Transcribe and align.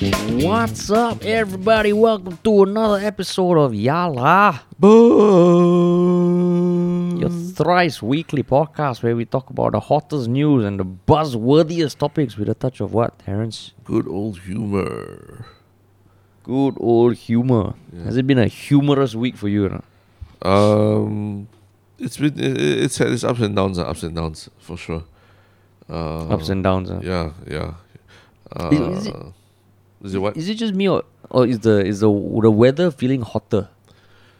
What's 0.00 0.90
up, 0.90 1.22
everybody? 1.26 1.92
Welcome 1.92 2.38
to 2.44 2.62
another 2.62 3.04
episode 3.04 3.58
of 3.58 3.72
Yala, 3.72 4.60
your 7.20 7.28
thrice 7.28 8.00
weekly 8.00 8.42
podcast 8.42 9.02
where 9.02 9.14
we 9.14 9.26
talk 9.26 9.50
about 9.50 9.72
the 9.72 9.80
hottest 9.80 10.26
news 10.30 10.64
and 10.64 10.80
the 10.80 10.86
buzzworthiest 10.86 11.98
topics 11.98 12.38
with 12.38 12.48
a 12.48 12.54
touch 12.54 12.80
of 12.80 12.94
what, 12.94 13.18
Terrence? 13.18 13.72
Good 13.84 14.08
old 14.08 14.38
humor. 14.38 15.44
Good 16.44 16.76
old 16.80 17.16
humor. 17.16 17.74
Has 18.04 18.16
it 18.16 18.26
been 18.26 18.38
a 18.38 18.46
humorous 18.48 19.14
week 19.14 19.36
for 19.36 19.48
you? 19.48 19.68
No? 19.68 20.50
Um, 20.50 21.46
it's 21.98 22.16
been 22.16 22.32
it's 22.38 22.96
had 22.96 23.08
its 23.08 23.22
ups 23.22 23.40
and 23.40 23.54
downs, 23.54 23.78
uh, 23.78 23.82
ups 23.82 24.02
and 24.02 24.16
downs 24.16 24.48
for 24.60 24.78
sure. 24.78 25.04
Uh, 25.90 26.26
Ups 26.28 26.48
and 26.48 26.64
downs. 26.64 26.88
huh? 26.88 27.00
yeah, 27.02 27.30
yeah. 27.46 27.74
Uh, 28.56 28.70
Is- 28.72 28.80
is 28.80 29.06
it- 29.08 29.16
is 30.02 30.14
it 30.14 30.18
what? 30.18 30.36
Is 30.36 30.48
it 30.48 30.54
just 30.54 30.74
me 30.74 30.88
or, 30.88 31.02
or 31.30 31.46
is 31.46 31.60
the 31.60 31.84
is 31.84 32.00
the 32.00 32.08
the 32.10 32.50
weather 32.50 32.90
feeling 32.90 33.22
hotter? 33.22 33.68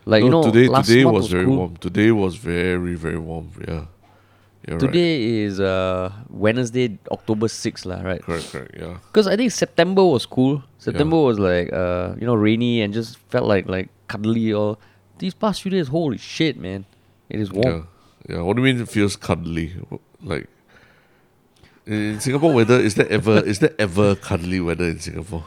Like 0.06 0.24
you 0.24 0.30
know, 0.30 0.42
today 0.42 0.66
today 0.66 1.04
month 1.04 1.14
was 1.14 1.28
very 1.28 1.44
cool. 1.44 1.56
warm. 1.56 1.76
Today 1.76 2.10
was 2.10 2.36
very 2.36 2.94
very 2.94 3.18
warm. 3.18 3.50
Yeah, 3.68 3.86
you're 4.66 4.78
right. 4.78 4.80
Today 4.80 5.42
is 5.44 5.60
uh 5.60 6.10
Wednesday, 6.30 6.98
October 7.10 7.48
sixth, 7.48 7.84
lah, 7.84 8.00
right? 8.00 8.22
Correct, 8.22 8.50
correct. 8.50 8.74
Yeah, 8.78 8.98
Because 9.12 9.26
I 9.26 9.36
think 9.36 9.52
September 9.52 10.04
was 10.04 10.24
cool. 10.26 10.64
September 10.78 11.16
was 11.20 11.38
like 11.38 11.72
uh 11.72 12.14
you 12.18 12.26
know 12.26 12.34
rainy 12.34 12.80
and 12.80 12.94
just 12.94 13.18
felt 13.28 13.46
like 13.46 13.68
like 13.68 13.88
cuddly. 14.08 14.52
Or 14.52 14.78
these 15.18 15.34
past 15.34 15.60
few 15.62 15.70
days, 15.70 15.88
holy 15.88 16.16
shit, 16.18 16.56
man, 16.56 16.86
it 17.28 17.38
is 17.38 17.52
warm. 17.52 17.86
yeah, 18.26 18.36
yeah. 18.36 18.42
What 18.42 18.56
do 18.56 18.62
you 18.64 18.72
mean 18.72 18.82
it 18.82 18.88
feels 18.88 19.16
cuddly? 19.16 19.74
Like 20.22 20.48
in 21.90 22.20
Singapore 22.20 22.52
weather, 22.54 22.78
is 22.78 22.94
there 22.94 23.08
ever 23.10 23.38
is 23.44 23.58
there 23.58 23.74
ever 23.78 24.14
cuddly 24.14 24.60
weather 24.60 24.84
in 24.86 24.98
Singapore? 25.00 25.44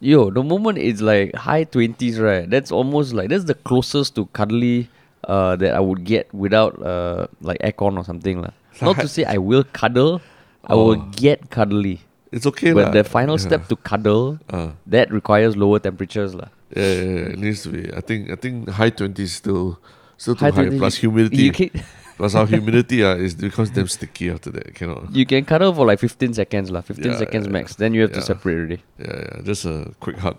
Yo, 0.00 0.30
the 0.30 0.42
moment 0.42 0.78
it's 0.78 1.00
like 1.00 1.34
high 1.34 1.64
twenties, 1.64 2.18
right? 2.18 2.48
That's 2.50 2.72
almost 2.72 3.14
like 3.14 3.28
that's 3.30 3.44
the 3.44 3.54
closest 3.54 4.14
to 4.16 4.26
cuddly 4.34 4.88
uh 5.28 5.54
that 5.56 5.74
I 5.74 5.80
would 5.80 6.02
get 6.04 6.32
without 6.34 6.74
uh 6.82 7.26
like 7.40 7.58
aircon 7.62 7.96
or 7.96 8.04
something 8.04 8.42
lah. 8.42 8.50
Not 8.82 8.98
to 8.98 9.06
say 9.06 9.22
I 9.24 9.38
will 9.38 9.62
cuddle, 9.72 10.20
I 10.66 10.74
will 10.74 10.98
Oh. 10.98 11.10
get 11.14 11.50
cuddly. 11.50 12.00
It's 12.32 12.46
okay, 12.46 12.72
but 12.72 12.86
lah. 12.86 12.92
the 12.98 13.04
final 13.04 13.38
yeah. 13.38 13.46
step 13.46 13.68
to 13.68 13.76
cuddle 13.76 14.40
Uh, 14.50 14.72
that 14.86 15.12
requires 15.12 15.54
lower 15.56 15.78
temperatures 15.78 16.34
lah. 16.34 16.48
Yeah, 16.74 16.82
yeah, 16.82 17.02
yeah, 17.04 17.32
it 17.36 17.38
needs 17.38 17.62
to 17.62 17.68
be. 17.68 17.92
I 17.94 18.00
think 18.00 18.30
I 18.32 18.36
think 18.40 18.70
high 18.70 18.90
twenties 18.90 19.36
still 19.36 19.78
still 20.16 20.34
too 20.34 20.48
High 20.48 20.50
high. 20.50 20.78
Plus 20.80 20.96
humidity. 20.96 21.46
You 21.46 21.52
can, 21.52 21.70
plus 22.16 22.34
our 22.34 22.46
humidity 22.46 23.02
uh, 23.04 23.14
is 23.16 23.34
becomes 23.34 23.70
damn 23.70 23.88
sticky 23.88 24.30
after 24.30 24.50
that. 24.50 24.74
Cannot. 24.74 25.14
you 25.14 25.26
can 25.26 25.44
cuddle 25.44 25.72
for 25.74 25.86
like 25.86 25.98
15 25.98 26.34
seconds 26.34 26.70
lah. 26.70 26.80
15 26.80 27.04
Yeah, 27.12 27.18
seconds 27.18 27.46
yeah, 27.46 27.52
max. 27.52 27.76
Then 27.76 27.94
you 27.94 28.02
have 28.02 28.12
to 28.12 28.22
separate 28.22 28.56
already. 28.56 28.80
Yeah, 28.98 29.16
yeah. 29.26 29.42
Just 29.42 29.64
a 29.64 29.92
quick 30.00 30.18
hug. 30.18 30.36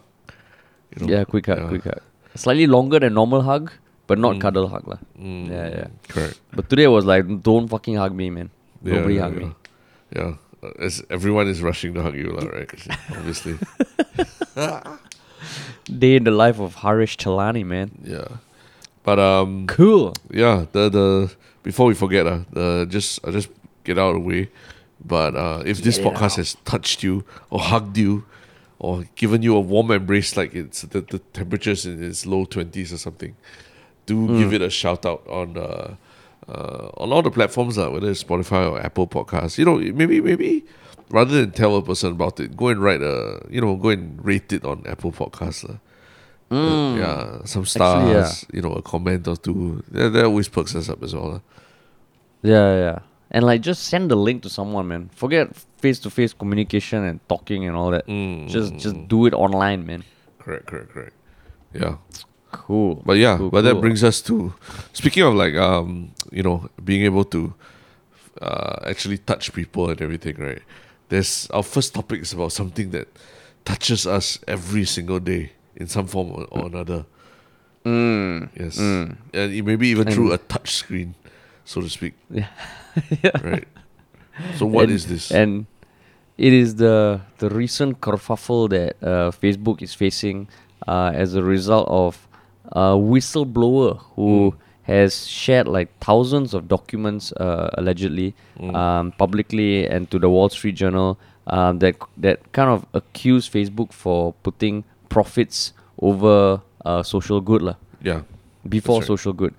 You 0.96 1.06
know? 1.08 1.14
Yeah, 1.14 1.24
quick 1.26 1.46
hug, 1.48 1.60
yeah. 1.60 1.68
quick 1.70 1.84
hug. 1.84 2.02
Slightly 2.36 2.68
longer 2.68 3.00
than 3.00 3.14
normal 3.14 3.42
hug, 3.42 3.72
but 4.08 4.18
not 4.20 4.36
Mm. 4.38 4.42
cuddle 4.42 4.68
hug 4.70 4.88
lah. 4.88 5.00
Mm, 5.20 5.50
Yeah, 5.50 5.68
yeah. 5.70 5.88
Correct. 6.10 6.40
But 6.54 6.70
today 6.70 6.88
was 6.88 7.06
like, 7.06 7.26
don't 7.44 7.68
fucking 7.68 7.96
hug 7.96 8.14
me, 8.16 8.30
man. 8.30 8.50
Yeah, 8.84 8.94
Nobody 9.00 9.16
yeah, 9.16 9.22
hug 9.22 9.34
yeah. 9.34 9.40
me. 9.46 9.50
Yeah. 10.16 10.34
Uh, 10.64 10.72
as 10.88 11.04
everyone 11.10 11.48
is 11.48 11.62
rushing 11.62 11.94
to 11.96 12.02
hug 12.02 12.16
you, 12.16 12.30
lah, 12.32 12.46
right? 12.48 12.70
Obviously. 13.12 13.58
Day 16.04 16.16
in 16.16 16.24
the 16.24 16.32
life 16.32 16.60
of 16.60 16.76
Harish 16.76 17.18
Chalani, 17.18 17.66
man. 17.66 17.92
Yeah. 18.04 18.28
But 19.04 19.20
um 19.20 19.68
Cool. 19.68 20.14
yeah, 20.32 20.66
the 20.72 20.90
the 20.90 21.36
before 21.64 21.88
we 21.88 21.94
forget, 21.94 22.26
uh, 22.28 22.40
the 22.52 22.86
just 22.90 23.20
I 23.28 23.32
just 23.32 23.50
get 23.84 23.98
out 23.98 24.16
of 24.16 24.22
the 24.24 24.28
way. 24.28 24.50
But 25.06 25.36
uh, 25.36 25.64
if 25.66 25.82
this 25.84 25.98
Get 25.98 26.06
it 26.06 26.10
podcast 26.14 26.24
out. 26.24 26.36
has 26.38 26.56
touched 26.64 27.04
you 27.04 27.26
or 27.50 27.60
hugged 27.60 27.98
you 27.98 28.24
or 28.80 29.04
given 29.16 29.42
you 29.42 29.56
a 29.56 29.60
warm 29.60 29.92
embrace 29.92 30.38
like 30.38 30.56
it's 30.56 30.82
the, 30.84 31.02
the 31.02 31.20
temperatures 31.34 31.86
in 31.86 32.02
its 32.04 32.26
low 32.26 32.46
twenties 32.46 32.94
or 32.94 32.98
something, 32.98 33.36
do 34.06 34.28
Hmm. 34.28 34.38
give 34.40 34.54
it 34.54 34.62
a 34.62 34.70
shout 34.70 35.06
out 35.06 35.26
on 35.28 35.58
uh, 35.58 35.96
uh, 36.48 36.90
on 36.98 37.12
all 37.12 37.22
the 37.22 37.32
platforms, 37.32 37.78
uh, 37.78 37.90
whether 37.90 38.10
it's 38.10 38.24
Spotify 38.24 38.70
or 38.72 38.80
Apple 38.80 39.08
Podcasts. 39.08 39.58
You 39.58 39.66
know, 39.66 39.78
maybe 39.78 40.22
maybe 40.22 40.64
rather 41.10 41.34
than 41.42 41.52
tell 41.52 41.76
a 41.76 41.82
person 41.82 42.12
about 42.12 42.40
it, 42.40 42.56
go 42.56 42.70
and 42.70 42.82
write 42.82 43.02
a 43.02 43.42
you 43.50 43.60
know, 43.60 43.76
go 43.76 43.90
and 43.90 44.24
rate 44.24 44.54
it 44.54 44.64
on 44.64 44.84
Apple 44.88 45.12
Podcasts. 45.12 45.70
Uh. 45.70 45.78
Mm. 46.54 46.98
Yeah, 47.00 47.46
some 47.46 47.66
stars, 47.66 48.04
Actually, 48.04 48.14
yeah. 48.14 48.56
you 48.56 48.62
know, 48.62 48.74
a 48.76 48.82
comment 48.82 49.28
or 49.28 49.36
two. 49.38 49.84
That, 49.92 50.10
that 50.14 50.26
always 50.26 50.48
perks 50.50 50.76
us 50.76 50.90
up 50.90 51.02
as 51.04 51.14
well. 51.16 51.42
Yeah, 52.42 52.76
yeah. 52.76 53.00
And 53.32 53.46
like, 53.46 53.62
just 53.62 53.84
send 53.86 54.12
the 54.12 54.16
link 54.16 54.44
to 54.44 54.50
someone, 54.50 54.88
man. 54.88 55.10
Forget 55.16 55.56
face 55.78 56.00
to 56.00 56.10
face 56.10 56.34
communication 56.34 57.04
and 57.04 57.20
talking 57.28 57.66
and 57.68 57.76
all 57.76 57.90
that. 57.92 58.06
Mm, 58.08 58.48
Just, 58.50 58.76
just 58.78 59.08
do 59.08 59.26
it 59.26 59.34
online, 59.34 59.86
man. 59.86 60.04
correct, 60.40 60.68
correct, 60.68 60.90
correct. 60.92 61.14
Yeah, 61.74 61.96
Cool. 62.52 63.02
but 63.06 63.18
yeah, 63.18 63.38
Cool, 63.38 63.50
but 63.50 63.62
that 63.64 63.82
brings 63.82 64.04
us 64.04 64.22
to 64.24 64.54
speaking 64.94 65.24
of 65.24 65.34
like 65.34 65.56
um, 65.56 66.12
you 66.32 66.44
know, 66.44 66.70
being 66.84 67.02
able 67.04 67.24
to 67.26 67.54
uh 68.42 68.78
actually 68.86 69.18
touch 69.18 69.52
people 69.54 69.90
and 69.90 70.00
everything, 70.02 70.36
right? 70.38 70.62
There's 71.10 71.48
our 71.50 71.64
first 71.64 71.94
topic 71.96 72.22
is 72.22 72.34
about 72.34 72.52
something 72.52 72.92
that 72.92 73.08
touches 73.66 74.06
us 74.06 74.38
every 74.48 74.86
single 74.86 75.20
day 75.20 75.52
in 75.76 75.88
some 75.88 76.08
form 76.08 76.32
or, 76.32 76.46
or 76.52 76.66
another. 76.68 77.06
Mm. 77.86 78.50
Yes, 78.60 78.78
Mm. 78.78 79.18
and 79.34 79.54
it 79.54 79.64
maybe 79.66 79.88
even 79.90 80.08
through 80.12 80.32
a 80.32 80.38
touch 80.38 80.76
screen, 80.76 81.16
so 81.66 81.82
to 81.82 81.90
speak. 81.90 82.14
Yeah. 82.30 83.32
Right. 83.44 83.68
So 84.58 84.66
what 84.68 84.84
and, 84.86 84.94
is 84.94 85.08
this? 85.08 85.32
And 85.32 85.66
it 86.38 86.54
is 86.54 86.76
the 86.76 87.22
the 87.40 87.50
recent 87.50 88.02
kerfuffle 88.02 88.70
that 88.70 88.96
uh, 89.02 89.32
Facebook 89.32 89.82
is 89.82 89.94
facing 89.94 90.48
uh, 90.88 91.12
as 91.14 91.34
a 91.36 91.44
result 91.44 91.88
of 91.90 92.28
a 92.72 92.94
whistleblower 92.96 94.00
who 94.16 94.52
Mm. 94.52 94.58
has 94.84 95.26
shared 95.28 95.68
like 95.68 95.90
thousands 96.00 96.54
of 96.54 96.68
documents 96.68 97.32
uh, 97.34 97.70
allegedly 97.78 98.34
Mm. 98.60 98.76
um, 98.76 99.12
publicly 99.18 99.88
and 99.88 100.10
to 100.12 100.20
the 100.20 100.30
Wall 100.30 100.50
Street 100.50 100.76
Journal 100.76 101.18
um, 101.48 101.80
that 101.80 101.96
that 102.18 102.40
kind 102.54 102.70
of 102.70 102.86
accused 102.94 103.52
Facebook 103.52 103.92
for 103.92 104.34
putting 104.44 104.84
profits 105.14 105.74
over 106.02 106.62
uh, 106.86 107.04
social 107.04 107.40
good 107.40 107.62
lah 107.62 107.76
yeah. 108.02 108.22
before 108.68 109.00
right. 109.00 109.08
social 109.08 109.34
good. 109.34 109.54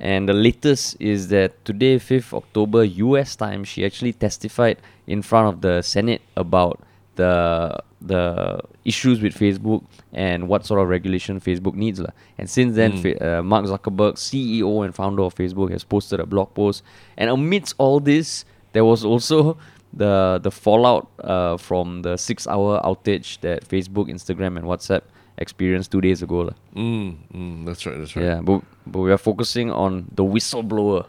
And 0.00 0.26
the 0.30 0.32
latest 0.32 0.96
is 0.98 1.28
that 1.28 1.62
today, 1.68 1.98
5th 1.98 2.32
October, 2.32 2.84
US 2.84 3.36
time, 3.36 3.64
she 3.64 3.84
actually 3.84 4.14
testified 4.14 4.78
in 5.06 5.20
front 5.20 5.46
of 5.52 5.60
the 5.60 5.82
Senate 5.82 6.22
about 6.36 6.80
the 7.16 7.76
the 8.00 8.58
issues 8.88 9.20
with 9.20 9.36
Facebook 9.36 9.84
and 10.16 10.48
what 10.48 10.64
sort 10.64 10.80
of 10.80 10.88
regulation 10.88 11.36
Facebook 11.38 11.74
needs. 11.76 12.00
lah. 12.00 12.12
And 12.40 12.48
since 12.48 12.72
then, 12.80 12.92
Mm. 12.96 13.02
Fa- 13.02 13.20
uh, 13.20 13.42
Mark 13.44 13.66
Zuckerberg, 13.68 14.16
CEO 14.16 14.80
and 14.84 14.94
founder 14.96 15.22
of 15.28 15.34
Facebook, 15.36 15.68
has 15.70 15.84
posted 15.84 16.18
a 16.18 16.24
blog 16.24 16.48
post. 16.56 16.80
And 17.20 17.28
amidst 17.28 17.74
all 17.76 18.00
this, 18.00 18.46
there 18.72 18.86
was 18.88 19.04
also 19.04 19.58
the 19.92 20.40
the 20.42 20.50
fallout 20.50 21.08
uh, 21.22 21.56
from 21.56 22.02
the 22.02 22.16
six 22.16 22.46
hour 22.46 22.80
outage 22.84 23.40
that 23.40 23.68
Facebook, 23.68 24.08
Instagram, 24.08 24.56
and 24.56 24.66
WhatsApp 24.66 25.02
experienced 25.38 25.90
two 25.90 26.00
days 26.00 26.22
ago. 26.22 26.50
Mm, 26.76 27.16
mm, 27.34 27.66
that's 27.66 27.84
right. 27.86 27.98
That's 27.98 28.14
right. 28.14 28.24
Yeah, 28.24 28.40
but 28.40 28.62
but 28.86 29.00
we 29.00 29.10
are 29.10 29.18
focusing 29.18 29.70
on 29.70 30.06
the 30.14 30.24
whistleblower. 30.24 31.06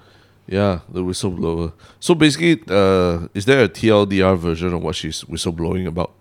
Yeah, 0.48 0.80
the 0.90 1.04
whistleblower. 1.04 1.74
So 2.00 2.16
basically, 2.16 2.62
uh, 2.68 3.28
is 3.34 3.46
there 3.46 3.64
a 3.64 3.70
TLDR 3.70 4.38
version 4.38 4.74
of 4.74 4.82
what 4.82 4.96
she's 4.96 5.24
whistleblowing 5.24 5.88
about? 5.88 6.12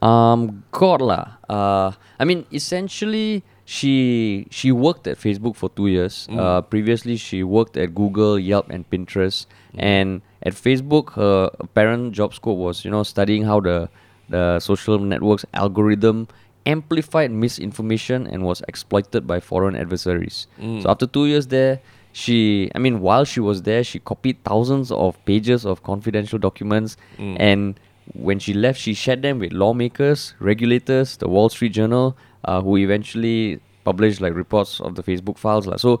Um, 0.00 0.64
God 0.70 1.02
lah. 1.02 1.36
Uh, 1.48 1.92
I 2.18 2.24
mean, 2.24 2.46
essentially, 2.52 3.42
she 3.64 4.46
she 4.50 4.72
worked 4.72 5.06
at 5.06 5.18
Facebook 5.18 5.56
for 5.56 5.68
two 5.68 5.88
years. 5.88 6.26
Mm. 6.30 6.38
Uh, 6.38 6.60
previously, 6.62 7.16
she 7.16 7.42
worked 7.42 7.76
at 7.76 7.94
Google, 7.94 8.38
Yelp, 8.38 8.70
and 8.70 8.88
Pinterest. 8.88 9.46
And 9.76 10.22
at 10.42 10.54
Facebook, 10.54 11.12
her 11.14 11.50
apparent 11.60 12.12
job 12.12 12.34
scope 12.34 12.58
was 12.58 12.84
you 12.84 12.90
know 12.90 13.02
studying 13.02 13.44
how 13.44 13.60
the 13.60 13.88
the 14.28 14.60
social 14.60 14.98
networks 14.98 15.44
algorithm 15.54 16.28
amplified 16.66 17.30
misinformation 17.30 18.26
and 18.26 18.42
was 18.44 18.62
exploited 18.68 19.26
by 19.26 19.40
foreign 19.40 19.74
adversaries. 19.74 20.46
Mm. 20.60 20.82
So 20.82 20.90
after 20.90 21.06
two 21.06 21.26
years 21.26 21.46
there, 21.48 21.80
she 22.12 22.70
I 22.74 22.78
mean 22.78 23.00
while 23.00 23.24
she 23.24 23.40
was 23.40 23.62
there, 23.62 23.82
she 23.84 23.98
copied 23.98 24.42
thousands 24.44 24.90
of 24.92 25.16
pages 25.24 25.64
of 25.64 25.82
confidential 25.82 26.38
documents 26.38 26.96
Mm. 27.18 27.36
and 27.40 27.80
when 28.14 28.38
she 28.38 28.54
left, 28.54 28.80
she 28.80 28.94
shared 28.94 29.20
them 29.20 29.38
with 29.38 29.52
lawmakers, 29.52 30.32
regulators, 30.40 31.18
the 31.18 31.28
Wall 31.28 31.50
Street 31.50 31.72
Journal, 31.72 32.16
uh, 32.44 32.62
who 32.62 32.76
eventually 32.78 33.60
published 33.84 34.20
like 34.22 34.34
reports 34.34 34.80
of 34.80 34.94
the 34.94 35.02
Facebook 35.02 35.36
files. 35.36 35.66
lah. 35.66 35.76
So 35.76 36.00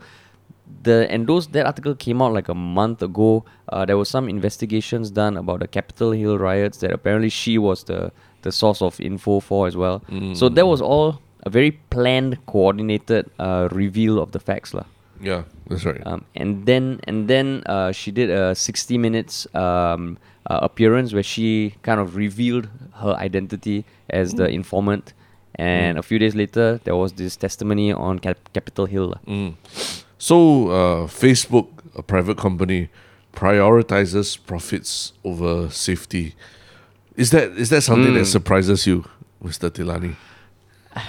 the 0.82 1.06
and 1.10 1.26
those 1.26 1.48
that 1.48 1.66
article 1.66 1.94
came 1.94 2.20
out 2.22 2.32
like 2.32 2.48
a 2.48 2.54
month 2.54 3.02
ago. 3.02 3.44
Uh, 3.68 3.84
there 3.84 3.96
was 3.96 4.08
some 4.08 4.28
investigations 4.28 5.10
done 5.10 5.36
about 5.36 5.60
the 5.60 5.68
Capitol 5.68 6.12
Hill 6.12 6.38
riots 6.38 6.78
that 6.78 6.90
apparently 6.92 7.28
she 7.30 7.58
was 7.58 7.84
the 7.84 8.12
the 8.42 8.52
source 8.52 8.80
of 8.82 9.00
info 9.00 9.40
for 9.40 9.66
as 9.66 9.76
well. 9.76 10.02
So 10.34 10.48
that 10.48 10.66
was 10.66 10.80
all 10.80 11.20
a 11.46 11.50
very 11.50 11.72
planned, 11.90 12.38
coordinated 12.46 13.30
uh, 13.38 13.68
reveal 13.72 14.18
of 14.18 14.30
the 14.32 14.38
facts, 14.40 14.72
lah. 14.74 14.84
Yeah, 15.20 15.42
that's 15.66 15.84
right. 15.84 16.00
Um, 16.06 16.24
and 16.34 16.64
then 16.66 17.00
and 17.08 17.26
then 17.28 17.62
uh, 17.66 17.90
she 17.92 18.10
did 18.12 18.30
a 18.30 18.54
60 18.54 18.98
minutes 18.98 19.46
um, 19.54 20.18
uh, 20.46 20.60
appearance 20.62 21.12
where 21.12 21.22
she 21.24 21.74
kind 21.82 21.98
of 22.00 22.14
revealed 22.16 22.68
her 23.02 23.14
identity 23.18 23.84
as 24.10 24.34
the 24.34 24.46
informant. 24.48 25.12
And 25.56 25.98
a 25.98 26.02
few 26.02 26.20
days 26.20 26.36
later, 26.36 26.78
there 26.84 26.94
was 26.94 27.12
this 27.14 27.34
testimony 27.36 27.92
on 27.92 28.20
Cap- 28.20 28.52
Capitol 28.54 28.86
Hill. 28.86 29.14
Mm. 30.18 30.22
So, 30.22 30.68
uh, 30.68 31.06
Facebook, 31.06 31.68
a 31.96 32.02
private 32.02 32.36
company, 32.38 32.88
prioritizes 33.32 34.36
profits 34.46 35.12
over 35.24 35.70
safety. 35.70 36.34
Is 37.16 37.30
that 37.30 37.52
is 37.58 37.70
that 37.70 37.82
something 37.82 38.14
that 38.14 38.22
Mm. 38.26 38.32
surprises 38.32 38.86
you, 38.86 39.04
Mr. 39.42 39.70
Tilani? 39.70 40.14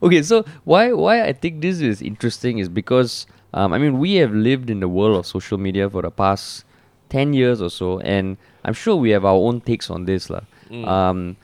Okay, 0.00 0.22
so 0.22 0.44
why 0.64 0.92
why 0.92 1.24
I 1.26 1.32
think 1.32 1.60
this 1.60 1.80
is 1.80 2.00
interesting 2.02 2.58
is 2.58 2.68
because 2.68 3.26
um, 3.52 3.72
I 3.72 3.78
mean 3.78 3.98
we 3.98 4.14
have 4.22 4.30
lived 4.32 4.70
in 4.70 4.78
the 4.78 4.86
world 4.86 5.16
of 5.18 5.26
social 5.26 5.58
media 5.58 5.90
for 5.90 6.02
the 6.02 6.10
past 6.10 6.62
ten 7.08 7.32
years 7.34 7.60
or 7.60 7.70
so, 7.70 7.98
and 8.00 8.36
I'm 8.64 8.74
sure 8.74 8.94
we 8.94 9.10
have 9.10 9.24
our 9.24 9.34
own 9.34 9.60
takes 9.60 9.90
on 9.90 10.04
this, 10.06 10.30
lah. 10.30 10.42
Um, 10.70 11.34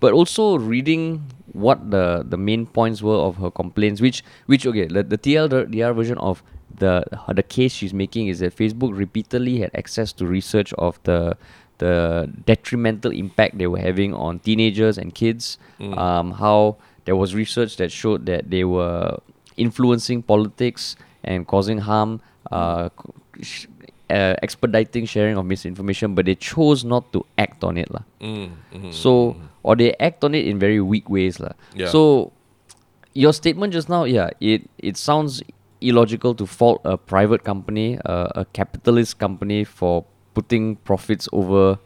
but 0.00 0.12
also 0.12 0.58
reading 0.58 1.24
what 1.54 1.90
the 1.90 2.24
the 2.28 2.36
main 2.36 2.66
points 2.66 3.02
were 3.02 3.16
of 3.16 3.36
her 3.36 3.50
complaints, 3.50 4.00
which 4.00 4.22
which 4.46 4.66
okay, 4.66 4.86
the, 4.86 5.02
the 5.02 5.18
TLDR 5.18 5.94
version 5.94 6.18
of 6.18 6.42
the 6.76 7.04
the 7.32 7.42
case 7.42 7.72
she's 7.72 7.94
making 7.94 8.28
is 8.28 8.40
that 8.40 8.54
Facebook 8.54 8.96
repeatedly 8.96 9.60
had 9.60 9.70
access 9.74 10.12
to 10.12 10.26
research 10.26 10.72
of 10.74 11.00
the 11.04 11.36
the 11.78 12.30
detrimental 12.46 13.10
impact 13.10 13.58
they 13.58 13.66
were 13.66 13.78
having 13.78 14.14
on 14.14 14.38
teenagers 14.38 14.98
and 14.98 15.14
kids. 15.14 15.58
Um, 15.98 16.32
how 16.32 16.76
there 17.04 17.16
was 17.16 17.34
research 17.34 17.76
that 17.76 17.90
showed 17.90 18.26
that 18.26 18.50
they 18.50 18.64
were 18.64 19.18
influencing 19.56 20.22
politics 20.22 20.96
and 21.22 21.46
causing 21.46 21.78
harm, 21.78 22.20
uh, 22.50 22.90
uh, 24.10 24.34
expediting 24.42 25.06
sharing 25.06 25.36
of 25.36 25.46
misinformation, 25.46 26.14
but 26.14 26.26
they 26.26 26.34
chose 26.34 26.84
not 26.84 27.12
to 27.12 27.24
act 27.38 27.64
on 27.64 27.76
it. 27.76 27.90
lah. 27.90 28.02
So, 28.92 29.36
or 29.62 29.76
they 29.76 29.94
act 30.00 30.24
on 30.24 30.34
it 30.34 30.46
in 30.46 30.58
very 30.58 30.80
weak 30.80 31.08
ways. 31.08 31.40
lah. 31.40 31.52
Yeah. 31.74 31.88
So, 31.88 32.32
your 33.14 33.32
statement 33.32 33.72
just 33.72 33.88
now, 33.88 34.04
yeah, 34.04 34.30
it, 34.40 34.68
it 34.78 34.96
sounds 34.96 35.42
illogical 35.80 36.34
to 36.34 36.46
fault 36.46 36.80
a 36.84 36.96
private 36.96 37.44
company, 37.44 37.98
uh, 38.04 38.28
a 38.34 38.44
capitalist 38.52 39.18
company, 39.18 39.64
for 39.64 40.04
putting 40.34 40.76
profits 40.76 41.28
over 41.32 41.78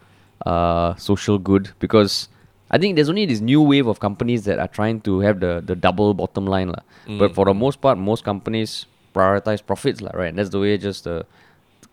uh, 0.47 0.95
social 0.97 1.39
good 1.39 1.71
because 1.79 2.29
I 2.71 2.79
think 2.79 2.97
there's 2.97 3.09
only 3.09 3.27
this 3.27 3.41
new 3.41 3.61
wave 3.63 3.87
of 3.87 3.99
companies 4.01 4.45
that 4.45 4.59
are 4.59 4.69
trying 4.69 5.01
to 5.03 5.21
have 5.21 5.41
the, 5.41 5.63
the 5.65 5.75
double 5.75 6.15
bottom 6.15 6.47
line. 6.47 6.69
lah. 6.69 6.83
But 7.19 7.35
for 7.35 7.47
the 7.47 7.55
most 7.55 7.81
part, 7.81 7.97
most 7.99 8.25
companies 8.25 8.87
prioritize 9.15 9.65
profits, 9.65 10.01
lah, 10.01 10.11
right? 10.15 10.35
That's 10.35 10.51
the 10.51 10.61
way 10.61 10.77
just 10.77 11.05
the 11.05 11.25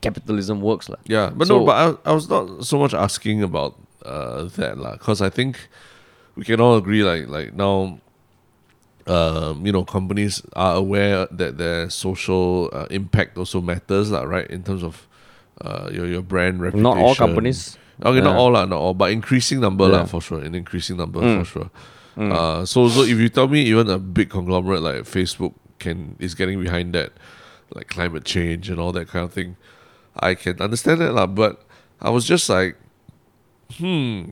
capitalism 0.02 0.62
works. 0.62 0.90
lah. 0.90 0.98
Yeah, 1.06 1.32
but 1.36 1.48
So- 1.48 1.60
no, 1.60 1.66
but 1.66 1.76
I, 2.06 2.12
I 2.12 2.14
was 2.14 2.30
not 2.30 2.66
so 2.66 2.78
much 2.80 2.94
asking 2.94 3.44
about 3.44 3.76
uh, 4.06 4.46
that 4.58 4.78
lah, 4.78 4.94
because 4.94 5.22
I 5.22 5.30
think 5.30 5.58
we 6.36 6.44
can 6.44 6.60
all 6.62 6.76
agree 6.78 7.04
like 7.04 7.28
like 7.28 7.54
now, 7.54 8.00
um, 9.08 9.66
you 9.66 9.72
know, 9.72 9.84
companies 9.86 10.42
are 10.54 10.76
aware 10.76 11.28
that 11.32 11.58
their 11.58 11.90
social 11.90 12.70
uh, 12.74 12.88
impact 12.90 13.38
also 13.38 13.62
matters 13.62 14.12
lah, 14.12 14.24
right? 14.24 14.48
In 14.50 14.64
terms 14.64 14.84
of 14.84 15.08
uh, 15.62 15.90
your 15.92 16.06
your 16.08 16.22
brand 16.22 16.62
reputation. 16.62 16.84
Not 16.84 16.98
all 16.98 17.16
companies. 17.16 17.78
Okay, 18.04 18.20
not 18.20 18.36
all 18.36 18.52
lah, 18.52 18.66
not 18.66 18.78
all, 18.78 18.94
but 18.94 19.12
increasing 19.12 19.62
number 19.62 19.88
lah 19.88 20.04
Yeah. 20.04 20.06
for 20.12 20.20
sure. 20.22 20.42
An 20.44 20.54
increasing 20.54 20.98
number 20.98 21.22
Mm. 21.22 21.40
for 21.40 21.46
sure. 21.46 21.70
Uh, 22.16 22.64
so 22.64 22.88
so 22.88 23.04
if 23.04 23.20
you 23.20 23.28
tell 23.28 23.48
me 23.48 23.62
even 23.68 23.90
a 23.92 24.00
big 24.00 24.30
conglomerate 24.32 24.80
like 24.82 25.04
Facebook 25.04 25.52
can 25.80 26.16
is 26.20 26.32
getting 26.36 26.60
behind 26.64 26.92
that, 26.96 27.12
like 27.76 27.88
climate 27.88 28.24
change 28.24 28.70
and 28.72 28.80
all 28.80 28.92
that 28.96 29.08
kind 29.08 29.24
of 29.28 29.32
thing, 29.36 29.56
I 30.20 30.36
can 30.36 30.62
understand 30.62 31.02
that 31.02 31.14
lah. 31.14 31.28
But 31.28 31.62
I 32.02 32.10
was 32.10 32.26
just 32.26 32.50
like, 32.50 32.78
hmm, 33.78 34.30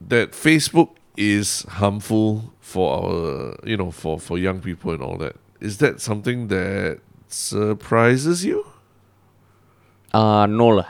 that 0.00 0.32
Facebook 0.32 0.90
is 1.16 1.62
harmful 1.68 2.52
for 2.60 2.88
our 3.04 3.56
you 3.64 3.76
know 3.76 3.90
for 3.90 4.18
for 4.18 4.38
young 4.38 4.60
people 4.60 4.92
and 4.92 5.02
all 5.02 5.16
that. 5.18 5.36
Is 5.60 5.78
that 5.78 6.00
something 6.00 6.48
that 6.48 7.00
surprises 7.28 8.44
you? 8.44 8.66
Uh, 10.12 10.44
no. 10.46 10.68
lah. 10.68 10.88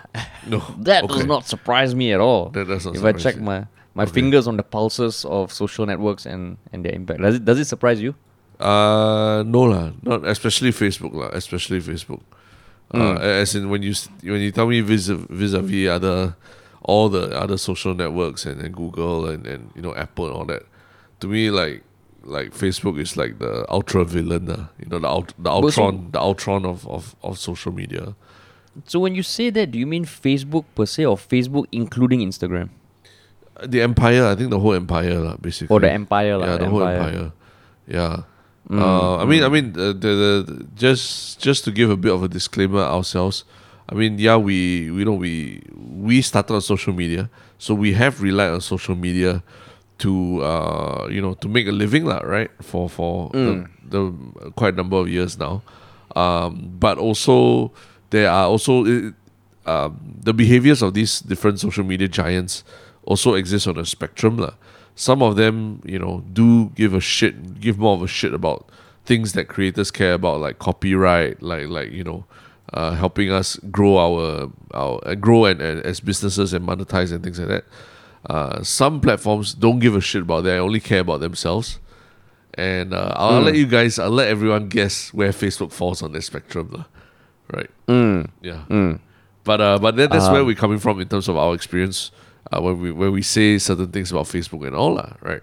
No, 0.49 0.59
That 0.79 1.05
okay. 1.05 1.15
does 1.15 1.27
not 1.27 1.47
surprise 1.47 1.95
me 1.95 2.13
at 2.13 2.21
all. 2.21 2.49
That 2.51 2.67
does 2.67 2.87
not 2.87 2.97
if 2.97 3.05
I 3.05 3.13
check 3.13 3.37
you. 3.37 3.43
my, 3.43 3.67
my 3.95 4.03
Okay. 4.03 4.13
fingers 4.13 4.49
on 4.49 4.57
the 4.57 4.65
pulses 4.65 5.25
of 5.25 5.53
social 5.53 5.87
networks 5.87 6.27
and, 6.27 6.57
and 6.73 6.85
their 6.85 6.93
impact. 6.93 7.21
Does 7.21 7.37
it, 7.37 7.45
does 7.45 7.59
it 7.61 7.67
surprise 7.67 8.01
you? 8.03 8.15
Uh 8.59 9.43
no 9.47 9.63
lah, 9.63 9.91
not 10.03 10.25
especially 10.27 10.71
Facebook 10.71 11.15
lah, 11.15 11.31
especially 11.35 11.81
Facebook. 11.81 12.21
Uh, 12.93 12.99
Mm. 13.17 13.21
as 13.43 13.55
in 13.55 13.71
when 13.71 13.83
you 13.83 13.95
when 14.23 14.41
you 14.43 14.51
tell 14.53 14.67
me 14.67 14.81
vis 14.83 15.09
vis 15.09 15.53
a 15.55 15.61
vis 15.63 15.89
other 15.89 16.35
all 16.83 17.09
the 17.09 17.31
other 17.39 17.57
social 17.57 17.95
networks 17.95 18.45
and, 18.45 18.61
and 18.61 18.75
Google 18.75 19.27
and, 19.29 19.47
and 19.47 19.71
you 19.75 19.81
know 19.81 19.95
Apple 19.95 20.27
and 20.27 20.35
all 20.35 20.45
that, 20.47 20.63
to 21.21 21.27
me 21.29 21.51
like 21.51 21.83
like 22.25 22.53
Facebook 22.53 22.99
is 23.01 23.17
like 23.17 23.39
the 23.39 23.65
ultra 23.71 24.05
villain, 24.05 24.51
uh, 24.51 24.67
you 24.79 24.87
know 24.91 24.99
the 24.99 25.09
ult- 25.09 25.35
the 25.39 25.49
so- 25.51 25.57
Ultron 25.83 26.11
the 26.13 26.21
Ultron 26.21 26.65
of, 26.67 26.87
of, 26.87 27.17
of 27.23 27.39
social 27.39 27.73
media. 27.73 28.15
So 28.87 28.99
when 29.01 29.15
you 29.15 29.23
say 29.23 29.51
that, 29.51 29.71
do 29.71 29.79
you 29.79 29.87
mean 29.87 30.05
Facebook 30.05 30.65
per 30.75 30.87
se 30.87 31.05
or 31.07 31.17
Facebook 31.17 31.67
including 31.73 32.21
Instagram? 32.21 32.69
Uh, 33.57 33.67
The 33.67 33.81
empire, 33.83 34.25
I 34.27 34.35
think 34.35 34.51
the 34.51 34.59
whole 34.61 34.75
empire 34.75 35.37
basically. 35.41 35.73
Or 35.75 35.81
the 35.81 35.91
empire? 35.93 36.39
yeah, 36.41 36.57
the 36.59 36.69
whole 36.69 36.83
empire. 36.87 37.33
Yeah. 37.87 38.23
Mm, 38.71 38.79
Uh, 38.79 39.17
I 39.19 39.25
mean, 39.27 39.43
I 39.45 39.49
mean, 39.49 39.75
uh, 39.77 39.93
the, 39.93 40.11
the 40.47 40.67
just 40.77 41.41
just 41.43 41.65
to 41.65 41.71
give 41.71 41.91
a 41.91 41.97
bit 41.97 42.13
of 42.13 42.23
a 42.23 42.29
disclaimer 42.29 42.81
ourselves. 42.81 43.45
I 43.91 43.95
mean, 43.95 44.19
yeah, 44.19 44.37
we 44.39 44.91
we 44.91 45.05
know 45.05 45.13
we 45.19 45.61
we 45.77 46.23
started 46.23 46.55
on 46.55 46.61
social 46.63 46.95
media, 46.95 47.29
so 47.59 47.75
we 47.75 47.93
have 47.93 48.23
relied 48.23 48.51
on 48.55 48.61
social 48.63 48.95
media 48.95 49.43
to 49.99 50.41
uh 50.43 51.07
you 51.11 51.21
know 51.21 51.35
to 51.43 51.49
make 51.51 51.67
a 51.69 51.73
living 51.75 52.07
lah, 52.07 52.23
right? 52.25 52.51
For 52.63 52.89
for 52.89 53.31
Mm. 53.35 53.67
the, 53.91 53.99
the 53.99 54.51
quite 54.57 54.75
a 54.75 54.77
number 54.79 54.97
of 54.97 55.09
years 55.11 55.37
now, 55.37 55.61
um, 56.17 56.71
but 56.79 56.97
also 56.99 57.73
there 58.11 58.31
are 58.31 58.47
also 58.47 58.87
uh, 58.87 59.11
um, 59.67 59.99
the 60.23 60.33
behaviors 60.33 60.81
of 60.83 60.95
these 60.95 61.21
different 61.21 61.59
social 61.61 61.85
media 61.85 62.09
giants 62.09 62.63
also 63.05 63.35
exist 63.35 63.67
on 63.67 63.77
a 63.77 63.85
spectrum 63.85 64.39
lah. 64.39 64.55
Some 64.95 65.23
of 65.23 65.37
them, 65.37 65.81
you 65.85 65.99
know, 65.99 66.23
do 66.33 66.67
give 66.75 66.95
a 66.95 67.01
shit, 67.01 67.61
give 67.61 67.79
more 67.79 67.95
of 67.95 68.03
a 68.03 68.07
shit 68.07 68.35
about 68.35 68.69
things 69.05 69.33
that 69.33 69.49
creators 69.49 69.91
care 69.91 70.15
about, 70.15 70.41
like 70.41 70.59
copyright, 70.59 71.43
like 71.43 71.69
like 71.69 71.91
you 71.93 72.05
know, 72.05 72.25
uh, 72.75 72.93
helping 72.93 73.31
us 73.33 73.57
grow 73.71 73.97
our 73.99 74.51
our 74.75 75.01
uh, 75.07 75.15
grow 75.15 75.47
and, 75.47 75.61
and 75.61 75.81
as 75.87 76.01
businesses 76.01 76.53
and 76.53 76.67
monetize 76.67 77.11
and 77.13 77.23
things 77.25 77.39
like 77.39 77.49
that. 77.49 77.65
Uh, 78.29 78.63
some 78.63 79.01
platforms 79.01 79.55
don't 79.55 79.79
give 79.81 79.97
a 79.97 80.01
shit 80.01 80.23
about 80.23 80.45
that; 80.45 80.51
they 80.53 80.59
only 80.59 80.79
care 80.81 81.01
about 81.01 81.21
themselves. 81.21 81.79
And 82.55 82.93
uh, 82.93 83.15
I'll, 83.17 83.41
Mm. 83.41 83.45
let 83.47 83.55
you 83.57 83.67
guys, 83.67 83.99
I'll 83.99 84.11
let 84.11 84.29
everyone 84.29 84.69
guess 84.69 85.09
where 85.15 85.31
Facebook 85.33 85.73
falls 85.73 86.03
on 86.03 86.13
the 86.13 86.21
spectrum, 86.21 86.69
lah. 86.71 86.85
Right? 87.51 87.71
Mm, 87.89 88.29
Yeah. 88.43 88.65
mm. 88.69 89.01
But 89.45 89.61
uh, 89.61 89.79
but 89.81 89.97
then 89.97 90.11
that's 90.11 90.29
where 90.29 90.45
we're 90.45 90.55
coming 90.55 90.79
from 90.79 91.01
in 91.01 91.09
terms 91.09 91.29
of 91.29 91.37
our 91.37 91.55
experience 91.55 92.13
uh, 92.51 92.61
when 92.61 92.81
we 92.81 92.91
when 92.91 93.13
we 93.13 93.23
say 93.23 93.59
certain 93.59 93.93
things 93.93 94.11
about 94.11 94.27
Facebook 94.27 94.67
and 94.67 94.75
all 94.75 94.97
that, 94.97 95.17
right? 95.23 95.43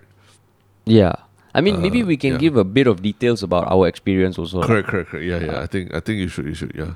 Yeah. 0.85 1.15
I 1.55 1.61
mean, 1.61 1.81
maybe 1.81 2.03
Uh, 2.03 2.05
we 2.05 2.17
can 2.17 2.33
yeah. 2.37 2.37
give 2.37 2.55
a 2.57 2.63
bit 2.63 2.85
of 2.85 3.01
details 3.01 3.41
about 3.41 3.65
our 3.71 3.87
experience 3.87 4.37
also. 4.37 4.61
lah. 4.61 4.67
Correct, 4.69 4.87
correct, 4.87 5.09
correct. 5.09 5.25
Yeah, 5.25 5.41
yeah. 5.41 5.61
I 5.61 5.67
think 5.67 5.93
I 5.93 5.99
think 5.99 6.19
you 6.21 6.29
should, 6.29 6.45
you 6.45 6.53
should. 6.53 6.73
Yeah. 6.77 6.93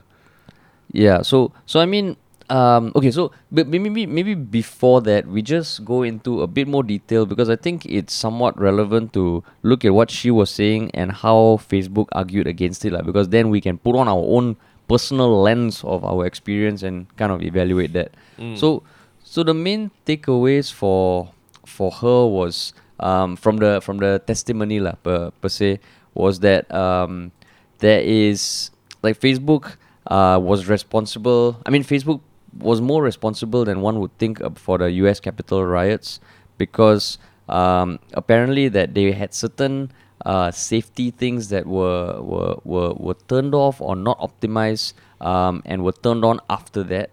Yeah. 0.94 1.26
So 1.26 1.50
so 1.66 1.82
I 1.82 1.90
mean, 1.90 2.22
um, 2.54 2.94
okay. 2.94 3.10
So 3.10 3.34
but 3.50 3.66
maybe 3.66 4.06
maybe 4.06 4.38
before 4.38 5.02
that, 5.10 5.26
we 5.26 5.42
just 5.42 5.82
go 5.82 6.06
into 6.06 6.46
a 6.46 6.48
bit 6.48 6.70
more 6.70 6.86
detail 6.86 7.26
because 7.26 7.50
I 7.50 7.58
think 7.58 7.90
it's 7.90 8.14
somewhat 8.14 8.54
relevant 8.62 9.10
to 9.18 9.42
look 9.66 9.82
at 9.82 9.94
what 9.98 10.14
she 10.14 10.30
was 10.30 10.54
saying 10.54 10.94
and 10.94 11.12
how 11.12 11.58
Facebook 11.66 12.14
argued 12.14 12.46
against 12.46 12.86
it, 12.86 12.94
like, 12.94 13.10
Because 13.10 13.34
then 13.34 13.50
we 13.50 13.58
can 13.58 13.82
put 13.82 13.98
on 13.98 14.06
our 14.06 14.22
own 14.22 14.54
personal 14.86 15.42
lens 15.42 15.82
of 15.82 16.06
our 16.06 16.30
experience 16.30 16.86
and 16.86 17.10
kind 17.18 17.34
of 17.34 17.42
evaluate 17.42 17.98
that. 17.98 18.14
So 18.54 18.86
so 19.24 19.44
the 19.44 19.54
main 19.54 19.92
takeaways 20.06 20.72
for 20.72 21.32
for 21.66 21.92
her 21.92 22.28
was 22.28 22.74
um, 23.00 23.36
from 23.36 23.58
the 23.58 23.82
from 23.82 23.98
the 23.98 24.22
testimony 24.26 24.80
lah, 24.80 24.96
per, 25.04 25.32
per 25.42 25.50
se 25.50 25.80
was 26.14 26.40
that 26.40 26.70
um, 26.74 27.32
there 27.80 28.02
is 28.02 28.72
like 29.02 29.20
Facebook 29.20 29.76
uh, 30.08 30.40
was 30.42 30.68
responsible. 30.68 31.60
I 31.66 31.70
mean, 31.70 31.84
Facebook 31.84 32.22
was 32.60 32.82
more 32.82 33.02
responsible 33.02 33.66
than 33.66 33.82
one 33.82 34.00
would 34.00 34.16
think 34.18 34.40
for 34.58 34.78
the 34.78 34.92
U.S. 35.04 35.20
Capitol 35.20 35.66
riots 35.66 36.20
because 36.58 37.18
um, 37.50 38.00
apparently 38.14 38.70
that 38.70 38.94
they 38.94 39.12
had 39.12 39.34
certain 39.34 39.92
uh, 40.26 40.52
safety 40.52 41.12
things 41.12 41.50
that 41.50 41.66
were 41.66 42.22
were, 42.22 42.56
were 42.64 42.94
were 42.94 43.18
turned 43.28 43.56
off 43.56 43.82
or 43.82 43.96
not 43.96 44.20
optimized 44.20 44.94
um, 45.20 45.62
and 45.66 45.84
were 45.84 45.92
turned 45.94 46.24
on 46.24 46.40
after 46.50 46.84
that. 46.84 47.10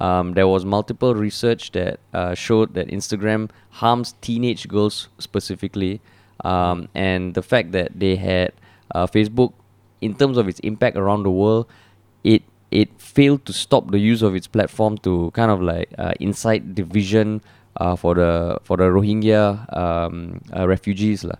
Um, 0.00 0.34
there 0.34 0.48
was 0.48 0.64
multiple 0.64 1.14
research 1.14 1.72
that 1.72 2.00
uh, 2.12 2.34
showed 2.34 2.74
that 2.74 2.88
Instagram 2.88 3.50
harms 3.70 4.14
teenage 4.20 4.66
girls 4.68 5.08
specifically, 5.18 6.00
um, 6.44 6.88
and 6.94 7.34
the 7.34 7.42
fact 7.42 7.72
that 7.72 7.98
they 7.98 8.16
had 8.16 8.52
uh, 8.94 9.06
Facebook, 9.06 9.52
in 10.00 10.14
terms 10.14 10.36
of 10.36 10.48
its 10.48 10.58
impact 10.60 10.96
around 10.96 11.22
the 11.22 11.30
world, 11.30 11.66
it 12.24 12.42
it 12.70 12.90
failed 12.98 13.44
to 13.46 13.52
stop 13.52 13.92
the 13.92 13.98
use 13.98 14.20
of 14.20 14.34
its 14.34 14.48
platform 14.48 14.98
to 14.98 15.30
kind 15.30 15.50
of 15.50 15.62
like 15.62 15.88
uh, 15.96 16.12
incite 16.18 16.74
division 16.74 17.40
uh, 17.76 17.94
for 17.94 18.14
the 18.14 18.58
for 18.64 18.76
the 18.76 18.84
Rohingya 18.84 19.76
um, 19.76 20.40
uh, 20.54 20.66
refugees 20.66 21.22
lah. 21.24 21.38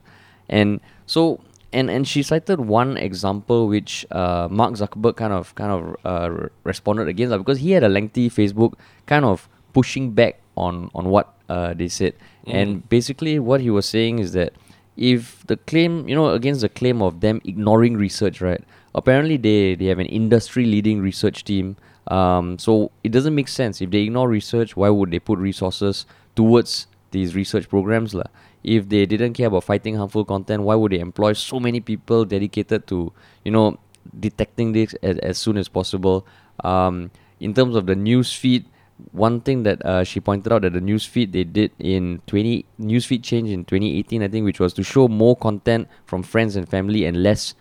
and 0.49 0.81
so 1.07 1.41
and 1.75 1.91
and 1.91 2.07
she 2.07 2.23
cited 2.23 2.61
one 2.61 2.97
example 2.97 3.67
which 3.69 4.07
uh, 4.11 4.49
Mark 4.51 4.75
Zuckerberg 4.75 5.17
kind 5.17 5.33
of 5.33 5.55
kind 5.55 5.73
of 5.73 5.97
uh, 6.07 6.31
re- 6.31 6.49
responded 6.63 7.09
against 7.09 7.33
lah, 7.33 7.39
because 7.39 7.59
he 7.59 7.73
had 7.73 7.83
a 7.83 7.89
lengthy 7.89 8.31
Facebook 8.31 8.75
kind 9.07 9.25
of 9.25 9.49
pushing 9.75 10.13
back 10.13 10.41
on 10.57 10.91
on 10.95 11.11
what 11.11 11.35
uh, 11.51 11.75
they 11.75 11.89
said. 11.89 12.15
And 12.47 12.89
basically 12.89 13.39
what 13.39 13.61
he 13.61 13.71
was 13.71 13.87
saying 13.89 14.21
is 14.21 14.33
that 14.33 14.53
if 14.97 15.45
the 15.47 15.57
claim 15.57 16.09
you 16.09 16.15
know 16.15 16.29
against 16.31 16.61
the 16.61 16.69
claim 16.69 17.03
of 17.03 17.21
them 17.21 17.41
ignoring 17.45 17.97
research 17.97 18.41
right 18.41 18.63
apparently 18.95 19.37
they 19.37 19.75
they 19.75 19.87
have 19.87 19.99
an 19.99 20.07
industry 20.07 20.65
leading 20.65 21.03
research 21.03 21.45
team. 21.45 21.77
Um, 22.07 22.59
so 22.59 22.93
it 23.03 23.13
doesn't 23.13 23.35
make 23.35 23.49
sense. 23.49 23.81
If 23.81 23.91
they 23.91 24.01
ignore 24.07 24.29
research 24.29 24.77
why 24.77 24.91
would 24.91 25.11
they 25.11 25.19
put 25.19 25.39
resources 25.41 26.07
towards 26.37 26.87
these 27.11 27.35
research 27.35 27.69
programs 27.69 28.15
lah? 28.15 28.29
If 28.65 28.89
they 28.89 29.07
didn't 29.07 29.35
care 29.35 29.47
about 29.47 29.65
fighting 29.65 29.95
harmful 29.95 30.25
content 30.25 30.63
why 30.63 30.75
would 30.75 30.93
they 30.93 30.99
employ 30.99 31.33
so 31.33 31.61
many 31.61 31.81
people 31.81 32.25
dedicated 32.25 32.87
to 32.87 33.13
you 33.45 33.53
know 33.53 33.79
detecting 34.19 34.73
this 34.73 34.95
as, 35.03 35.19
as 35.19 35.39
soon 35.39 35.57
as 35.57 35.69
possible? 35.69 36.27
Um, 36.63 37.11
in 37.41 37.55
terms 37.55 37.77
of 37.77 37.87
the 37.87 37.95
news 37.95 38.33
feed 38.33 38.65
one 39.13 39.41
thing 39.41 39.65
that 39.65 39.85
uh, 39.85 40.05
she 40.05 40.21
pointed 40.21 40.53
out 40.53 40.63
that 40.63 40.73
the 40.73 40.81
news 40.81 41.05
feed 41.05 41.33
they 41.33 41.45
did 41.45 41.73
in 41.79 42.23
20 42.27 42.65
news 42.79 43.05
feed 43.05 43.25
change 43.25 43.51
in 43.51 43.65
2018 43.65 44.23
i 44.23 44.29
think 44.29 44.45
which 44.45 44.61
was 44.61 44.73
to 44.73 44.85
show 44.85 45.09
more 45.09 45.35
content 45.35 45.89
from 46.07 46.23
friends 46.23 46.55
and 46.55 46.69
family 46.69 47.05
and 47.05 47.21
less 47.21 47.55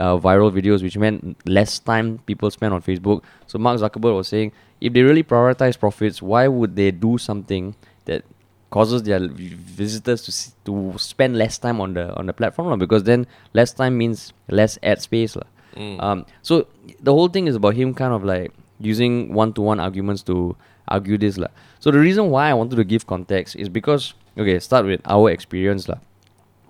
uh, 0.00 0.16
viral 0.16 0.50
videos 0.50 0.82
which 0.82 0.96
meant 0.96 1.36
less 1.46 1.78
time 1.78 2.18
people 2.26 2.50
spend 2.50 2.72
on 2.72 2.82
facebook. 2.82 3.22
So 3.46 3.58
mark 3.58 3.80
zuckerberg 3.80 4.16
was 4.16 4.28
saying 4.28 4.52
if 4.80 4.92
they 4.92 5.02
really 5.02 5.22
prioritize 5.22 5.78
profits 5.78 6.22
why 6.22 6.48
would 6.48 6.76
they 6.76 6.90
do 6.90 7.18
something 7.18 7.74
that 8.06 8.24
causes 8.72 9.04
their 9.04 9.20
visitors 9.28 10.24
to 10.24 10.32
to 10.64 10.98
spend 10.98 11.36
less 11.36 11.60
time 11.60 11.78
on 11.84 11.92
the 11.92 12.08
on 12.16 12.24
the 12.26 12.32
platform 12.32 12.78
because 12.80 13.04
then 13.04 13.26
less 13.52 13.76
time 13.76 14.00
means 14.00 14.32
less 14.48 14.78
ad 14.82 15.04
space 15.04 15.36
lah. 15.36 15.48
Um, 16.00 16.24
so 16.42 16.66
the 17.00 17.12
whole 17.12 17.28
thing 17.28 17.46
is 17.46 17.56
about 17.56 17.76
him 17.76 17.94
kind 17.94 18.12
of 18.12 18.24
like 18.24 18.52
using 18.80 19.32
one 19.32 19.52
to 19.54 19.62
one 19.62 19.80
arguments 19.80 20.22
to 20.24 20.56
argue 20.88 21.16
this. 21.16 21.38
So 21.80 21.90
the 21.90 21.98
reason 21.98 22.30
why 22.30 22.50
I 22.50 22.54
wanted 22.54 22.76
to 22.76 22.84
give 22.84 23.06
context 23.06 23.56
is 23.56 23.68
because 23.68 24.14
okay, 24.36 24.58
start 24.58 24.86
with 24.86 25.00
our 25.04 25.30
experience. 25.30 25.88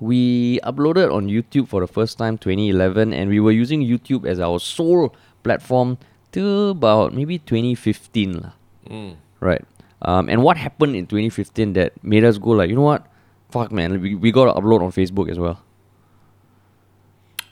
We 0.01 0.59
uploaded 0.67 1.15
on 1.15 1.29
YouTube 1.29 1.69
for 1.69 1.81
the 1.81 1.87
first 1.87 2.19
time 2.19 2.37
2011 2.37 3.13
and 3.15 3.31
we 3.31 3.39
were 3.39 3.55
using 3.55 3.87
YouTube 3.87 4.27
as 4.27 4.41
our 4.41 4.59
sole 4.59 5.15
platform 5.45 5.99
till 6.33 6.71
about 6.71 7.15
maybe 7.15 7.39
2015 7.39 8.43
lah. 8.43 8.53
Mm. 8.91 9.15
Right. 9.39 9.63
Um, 10.03 10.29
and 10.29 10.43
what 10.43 10.57
happened 10.57 10.97
in 10.97 11.07
2015 11.07 11.75
that 11.75 11.93
made 12.03 12.25
us 12.25 12.37
go 12.39 12.51
like, 12.51 12.69
you 12.69 12.75
know 12.77 12.83
what? 12.83 13.07
Fuck 13.51 13.71
man, 13.71 14.01
we, 14.01 14.15
we 14.15 14.33
got 14.33 14.47
to 14.53 14.61
upload 14.61 14.83
on 14.83 14.91
Facebook 14.91 15.31
as 15.31 15.39
well. 15.39 15.61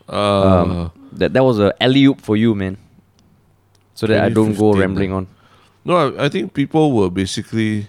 Uh, 0.09 0.12
Um, 0.62 0.92
that 1.12 1.33
that 1.35 1.45
was 1.45 1.59
a 1.59 1.73
alley 1.83 2.04
oop 2.07 2.21
for 2.21 2.37
you, 2.37 2.54
man. 2.54 2.76
So 3.95 4.07
that 4.07 4.25
I 4.25 4.28
don't 4.30 4.54
go 4.57 4.73
rambling 4.73 5.12
on. 5.12 5.26
no, 5.85 5.95
I, 5.97 6.26
I 6.26 6.28
think 6.28 6.54
people 6.54 6.92
were 6.92 7.11
basically 7.11 7.87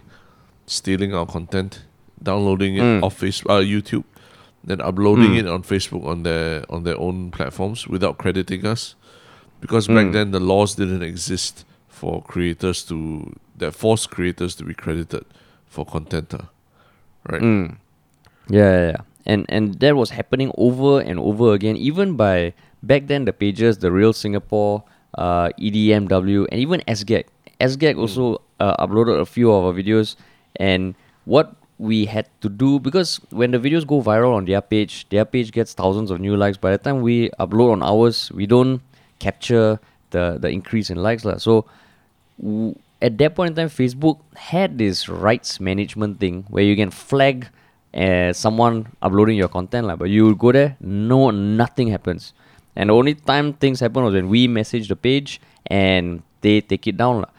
stealing 0.66 1.14
our 1.14 1.26
content, 1.26 1.82
downloading 2.22 2.76
it 2.76 2.82
Mm. 2.84 3.04
off 3.04 3.20
Facebook, 3.20 3.50
uh, 3.50 3.62
YouTube, 3.64 4.04
then 4.64 4.82
uploading 4.82 5.32
Mm. 5.32 5.40
it 5.40 5.48
on 5.48 5.64
Facebook 5.64 6.06
on 6.06 6.24
their 6.24 6.64
on 6.70 6.84
their 6.84 7.00
own 7.00 7.32
platforms 7.32 7.88
without 7.88 8.18
crediting 8.18 8.66
us, 8.66 8.96
because 9.62 9.88
back 9.88 10.08
Mm. 10.08 10.14
then 10.14 10.32
the 10.32 10.40
laws 10.40 10.76
didn't 10.76 11.02
exist 11.04 11.66
for 11.88 12.22
creators 12.22 12.84
to 12.86 13.32
that 13.62 13.74
forced 13.74 14.10
creators 14.10 14.56
to 14.58 14.66
be 14.66 14.74
credited 14.74 15.24
for 15.66 15.86
content, 15.86 16.34
right? 17.30 17.42
Mm. 17.42 17.78
Yeah, 18.50 18.72
yeah, 18.72 18.88
yeah. 18.98 19.02
And 19.26 19.46
and 19.48 19.80
that 19.80 19.96
was 19.96 20.10
happening 20.12 20.52
over 20.58 21.00
and 21.00 21.22
over 21.22 21.54
again, 21.54 21.78
even 21.78 22.18
by 22.18 22.54
back 22.84 23.08
then 23.08 23.26
the 23.26 23.34
pages, 23.34 23.78
the 23.78 23.94
Real 23.94 24.12
Singapore, 24.12 24.84
uh, 25.16 25.50
EDMW, 25.62 26.50
and 26.52 26.60
even 26.60 26.82
SGAG. 26.90 27.26
SGAG 27.62 27.98
also 27.98 28.42
uh, 28.60 28.76
uploaded 28.82 29.22
a 29.22 29.26
few 29.26 29.54
of 29.54 29.64
our 29.64 29.74
videos, 29.74 30.18
and 30.58 30.98
what 31.26 31.54
we 31.78 32.06
had 32.06 32.30
to 32.42 32.50
do 32.50 32.78
because 32.78 33.18
when 33.30 33.50
the 33.50 33.58
videos 33.58 33.86
go 33.86 34.02
viral 34.02 34.34
on 34.34 34.46
their 34.46 34.62
page, 34.62 35.10
their 35.10 35.26
page 35.26 35.52
gets 35.52 35.74
thousands 35.74 36.12
of 36.12 36.20
new 36.20 36.36
likes. 36.38 36.58
By 36.58 36.72
the 36.72 36.78
time 36.78 37.02
we 37.02 37.30
upload 37.40 37.72
on 37.74 37.82
ours, 37.82 38.32
we 38.34 38.46
don't 38.46 38.82
capture 39.22 39.80
the 40.10 40.38
the 40.42 40.50
increase 40.50 40.90
in 40.90 40.98
likes, 40.98 41.26
lah. 41.26 41.38
So 41.38 41.66
w- 42.42 42.74
at 43.02 43.18
that 43.18 43.36
point 43.36 43.50
in 43.52 43.56
time, 43.56 43.70
Facebook 43.70 44.20
had 44.36 44.78
this 44.78 45.10
rights 45.10 45.60
management 45.60 46.20
thing 46.20 46.46
where 46.50 46.64
you 46.64 46.76
can 46.76 46.92
flag 46.92 47.48
uh, 47.94 48.32
someone 48.32 48.88
uploading 49.02 49.38
your 49.38 49.50
content, 49.50 49.88
like, 49.88 50.00
but 50.00 50.10
you 50.10 50.36
go 50.36 50.52
there, 50.52 50.78
no, 50.80 51.32
nothing 51.32 51.88
happens. 51.88 52.34
And 52.76 52.90
the 52.90 52.94
only 52.94 53.16
time 53.16 53.54
things 53.54 53.80
happen 53.80 54.04
was 54.04 54.14
when 54.14 54.30
we 54.30 54.48
message 54.48 54.88
the 54.88 54.96
page 54.96 55.42
and 55.66 56.24
they 56.42 56.62
take 56.62 56.88
it 56.88 56.98
down. 56.98 57.22
lah. 57.22 57.30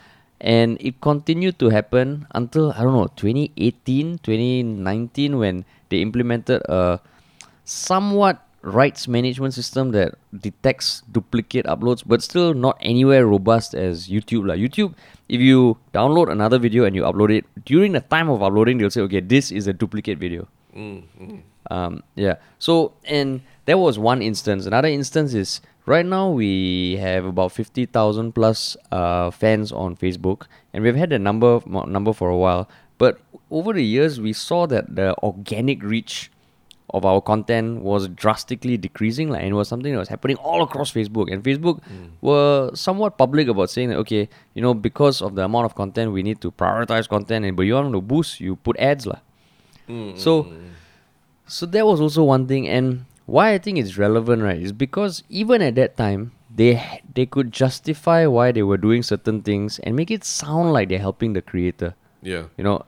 And 0.41 0.77
it 0.81 1.01
continued 1.01 1.59
to 1.61 1.71
happen 1.71 2.27
until, 2.35 2.73
I 2.73 2.83
don't 2.83 2.93
know, 2.93 3.07
2018, 3.17 4.19
2019, 4.19 5.39
when 5.39 5.65
they 5.89 6.03
implemented 6.03 6.63
a 6.69 7.01
somewhat 7.65 8.45
rights 8.63 9.09
management 9.09 9.55
system 9.55 9.91
that 9.91 10.15
detects 10.37 11.03
duplicate 11.11 11.67
uploads, 11.67 12.03
but 12.07 12.23
still 12.23 12.55
not 12.55 12.79
anywhere 12.81 13.27
robust 13.27 13.75
as 13.75 14.09
YouTube. 14.09 14.47
Like 14.47 14.61
YouTube, 14.61 14.95
if 15.29 15.41
you 15.41 15.77
download 15.93 16.31
another 16.31 16.59
video 16.59 16.85
and 16.85 16.97
you 16.97 17.03
upload 17.03 17.37
it 17.37 17.45
during 17.65 17.93
the 17.93 18.01
time 18.01 18.29
of 18.29 18.43
uploading, 18.43 18.79
they'll 18.79 18.91
say, 18.91 19.01
okay, 19.03 19.21
this 19.21 19.53
is 19.53 19.67
a 19.67 19.73
duplicate 19.73 20.19
video. 20.19 20.49
Mm, 20.75 21.03
mm. 21.21 21.43
Um, 21.71 22.03
yeah. 22.15 22.37
So, 22.59 22.95
and 23.05 23.43
that 23.67 23.79
was 23.79 23.99
one 23.99 24.23
instance. 24.23 24.67
Another 24.67 24.89
instance 24.89 25.35
is 25.35 25.61
right 25.87 26.05
now 26.05 26.31
we 26.31 26.97
have 26.97 27.25
about 27.25 27.53
fifty 27.53 27.87
thousand 27.87 28.33
plus 28.33 28.77
uh, 28.91 29.31
fans 29.31 29.71
on 29.71 29.97
Facebook, 29.97 30.47
and 30.73 30.83
we've 30.83 30.97
had 30.97 31.11
the 31.11 31.19
number 31.19 31.61
number 31.67 32.13
for 32.13 32.31
a 32.31 32.37
while. 32.37 32.69
But 32.99 33.21
over 33.51 33.73
the 33.73 33.85
years, 33.85 34.21
we 34.21 34.33
saw 34.33 34.67
that 34.67 34.97
the 34.97 35.17
organic 35.23 35.83
reach 35.83 36.32
of 36.93 37.05
our 37.05 37.21
content 37.21 37.81
was 37.83 38.09
drastically 38.09 38.77
decreasing, 38.77 39.31
like, 39.31 39.41
and 39.43 39.51
it 39.51 39.55
was 39.55 39.69
something 39.69 39.93
that 39.93 39.99
was 39.99 40.09
happening 40.09 40.37
all 40.37 40.63
across 40.63 40.93
Facebook. 40.93 41.33
And 41.33 41.43
Facebook 41.43 41.81
were 42.21 42.71
somewhat 42.75 43.17
public 43.17 43.49
about 43.49 43.71
saying 43.71 43.89
that 43.91 43.97
okay, 43.99 44.29
you 44.55 44.61
know, 44.63 44.75
because 44.75 45.23
of 45.23 45.35
the 45.35 45.45
amount 45.45 45.65
of 45.67 45.75
content, 45.75 46.13
we 46.13 46.23
need 46.23 46.41
to 46.43 46.51
prioritize 46.53 47.09
content, 47.09 47.45
and 47.47 47.57
but 47.57 47.63
you 47.63 47.75
want 47.75 47.93
to 47.93 48.01
boost, 48.01 48.41
you 48.41 48.57
put 48.57 48.77
ads, 48.79 49.07
lah. 49.07 49.21
Mm, 49.89 50.19
So- 50.19 50.45
mm, 50.45 50.53
mm. 50.53 50.69
So 51.47 51.67
that 51.67 51.85
was 51.85 52.01
also 52.01 52.23
one 52.25 52.47
thing, 52.47 52.69
and 52.69 53.05
why 53.27 53.53
I 53.53 53.59
think 53.59 53.77
it's 53.77 53.99
relevant, 53.99 54.43
right, 54.43 54.57
is 54.61 54.73
because 54.73 55.23
even 55.29 55.61
at 55.61 55.75
that 55.75 55.97
time, 55.97 56.33
they 56.55 56.81
they 57.15 57.27
could 57.27 57.53
justify 57.53 58.25
why 58.27 58.53
they 58.53 58.63
were 58.63 58.77
doing 58.79 59.03
certain 59.03 59.43
things 59.43 59.79
and 59.81 59.97
make 59.97 60.11
it 60.11 60.25
sound 60.25 60.73
like 60.73 60.89
they're 60.89 60.99
helping 61.03 61.33
the 61.33 61.43
creator, 61.43 61.95
yeah, 62.23 62.45
you 62.57 62.65
know. 62.65 62.85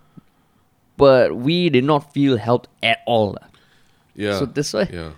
But 0.96 1.36
we 1.36 1.68
did 1.68 1.84
not 1.84 2.12
feel 2.14 2.36
helped 2.38 2.68
at 2.82 2.98
all. 3.06 3.36
Yeah, 4.14 4.38
So 4.38 4.46
that's 4.46 4.72
why, 4.72 4.88
yeah. 4.92 5.10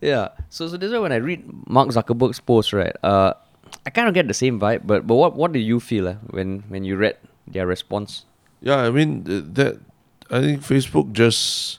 yeah. 0.00 0.28
So 0.50 0.68
so 0.68 0.76
that's 0.76 0.92
why 0.92 0.98
when 0.98 1.12
I 1.12 1.16
read 1.22 1.44
Mark 1.68 1.88
Zuckerberg's 1.90 2.40
post, 2.40 2.72
right, 2.72 2.94
uh, 3.02 3.34
I 3.84 3.90
kind 3.90 4.08
of 4.08 4.14
get 4.14 4.28
the 4.28 4.34
same 4.34 4.58
vibe. 4.60 4.86
But 4.86 5.06
but 5.06 5.14
what 5.16 5.36
what 5.36 5.52
do 5.52 5.58
you 5.58 5.80
feel 5.80 6.08
uh, 6.08 6.14
when 6.30 6.62
when 6.68 6.84
you 6.84 6.96
read 6.96 7.16
their 7.46 7.66
response? 7.66 8.24
Yeah, 8.60 8.76
I 8.78 8.90
mean 8.90 9.24
that. 9.54 9.80
I 10.30 10.40
think 10.42 10.60
Facebook 10.62 11.12
just 11.12 11.78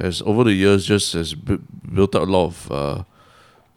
has 0.00 0.22
over 0.24 0.44
the 0.44 0.54
years 0.54 0.86
just 0.86 1.12
has 1.12 1.34
bu- 1.34 1.60
built 1.92 2.14
up 2.14 2.22
a 2.22 2.30
lot 2.30 2.46
of. 2.46 2.72
Uh, 2.72 3.02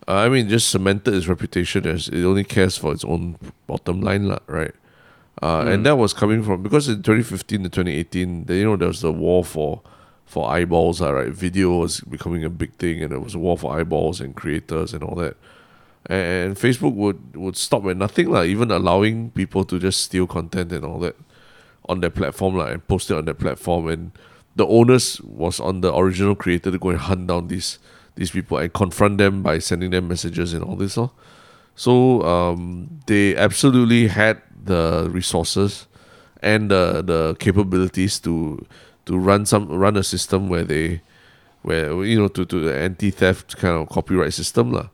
I 0.07 0.29
mean, 0.29 0.47
just 0.49 0.69
cemented 0.69 1.13
its 1.15 1.27
reputation 1.27 1.87
as 1.87 2.07
it 2.09 2.23
only 2.23 2.43
cares 2.43 2.77
for 2.77 2.93
its 2.93 3.03
own 3.03 3.37
bottom 3.67 4.01
line, 4.01 4.27
right? 4.47 4.71
Uh, 5.41 5.63
Mm. 5.65 5.73
And 5.73 5.85
that 5.85 5.97
was 5.97 6.13
coming 6.13 6.43
from 6.43 6.63
because 6.63 6.87
in 6.87 7.01
2015 7.03 7.63
to 7.63 7.69
2018, 7.69 8.45
the, 8.45 8.55
you 8.55 8.63
know, 8.65 8.77
there 8.77 8.87
was 8.87 9.01
the 9.01 9.11
war 9.11 9.43
for 9.43 9.81
for 10.25 10.49
eyeballs, 10.49 11.01
right? 11.01 11.31
Video 11.31 11.77
was 11.77 12.01
becoming 12.01 12.43
a 12.43 12.49
big 12.49 12.73
thing, 12.73 13.03
and 13.03 13.13
it 13.13 13.21
was 13.21 13.35
a 13.35 13.39
war 13.39 13.57
for 13.57 13.77
eyeballs 13.77 14.19
and 14.19 14.35
creators 14.35 14.93
and 14.93 15.03
all 15.03 15.15
that. 15.15 15.37
And, 16.07 16.55
Facebook 16.55 16.93
would 16.93 17.35
would 17.35 17.57
stop 17.57 17.85
at 17.85 17.97
nothing, 17.97 18.29
like 18.29 18.47
even 18.47 18.71
allowing 18.71 19.31
people 19.31 19.63
to 19.65 19.79
just 19.79 20.03
steal 20.03 20.27
content 20.27 20.71
and 20.71 20.85
all 20.85 20.99
that 20.99 21.15
on 21.87 21.99
their 22.01 22.09
platform 22.09 22.55
like, 22.55 22.73
and 22.73 22.87
post 22.87 23.11
it 23.11 23.17
on 23.17 23.25
their 23.25 23.33
platform 23.33 23.87
and 23.87 24.11
the 24.55 24.65
onus 24.65 25.19
was 25.21 25.59
on 25.59 25.81
the 25.81 25.93
original 25.93 26.35
creator 26.35 26.71
to 26.71 26.79
go 26.79 26.89
and 26.89 26.99
hunt 26.99 27.27
down 27.27 27.47
these 27.47 27.79
these 28.15 28.31
people 28.31 28.57
and 28.57 28.71
confront 28.73 29.17
them 29.17 29.43
by 29.43 29.59
sending 29.59 29.91
them 29.91 30.07
messages 30.07 30.53
and 30.53 30.63
all 30.63 30.75
this 30.77 30.97
all. 30.97 31.13
So 31.75 32.21
um, 32.21 33.01
they 33.07 33.35
absolutely 33.35 34.07
had 34.07 34.41
the 34.63 35.09
resources 35.11 35.87
and 36.41 36.71
the 36.71 37.03
the 37.05 37.35
capabilities 37.39 38.19
to 38.21 38.65
to 39.05 39.17
run 39.17 39.45
some 39.45 39.67
run 39.69 39.97
a 39.97 40.03
system 40.03 40.49
where 40.49 40.63
they 40.63 41.01
where 41.61 42.03
you 42.05 42.17
know 42.17 42.27
to 42.27 42.45
to 42.45 42.59
the 42.65 42.73
anti 42.75 43.09
theft 43.11 43.57
kind 43.57 43.75
of 43.77 43.89
copyright 43.89 44.33
system 44.33 44.71
lah. 44.71 44.87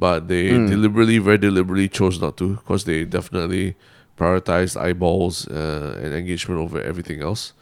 but 0.00 0.28
they 0.32 0.48
deliberately, 0.68 1.18
very 1.20 1.36
deliberately 1.36 1.88
chose 1.88 2.16
not 2.20 2.36
to 2.40 2.56
because 2.56 2.84
they 2.88 3.04
definitely 3.04 3.76
prioritized 4.16 4.80
eyeballs 4.80 5.44
uh, 5.48 6.00
and 6.00 6.14
engagement 6.16 6.56
over 6.60 6.80
everything 6.80 7.20
else. 7.20 7.52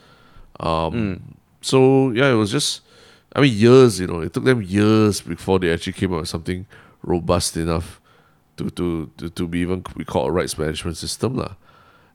Um, 0.63 1.35
So 1.61 2.11
yeah, 2.15 2.31
it 2.31 2.39
was 2.39 2.53
just, 2.55 2.83
I 3.35 3.41
mean, 3.43 3.51
years. 3.59 3.99
You 3.99 4.07
know, 4.07 4.21
it 4.23 4.31
took 4.33 4.45
them 4.47 4.63
years 4.63 5.19
before 5.21 5.59
they 5.59 5.73
actually 5.75 5.99
came 5.99 6.15
up 6.15 6.21
with 6.23 6.31
something 6.31 6.67
robust 7.03 7.57
enough 7.59 7.99
to 8.57 8.71
to 8.79 9.11
to, 9.19 9.27
to 9.35 9.43
be 9.51 9.59
even 9.67 9.83
we 9.99 10.05
call 10.07 10.31
a 10.31 10.31
rights 10.31 10.55
management 10.55 10.95
system 10.97 11.35
lah. 11.35 11.59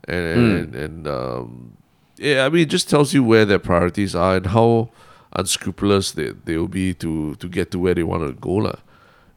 And 0.08 0.24
and, 0.24 0.76
and 0.76 0.98
um, 1.08 1.76
yeah, 2.24 2.46
I 2.46 2.50
mean, 2.50 2.64
it 2.64 2.70
just 2.70 2.90
tells 2.90 3.14
you 3.14 3.24
where 3.24 3.46
their 3.46 3.60
priorities 3.60 4.16
are 4.16 4.38
and 4.38 4.48
how 4.48 4.90
unscrupulous 5.34 6.12
they 6.12 6.30
they 6.46 6.58
will 6.58 6.68
be 6.68 6.94
to 6.94 7.36
to 7.36 7.48
get 7.48 7.72
to 7.72 7.80
where 7.80 7.94
they 7.94 8.04
want 8.04 8.24
to 8.24 8.34
go 8.34 8.54
lah. 8.54 8.76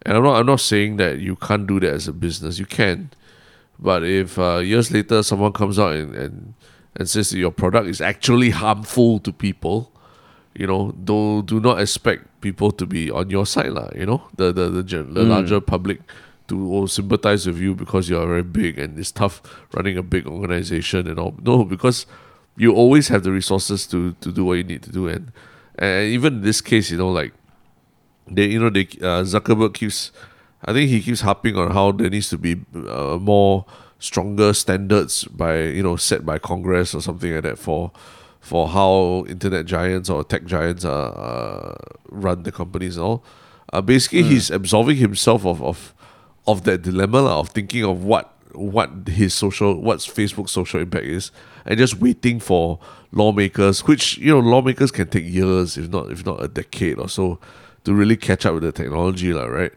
And 0.03 0.17
I'm 0.17 0.23
not 0.23 0.37
I'm 0.39 0.47
not 0.47 0.61
saying 0.61 0.97
that 0.99 1.19
you 1.19 1.37
can't 1.37 1.67
do 1.67 1.81
that 1.81 1.93
as 1.93 2.07
a 2.07 2.13
business. 2.13 2.59
You 2.59 2.67
can, 2.67 3.11
but 3.79 4.05
if 4.05 4.39
uh, 4.39 4.59
years 4.59 4.93
later 4.93 5.23
someone 5.23 5.53
comes 5.53 5.79
out 5.79 5.95
and, 5.95 6.15
and 6.15 6.55
and 6.95 7.09
says 7.09 7.31
that 7.31 7.39
your 7.39 7.51
product 7.51 7.89
is 7.89 8.01
actually 8.01 8.51
harmful 8.51 9.19
to 9.21 9.33
people, 9.33 9.91
you 10.55 10.67
know, 10.67 10.93
do 10.93 11.43
do 11.43 11.61
not 11.61 11.81
expect 11.81 12.41
people 12.41 12.71
to 12.71 12.87
be 12.87 13.11
on 13.11 13.31
your 13.31 13.47
side 13.47 13.73
lah. 13.73 13.91
You 13.95 14.07
know, 14.07 14.23
the 14.37 14.53
the 14.53 14.71
the, 14.71 14.83
gen- 14.83 15.15
the 15.15 15.25
larger 15.25 15.61
public 15.61 16.01
to 16.49 16.71
all 16.71 16.87
sympathize 16.87 17.47
with 17.47 17.59
you 17.59 17.75
because 17.75 18.09
you 18.09 18.17
are 18.17 18.27
very 18.27 18.45
big 18.45 18.79
and 18.79 18.97
it's 18.99 19.11
tough 19.11 19.43
running 19.75 19.99
a 19.99 20.03
big 20.03 20.27
organization 20.27 21.09
and 21.09 21.19
all. 21.19 21.35
No, 21.43 21.65
because 21.65 22.07
you 22.57 22.73
always 22.73 23.09
have 23.09 23.23
the 23.23 23.33
resources 23.33 23.87
to 23.89 24.13
to 24.21 24.33
do 24.33 24.45
what 24.45 24.55
you 24.55 24.65
need 24.65 24.83
to 24.83 24.91
do 24.91 25.09
and 25.09 25.33
and 25.79 26.07
even 26.07 26.37
in 26.37 26.41
this 26.43 26.61
case, 26.61 26.91
you 26.91 26.97
know, 26.97 27.11
like 27.11 27.33
they 28.27 28.47
you 28.47 28.59
know 28.59 28.71
they 28.71 28.83
uh, 29.01 29.23
Zuckerberg 29.25 29.75
keeps 29.75 30.11
I 30.65 30.73
think 30.73 30.91
he 30.91 31.01
keeps 31.01 31.21
harping 31.21 31.57
on 31.57 31.71
how 31.73 31.93
there 31.93 32.11
needs 32.11 32.29
to 32.31 32.39
be 32.39 32.57
uh, 32.75 33.19
more 33.21 33.67
stronger 33.99 34.53
standards 34.53 35.25
by 35.25 35.63
you 35.63 35.83
know 35.83 35.97
set 35.97 36.25
by 36.25 36.39
Congress 36.39 36.95
or 36.95 37.03
something 37.03 37.33
like 37.33 37.43
that 37.43 37.59
for 37.59 37.93
for 38.41 38.69
how 38.69 39.25
internet 39.29 39.67
giants 39.67 40.09
or 40.09 40.25
tech 40.25 40.45
giants 40.45 40.85
uh, 40.85 40.93
uh 40.93 41.75
run 42.09 42.43
the 42.43 42.53
companies 42.53 42.97
and 42.97 43.05
all. 43.05 43.25
Uh, 43.73 43.81
basically, 43.81 44.23
he's 44.23 44.51
absolving 44.51 44.97
himself 44.97 45.45
of 45.45 45.63
of 45.63 45.95
of 46.47 46.65
that 46.65 46.83
dilemma 46.83 47.27
of 47.27 47.51
thinking 47.51 47.85
of 47.85 48.05
what 48.05 48.36
what 48.57 48.91
his 49.09 49.35
social 49.35 49.81
what's 49.81 50.07
Facebook's 50.07 50.51
social 50.51 50.81
impact 50.81 51.05
is 51.05 51.31
and 51.65 51.79
just 51.79 52.01
waiting 52.01 52.41
for 52.41 52.79
lawmakers 53.13 53.87
which 53.87 54.19
you 54.19 54.33
know 54.33 54.41
lawmakers 54.41 54.91
can 54.91 55.09
take 55.09 55.25
years 55.25 55.77
if 55.77 55.89
not 55.89 56.11
if 56.11 56.25
not 56.25 56.43
a 56.43 56.49
decade 56.49 56.99
or 56.99 57.09
so 57.09 57.39
to 57.85 57.95
really 57.95 58.17
catch 58.17 58.45
up 58.45 58.55
with 58.55 58.63
the 58.63 58.73
technology 58.73 59.33
lah, 59.33 59.45
right 59.45 59.73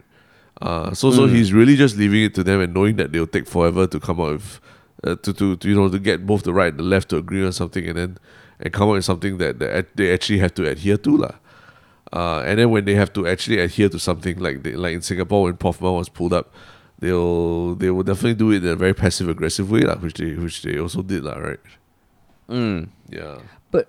uh, 0.62 0.94
so 0.94 1.12
so 1.12 1.28
he's 1.28 1.54
really 1.54 1.76
just 1.76 1.96
leaving 1.96 2.24
it 2.24 2.34
to 2.34 2.44
them 2.44 2.60
and 2.60 2.74
knowing 2.74 2.96
that 2.96 3.12
they'll 3.12 3.28
take 3.28 3.48
forever 3.48 3.88
to 3.88 4.00
come 4.00 4.20
up 4.20 4.32
with 4.32 4.60
uh, 5.04 5.16
to, 5.16 5.32
to 5.32 5.56
to 5.58 5.70
you 5.70 5.76
know 5.76 5.88
to 5.88 6.00
get 6.00 6.26
both 6.26 6.44
the 6.44 6.54
right 6.54 6.74
and 6.74 6.80
the 6.80 6.84
left 6.84 7.10
to 7.10 7.18
agree 7.18 7.46
on 7.46 7.54
something 7.54 7.88
and 7.88 7.98
then 7.98 8.18
and 8.60 8.74
come 8.74 8.90
up 8.90 8.94
with 8.94 9.06
something 9.06 9.38
that, 9.38 9.60
that 9.60 9.96
they 9.96 10.14
actually 10.14 10.40
have 10.40 10.54
to 10.54 10.68
adhere 10.68 10.98
to 10.98 11.18
lah. 11.18 11.36
Uh, 12.12 12.42
and 12.42 12.60
then 12.60 12.72
when 12.72 12.86
they 12.86 12.96
have 12.96 13.14
to 13.14 13.28
actually 13.28 13.60
adhere 13.60 13.88
to 13.88 14.00
something 14.00 14.40
like 14.40 14.64
they, 14.64 14.74
like 14.74 14.94
in 14.94 15.02
Singapore 15.02 15.44
when 15.44 15.54
POFMA 15.56 15.96
was 15.96 16.10
pulled 16.10 16.34
up, 16.34 16.52
they'll 17.00 17.76
they 17.76 17.90
will 17.90 18.04
definitely 18.04 18.36
do 18.36 18.52
it 18.52 18.64
in 18.64 18.70
a 18.70 18.76
very 18.76 18.94
passive 18.94 19.30
aggressive 19.30 19.72
way 19.72 19.82
like, 19.82 20.02
which 20.02 20.16
they 20.16 20.34
which 20.34 20.62
they 20.62 20.78
also 20.78 21.02
did 21.02 21.24
lah, 21.24 21.38
right? 21.38 21.60
Mm. 22.50 22.90
Yeah. 23.10 23.40
But 23.72 23.88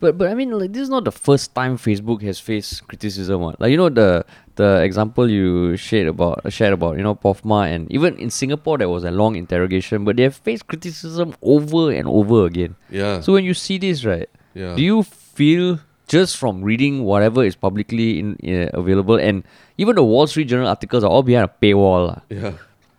but 0.00 0.18
but 0.18 0.28
I 0.28 0.34
mean 0.34 0.50
like 0.50 0.72
this 0.72 0.82
is 0.82 0.88
not 0.88 1.04
the 1.04 1.12
first 1.12 1.54
time 1.54 1.76
Facebook 1.76 2.22
has 2.22 2.38
faced 2.38 2.86
criticism 2.86 3.40
what. 3.40 3.60
Like 3.60 3.70
you 3.70 3.76
know 3.76 3.88
the 3.88 4.24
the 4.56 4.82
example 4.82 5.28
you 5.28 5.76
shared 5.76 6.08
about 6.08 6.52
shared 6.52 6.72
about, 6.72 6.96
you 6.96 7.02
know, 7.02 7.14
POFMA 7.14 7.74
and 7.74 7.90
even 7.92 8.16
in 8.16 8.30
Singapore 8.30 8.78
there 8.78 8.88
was 8.88 9.04
a 9.04 9.10
long 9.10 9.36
interrogation, 9.36 10.04
but 10.04 10.16
they 10.16 10.24
have 10.24 10.36
faced 10.36 10.66
criticism 10.66 11.34
over 11.42 11.92
and 11.92 12.08
over 12.08 12.46
again. 12.46 12.76
Yeah. 12.90 13.20
So 13.20 13.32
when 13.32 13.44
you 13.44 13.54
see 13.54 13.78
this, 13.78 14.04
right, 14.04 14.28
yeah. 14.54 14.74
do 14.74 14.82
you 14.82 15.02
feel 15.02 15.80
just 16.08 16.36
from 16.36 16.62
reading 16.62 17.02
whatever 17.04 17.42
is 17.44 17.56
publicly 17.56 18.18
in, 18.20 18.36
uh, 18.46 18.70
available 18.78 19.16
and 19.16 19.42
even 19.78 19.96
the 19.96 20.04
Wall 20.04 20.26
Street 20.26 20.44
Journal 20.44 20.68
articles 20.68 21.02
are 21.04 21.10
all 21.10 21.22
behind 21.22 21.50
a 21.50 21.64
paywall. 21.64 22.20
yeah. 22.30 22.52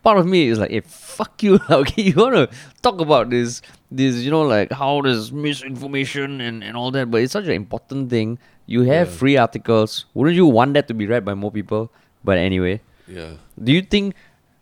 part 0.04 0.18
of 0.18 0.26
me 0.26 0.48
is 0.48 0.60
like, 0.60 0.72
hey, 0.72 0.82
fuck 0.82 1.42
you. 1.44 1.60
Okay, 1.70 2.02
you 2.04 2.14
want 2.16 2.36
to 2.36 2.50
talk 2.82 3.00
about 3.02 3.30
this, 3.30 3.62
this, 3.92 4.16
you 4.18 4.32
know, 4.32 4.44
like 4.44 4.72
how 4.72 5.02
there's 5.02 5.32
misinformation 5.32 6.40
and, 6.42 6.64
and 6.64 6.78
all 6.78 6.92
that, 6.92 7.10
but 7.12 7.22
it's 7.22 7.34
such 7.34 7.46
an 7.46 7.52
important 7.52 8.10
thing. 8.10 8.38
You 8.66 8.82
have 8.84 9.08
Yeah. 9.08 9.14
free 9.16 9.38
articles. 9.38 10.06
Wouldn't 10.14 10.36
you 10.36 10.46
want 10.46 10.74
that 10.76 10.88
to 10.90 10.94
be 10.94 11.08
read 11.08 11.24
by 11.26 11.34
more 11.34 11.52
people? 11.52 11.90
But 12.24 12.38
anyway, 12.38 12.82
Yeah. 13.08 13.32
do 13.62 13.72
you 13.72 13.82
think, 13.82 14.16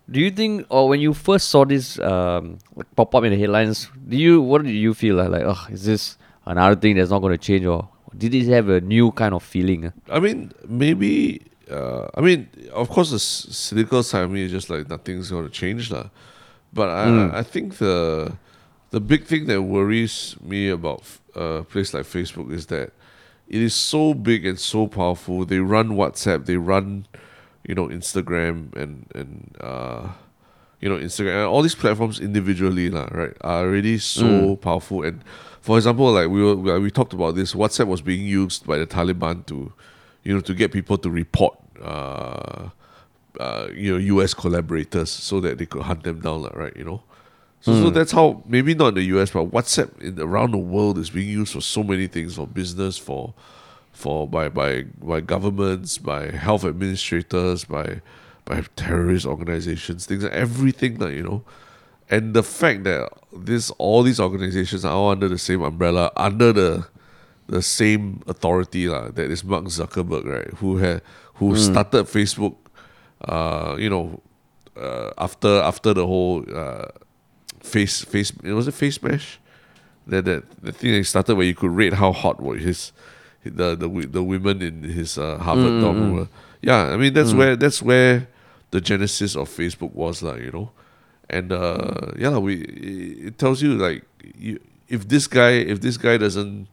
do 0.09 0.19
you 0.19 0.29
think, 0.31 0.65
or 0.69 0.87
when 0.89 0.99
you 0.99 1.13
first 1.13 1.49
saw 1.49 1.65
this 1.65 1.97
um, 1.99 2.59
pop 2.95 3.13
up 3.15 3.23
in 3.23 3.31
the 3.31 3.39
headlines, 3.39 3.89
do 4.07 4.17
you, 4.17 4.41
what 4.41 4.63
did 4.63 4.71
you 4.73 4.93
feel 4.93 5.15
like? 5.15 5.29
Like, 5.29 5.43
oh, 5.45 5.65
is 5.71 5.85
this 5.85 6.17
another 6.45 6.75
thing 6.75 6.95
that's 6.95 7.09
not 7.09 7.19
going 7.19 7.33
to 7.33 7.43
change, 7.43 7.65
or 7.65 7.89
did 8.17 8.33
it 8.33 8.47
have 8.47 8.69
a 8.69 8.81
new 8.81 9.11
kind 9.11 9.33
of 9.33 9.43
feeling? 9.43 9.87
ah? 9.87 9.93
I 10.15 10.19
mean, 10.19 10.51
maybe. 10.67 11.41
Uh, 11.69 12.05
I 12.13 12.21
mean, 12.21 12.47
of 12.73 12.89
course, 12.89 13.09
the 13.09 13.19
cynical 13.19 14.03
side 14.03 14.23
of 14.23 14.31
me 14.31 14.43
is 14.43 14.51
just 14.51 14.69
like 14.69 14.87
nothing's 14.87 15.31
going 15.31 15.45
to 15.45 15.51
change, 15.51 15.89
lah. 15.89 16.09
But 16.73 16.89
I, 16.89 17.05
Mm. 17.07 17.33
I 17.33 17.43
think 17.43 17.77
the 17.77 18.37
the 18.91 18.99
big 19.01 19.25
thing 19.25 19.45
that 19.47 19.63
worries 19.63 20.35
me 20.41 20.69
about 20.69 21.01
a 21.33 21.63
place 21.63 21.93
like 21.93 22.05
Facebook 22.05 22.51
is 22.53 22.67
that 22.67 22.93
it 23.49 23.61
is 23.61 23.73
so 23.73 24.13
big 24.13 24.45
and 24.45 24.59
so 24.59 24.85
powerful. 24.87 25.45
They 25.45 25.59
run 25.59 25.89
WhatsApp, 25.97 26.45
they 26.45 26.57
run, 26.57 27.07
you 27.67 27.73
know, 27.75 27.87
Instagram 27.89 28.69
and 28.75 29.05
and 29.15 29.55
uh, 29.59 30.09
you 30.81 30.89
know, 30.89 30.97
Instagram 31.01 31.33
and 31.41 31.47
all 31.49 31.61
these 31.63 31.75
platforms 31.75 32.19
individually, 32.19 32.89
lah, 32.93 33.07
right, 33.11 33.33
are 33.41 33.65
already 33.65 33.97
so 33.97 34.55
powerful. 34.61 35.01
And 35.01 35.23
for 35.65 35.77
example, 35.77 36.11
like 36.11 36.29
we 36.29 36.43
were, 36.43 36.79
we 36.79 36.91
talked 36.91 37.13
about 37.13 37.33
this, 37.33 37.55
WhatsApp 37.55 37.87
was 37.87 37.99
being 37.99 38.23
used 38.23 38.67
by 38.67 38.77
the 38.77 38.85
Taliban 38.85 39.43
to, 39.47 39.73
you 40.23 40.35
know, 40.35 40.39
to 40.41 40.53
get 40.53 40.71
people 40.71 40.95
to 40.99 41.09
report, 41.09 41.57
uh, 41.81 42.69
uh, 43.39 43.67
you 43.73 43.91
know, 43.91 43.97
U.S. 43.97 44.35
collaborators 44.35 45.09
so 45.09 45.39
that 45.39 45.57
they 45.57 45.65
could 45.65 45.81
hunt 45.81 46.03
them 46.03 46.21
down, 46.21 46.43
right? 46.53 46.77
You 46.77 46.83
know. 46.83 47.03
So, 47.61 47.73
so 47.81 47.89
that's 47.89 48.11
how 48.11 48.43
maybe 48.45 48.75
not 48.75 48.89
in 48.89 48.93
the 48.93 49.03
US, 49.17 49.31
but 49.31 49.49
WhatsApp 49.49 49.99
in 49.99 50.19
around 50.19 50.51
the 50.51 50.59
world 50.59 50.99
is 50.99 51.09
being 51.09 51.29
used 51.29 51.53
for 51.53 51.61
so 51.61 51.81
many 51.81 52.05
things 52.05 52.35
for 52.35 52.45
business, 52.45 52.95
for 52.99 53.33
for 53.91 54.27
by 54.27 54.49
by 54.49 54.83
by 55.01 55.19
governments, 55.19 55.97
by 55.97 56.29
health 56.29 56.63
administrators, 56.63 57.65
by 57.65 58.01
by 58.45 58.63
terrorist 58.75 59.25
organizations, 59.25 60.05
things 60.05 60.23
like 60.23 60.33
everything 60.33 60.99
that 60.99 61.13
you 61.13 61.23
know. 61.23 61.43
And 62.09 62.33
the 62.33 62.43
fact 62.43 62.83
that 62.83 63.09
this 63.33 63.71
all 63.71 64.03
these 64.03 64.19
organizations 64.19 64.85
are 64.85 64.93
all 64.93 65.09
under 65.09 65.27
the 65.27 65.39
same 65.39 65.61
umbrella, 65.61 66.11
under 66.15 66.53
the 66.53 66.87
the 67.47 67.61
same 67.61 68.21
authority 68.27 68.87
lah, 68.87 69.09
that 69.09 69.29
is 69.29 69.43
Mark 69.43 69.65
Zuckerberg, 69.65 70.25
right? 70.25 70.53
Who 70.59 70.77
had 70.77 71.01
who 71.35 71.55
started 71.57 72.05
Facebook, 72.05 72.55
uh, 73.23 73.75
you 73.77 73.89
know, 73.89 74.21
uh, 74.77 75.11
after 75.17 75.61
after 75.61 75.93
the 75.93 76.05
whole 76.05 76.45
uh, 76.53 76.87
face 77.61 78.01
face 78.03 78.31
was 78.43 78.67
a 78.67 78.71
Facemash 78.71 79.37
that 80.07 80.25
that 80.25 80.43
the 80.61 80.71
thing 80.71 80.93
that 80.93 81.03
started 81.05 81.35
where 81.35 81.45
you 81.45 81.55
could 81.55 81.71
rate 81.71 81.93
how 81.93 82.11
hot 82.11 82.39
was 82.39 82.61
his 82.61 82.91
the 83.43 83.75
the 83.75 83.87
the 83.87 84.23
women 84.23 84.61
in 84.61 84.83
his 84.83 85.17
uh, 85.17 85.37
Harvard 85.37 85.81
dorm 85.81 86.13
were. 86.13 86.27
Yeah, 86.61 86.93
I 86.93 86.97
mean 86.97 87.13
that's 87.13 87.33
where 87.33 87.55
that's 87.55 87.81
where 87.81 88.27
the 88.71 88.81
genesis 88.81 89.35
of 89.35 89.49
Facebook 89.49 89.93
was 89.93 90.23
like 90.23 90.41
you 90.41 90.51
know, 90.51 90.71
and 91.29 91.51
uh, 91.51 92.11
yeah 92.17 92.37
we 92.37 92.61
it 93.27 93.37
tells 93.37 93.61
you 93.61 93.73
like 93.73 94.03
you, 94.37 94.59
if 94.87 95.07
this 95.07 95.27
guy 95.27 95.51
if 95.51 95.81
this 95.81 95.97
guy 95.97 96.17
doesn't 96.17 96.67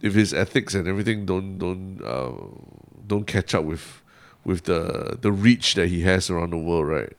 if 0.00 0.14
his 0.14 0.32
ethics 0.32 0.74
and 0.74 0.86
everything 0.86 1.26
don't 1.26 1.58
don't 1.58 2.00
uh, 2.04 2.32
don't 3.06 3.26
catch 3.26 3.54
up 3.54 3.64
with 3.64 4.02
with 4.44 4.64
the 4.64 5.18
the 5.20 5.32
reach 5.32 5.74
that 5.74 5.88
he 5.88 6.02
has 6.02 6.30
around 6.30 6.50
the 6.50 6.58
world, 6.58 6.88
right? 6.88 7.12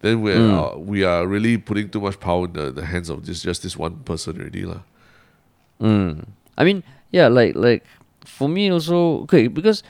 Then 0.00 0.20
we 0.20 0.34
are 0.34 0.76
we 0.76 1.04
are 1.04 1.26
really 1.26 1.56
putting 1.56 1.88
too 1.88 2.00
much 2.00 2.20
power 2.20 2.44
in 2.44 2.52
the, 2.52 2.70
the 2.70 2.84
hands 2.84 3.08
of 3.08 3.24
this 3.26 3.42
just 3.42 3.62
this 3.62 3.76
one 3.76 3.96
person 4.04 4.40
already, 4.40 4.64
lah. 4.64 4.82
Mm. 5.80 6.28
I 6.58 6.64
mean, 6.64 6.82
yeah, 7.10 7.28
like 7.28 7.54
like 7.56 7.84
for 8.24 8.48
me 8.48 8.70
also 8.70 9.22
okay 9.22 9.48
because 9.48 9.82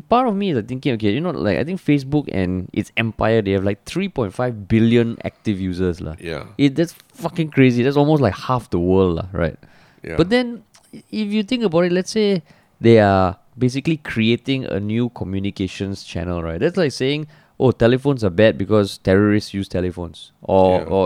part 0.00 0.26
of 0.28 0.34
me 0.34 0.50
is 0.50 0.56
like 0.56 0.68
thinking 0.68 0.94
okay, 0.94 1.12
you 1.12 1.20
know, 1.20 1.30
like 1.30 1.58
I 1.58 1.64
think 1.64 1.80
Facebook 1.80 2.28
and 2.32 2.68
its 2.72 2.90
empire 2.96 3.42
they 3.42 3.52
have 3.52 3.64
like 3.64 3.84
three 3.84 4.08
point 4.08 4.32
five 4.32 4.66
billion 4.68 5.18
active 5.24 5.60
users 5.60 6.00
lah. 6.00 6.16
Yeah, 6.18 6.46
It 6.56 6.74
that's 6.76 6.94
fucking 7.14 7.50
crazy. 7.50 7.82
That's 7.82 7.96
almost 7.96 8.22
like 8.22 8.34
half 8.34 8.70
the 8.70 8.78
world 8.80 9.16
lah, 9.16 9.28
right? 9.32 9.56
yeah. 10.02 10.16
But 10.16 10.30
then 10.30 10.64
if 10.92 11.28
you 11.32 11.42
think 11.42 11.62
about 11.62 11.84
it, 11.84 11.92
let's 11.92 12.10
say 12.10 12.42
they 12.80 12.98
are 13.00 13.36
basically 13.56 13.98
creating 13.98 14.64
a 14.64 14.80
new 14.80 15.10
communications 15.10 16.02
channel, 16.04 16.42
right? 16.42 16.58
That's 16.58 16.76
like 16.76 16.92
saying, 16.92 17.28
oh, 17.60 17.70
telephones 17.70 18.24
are 18.24 18.30
bad 18.32 18.56
because 18.56 18.96
terrorists 18.98 19.52
use 19.52 19.68
telephones, 19.68 20.32
or 20.40 20.80
Yeah. 20.80 20.88
or 20.88 21.04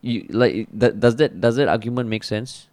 you 0.00 0.24
like 0.30 0.68
that, 0.72 1.00
does 1.00 1.16
that 1.16 1.40
does 1.40 1.56
that 1.56 1.68
argument 1.68 2.08
make 2.08 2.24
sense? 2.24 2.68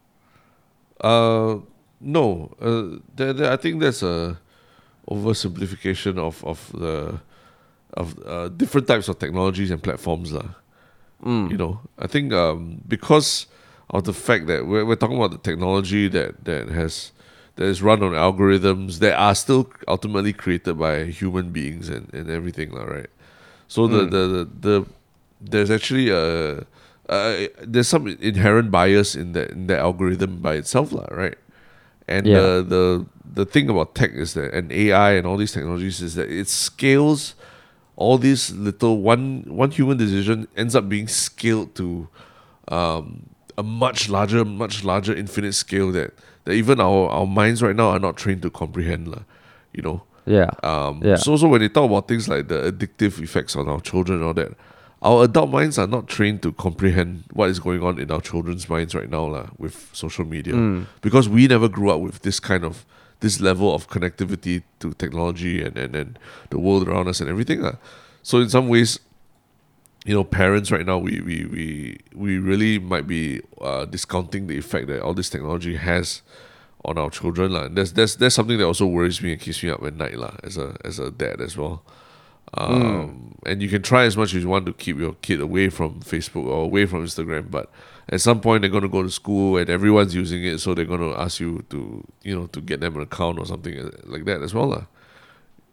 Uh, 1.02 1.58
no. 2.00 2.52
Uh, 2.62 3.00
th- 3.18 3.36
th- 3.38 3.50
I 3.50 3.58
think 3.58 3.82
that's 3.82 4.02
a 4.04 4.40
oversimplification 5.10 6.18
of 6.18 6.44
of 6.44 6.72
the 6.74 7.20
of 7.94 8.20
uh, 8.26 8.50
different 8.50 8.88
types 8.88 9.08
of 9.08 9.20
technologies 9.20 9.72
and 9.72 9.82
platforms 9.82 10.32
lah. 10.34 10.56
Mm. 11.24 11.52
You 11.52 11.58
know, 11.58 11.80
I 11.98 12.08
think 12.08 12.34
um, 12.34 12.82
because 12.88 13.48
of 13.90 14.04
the 14.04 14.14
fact 14.14 14.48
that 14.48 14.68
we're, 14.68 14.84
we're 14.86 15.00
talking 15.00 15.18
about 15.18 15.32
the 15.32 15.38
technology 15.38 16.08
that 16.10 16.44
that 16.46 16.70
has 16.70 17.12
that 17.56 17.66
is 17.66 17.82
run 17.82 18.04
on 18.04 18.12
algorithms 18.12 19.00
that 19.00 19.16
are 19.16 19.34
still 19.34 19.72
ultimately 19.88 20.34
created 20.34 20.78
by 20.78 21.06
human 21.06 21.52
beings 21.52 21.88
and, 21.88 22.12
and 22.14 22.30
everything, 22.30 22.72
lah, 22.72 22.84
right? 22.84 23.10
So 23.68 23.88
the, 23.88 24.06
Mm. 24.06 24.12
the, 24.12 24.24
the 24.28 24.44
the 24.60 24.76
there's 25.40 25.72
actually 25.72 26.10
a 26.10 26.66
uh, 27.08 27.48
there's 27.62 27.88
some 27.88 28.08
inherent 28.08 28.72
bias 28.72 29.16
in 29.16 29.32
that 29.34 29.52
in 29.52 29.68
that 29.68 29.80
algorithm 29.80 30.42
by 30.42 30.56
itself, 30.56 30.92
lah, 30.92 31.08
right? 31.12 31.38
And 32.08 32.26
Yeah. 32.28 32.40
the 32.40 32.64
the 32.64 33.06
the 33.34 33.46
thing 33.46 33.70
about 33.70 33.96
tech 33.96 34.12
is 34.14 34.34
that 34.34 34.54
and 34.54 34.72
AI 34.72 35.12
and 35.14 35.26
all 35.28 35.38
these 35.38 35.52
technologies 35.52 36.02
is 36.02 36.16
that 36.16 36.30
it 36.30 36.48
scales 36.48 37.36
all 37.98 38.18
these 38.18 38.52
little 38.52 39.02
one 39.02 39.44
one 39.48 39.72
human 39.72 39.98
decision 39.98 40.48
ends 40.56 40.76
up 40.76 40.88
being 40.90 41.08
scaled 41.08 41.76
to 41.76 42.08
um, 42.68 43.30
a 43.58 43.64
much 43.64 44.10
larger, 44.10 44.44
much 44.44 44.84
larger 44.84 45.16
infinite 45.16 45.54
scale 45.54 45.92
that, 45.94 46.14
that 46.44 46.54
even 46.54 46.80
our, 46.80 47.08
our 47.10 47.26
minds 47.26 47.62
right 47.62 47.76
now 47.76 47.90
are 47.90 48.00
not 48.00 48.18
trained 48.18 48.42
to 48.42 48.50
comprehend. 48.50 49.08
You 49.74 49.82
know? 49.82 50.04
Yeah. 50.26 50.50
Um, 50.64 51.02
Yeah. 51.04 51.16
So, 51.16 51.38
so 51.38 51.48
when 51.48 51.62
they 51.62 51.70
talk 51.70 51.90
about 51.90 52.08
things 52.08 52.28
like 52.28 52.48
the 52.48 52.72
addictive 52.72 53.22
effects 53.22 53.56
on 53.56 53.70
our 53.70 53.80
children 53.80 54.20
and 54.20 54.28
all 54.28 54.34
that, 54.34 54.54
our 55.06 55.24
adult 55.30 55.50
minds 55.54 55.78
are 55.78 55.86
not 55.88 56.08
trained 56.10 56.42
to 56.42 56.50
comprehend 56.58 57.24
what 57.38 57.48
is 57.54 57.60
going 57.62 57.82
on 57.86 58.00
in 58.02 58.10
our 58.10 58.22
children's 58.30 58.66
minds 58.74 58.96
right 58.98 59.10
now 59.10 59.26
lah, 59.36 59.46
with 59.62 59.76
social 59.94 60.26
media 60.26 60.54
Mm. 60.58 60.86
because 61.06 61.30
we 61.30 61.46
never 61.48 61.70
grew 61.70 61.90
up 61.94 62.02
with 62.02 62.18
this 62.26 62.40
kind 62.42 62.64
of 62.66 62.86
this 63.22 63.40
level 63.40 63.70
of 63.78 63.86
connectivity 63.88 64.64
to 64.82 64.94
technology 65.04 65.62
and, 65.66 65.78
and, 65.78 65.96
and 65.96 66.10
the 66.50 66.60
world 66.60 66.88
around 66.90 67.08
us 67.08 67.22
and 67.22 67.30
everything. 67.30 67.62
lah. 67.62 67.76
So 68.26 68.42
in 68.42 68.50
some 68.50 68.68
ways, 68.68 69.00
you 70.10 70.14
know, 70.18 70.24
parents 70.26 70.70
right 70.74 70.86
now 70.86 70.98
we 70.98 71.22
we 71.22 71.38
we, 71.56 71.66
we 72.14 72.32
really 72.50 72.74
might 72.82 73.08
be 73.08 73.42
uh, 73.62 73.86
discounting 73.86 74.48
the 74.52 74.58
effect 74.58 74.88
that 74.92 75.02
all 75.06 75.14
this 75.14 75.30
technology 75.30 75.76
has 75.78 76.22
on 76.84 76.98
our 76.98 77.10
children. 77.10 77.54
lah. 77.54 77.66
And 77.70 77.78
that's 77.78 77.94
that's 77.94 78.16
that's 78.18 78.36
something 78.36 78.58
that 78.58 78.66
also 78.66 78.86
worries 78.86 79.22
me 79.22 79.32
and 79.34 79.42
keeps 79.42 79.62
me 79.64 79.70
up 79.70 79.82
at 79.86 79.96
night 79.96 80.18
lah, 80.18 80.34
as 80.44 80.58
a 80.58 80.76
as 80.84 80.98
a 81.00 81.10
dad 81.14 81.42
as 81.42 81.54
well. 81.58 81.82
Um, 82.58 83.22
And 83.46 83.62
you 83.62 83.70
can 83.70 83.84
try 83.86 84.06
as 84.10 84.18
much 84.18 84.34
as 84.34 84.42
you 84.42 84.50
want 84.50 84.66
to 84.66 84.74
keep 84.74 84.98
your 84.98 85.14
kid 85.22 85.38
away 85.40 85.70
from 85.70 86.02
Facebook 86.02 86.46
or 86.50 86.66
away 86.66 86.88
from 86.90 87.06
Instagram, 87.06 87.52
but 87.52 87.70
at 88.10 88.18
some 88.22 88.42
point 88.42 88.62
they're 88.66 88.72
going 88.74 88.82
to 88.82 88.90
go 88.90 89.04
to 89.06 89.12
school 89.12 89.58
and 89.62 89.70
everyone's 89.70 90.16
using 90.18 90.42
it, 90.44 90.58
so 90.58 90.74
they're 90.74 90.90
going 90.90 91.02
to 91.06 91.14
ask 91.14 91.38
you 91.40 91.62
to 91.70 92.02
you 92.26 92.34
know 92.34 92.48
to 92.50 92.60
get 92.62 92.82
them 92.82 92.96
an 92.98 93.06
account 93.06 93.38
or 93.38 93.46
something 93.46 93.78
uh, 93.78 93.92
like 94.10 94.26
that 94.26 94.42
as 94.42 94.54
well. 94.58 94.70
lah. 94.74 94.86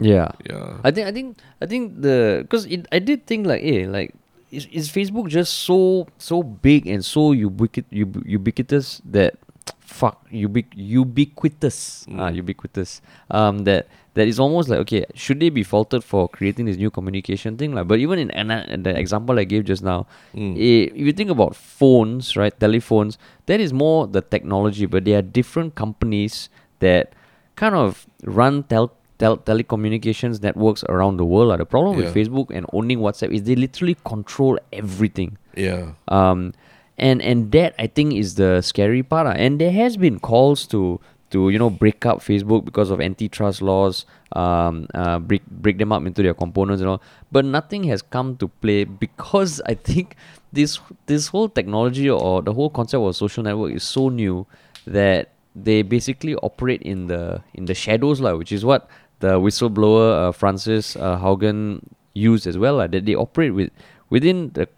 Yeah. 0.02 0.32
Yeah. 0.44 0.84
I 0.84 0.90
think 0.92 1.06
I 1.08 1.12
think 1.16 1.28
I 1.62 1.66
think 1.66 2.02
the 2.04 2.44
because 2.44 2.66
it 2.68 2.84
I 2.92 2.98
did 3.00 3.24
think 3.24 3.46
like 3.48 3.62
eh 3.64 3.88
like 3.88 4.12
is, 4.52 4.68
is 4.68 4.92
Facebook 4.92 5.32
just 5.32 5.64
so 5.64 6.04
so 6.20 6.42
big 6.44 6.84
and 6.84 7.00
so 7.00 7.32
ubiquit, 7.32 7.88
ub, 7.88 8.20
ubiquitous 8.26 9.00
that 9.08 9.40
fuck 9.80 10.20
ubiq, 10.28 10.68
ubiquitous 10.76 12.04
ah 12.20 12.28
Mm. 12.28 12.42
ubiquitous 12.44 13.00
um 13.32 13.64
that 13.64 13.86
that 14.14 14.28
is 14.28 14.38
almost 14.38 14.68
like 14.68 14.78
okay 14.78 15.04
should 15.14 15.40
they 15.40 15.48
be 15.48 15.62
faulted 15.62 16.04
for 16.04 16.28
creating 16.28 16.66
this 16.66 16.76
new 16.76 16.90
communication 16.90 17.56
thing 17.56 17.72
like 17.74 17.88
but 17.88 17.98
even 17.98 18.18
in, 18.18 18.30
and 18.30 18.84
the 18.84 18.96
example 18.98 19.38
I 19.38 19.44
gave 19.44 19.64
just 19.64 19.82
now 19.82 20.06
Mm. 20.34 20.54
eh, 20.56 20.90
if 20.94 21.06
you 21.06 21.12
think 21.12 21.30
about 21.30 21.56
phones 21.56 22.36
right 22.36 22.52
telephones 22.58 23.16
that 23.46 23.60
is 23.60 23.72
more 23.72 24.06
the 24.06 24.20
technology 24.20 24.86
but 24.86 25.04
there 25.04 25.18
are 25.18 25.22
different 25.22 25.74
companies 25.74 26.48
that 26.80 27.12
kind 27.56 27.74
of 27.74 28.06
run 28.24 28.64
tel- 28.64 28.92
tel- 29.18 29.38
telecommunications 29.38 30.42
networks 30.42 30.82
around 30.88 31.16
the 31.16 31.24
world. 31.24 31.48
lah. 31.48 31.56
The 31.56 31.66
problem 31.66 31.96
with 31.96 32.12
Facebook 32.14 32.50
and 32.50 32.66
owning 32.72 32.98
WhatsApp 32.98 33.30
is 33.32 33.44
they 33.44 33.54
literally 33.54 33.96
control 34.04 34.58
everything. 34.72 35.36
Yeah. 35.56 35.92
Um, 36.08 36.52
and 36.98 37.22
and 37.22 37.52
that 37.52 37.74
I 37.78 37.86
think 37.86 38.14
is 38.14 38.34
the 38.34 38.60
scary 38.62 39.02
part. 39.02 39.26
And 39.36 39.60
there 39.60 39.70
has 39.72 39.96
been 39.96 40.18
calls 40.18 40.66
to 40.68 40.98
to 41.32 41.50
you 41.50 41.58
know 41.58 41.70
break 41.70 42.06
up 42.06 42.20
Facebook 42.20 42.64
because 42.64 42.90
of 42.90 43.00
antitrust 43.00 43.60
laws, 43.60 44.06
um, 44.32 44.86
uh, 44.94 45.18
break 45.18 45.44
break 45.48 45.78
them 45.78 45.92
up 45.92 46.06
into 46.06 46.22
their 46.22 46.34
components 46.34 46.80
and 46.80 46.88
all. 46.88 47.02
But 47.30 47.44
nothing 47.44 47.84
has 47.84 48.02
come 48.02 48.36
to 48.36 48.48
play 48.48 48.84
because 48.84 49.60
I 49.66 49.74
think 49.74 50.16
this 50.52 50.78
this 51.06 51.28
whole 51.28 51.48
technology 51.48 52.08
or 52.08 52.42
the 52.42 52.52
whole 52.52 52.70
concept 52.70 53.02
of 53.02 53.16
social 53.16 53.42
network 53.42 53.72
is 53.72 53.82
so 53.82 54.08
new 54.08 54.46
that 54.86 55.32
they 55.54 55.82
basically 55.82 56.34
operate 56.36 56.82
in 56.82 57.08
the 57.08 57.42
in 57.54 57.66
the 57.66 57.74
shadows, 57.74 58.20
lah, 58.20 58.36
which 58.36 58.52
is 58.52 58.64
what 58.64 58.88
the 59.20 59.40
whistleblower 59.40 60.28
uh, 60.28 60.32
Frances 60.32 60.96
uh, 60.96 61.18
Haugen 61.18 61.82
used 62.14 62.46
as 62.46 62.58
well. 62.58 62.76
lah, 62.76 62.86
that 62.86 63.06
they 63.06 63.14
operate 63.14 63.54
with 63.54 63.70
within 64.10 64.50
the 64.54 64.68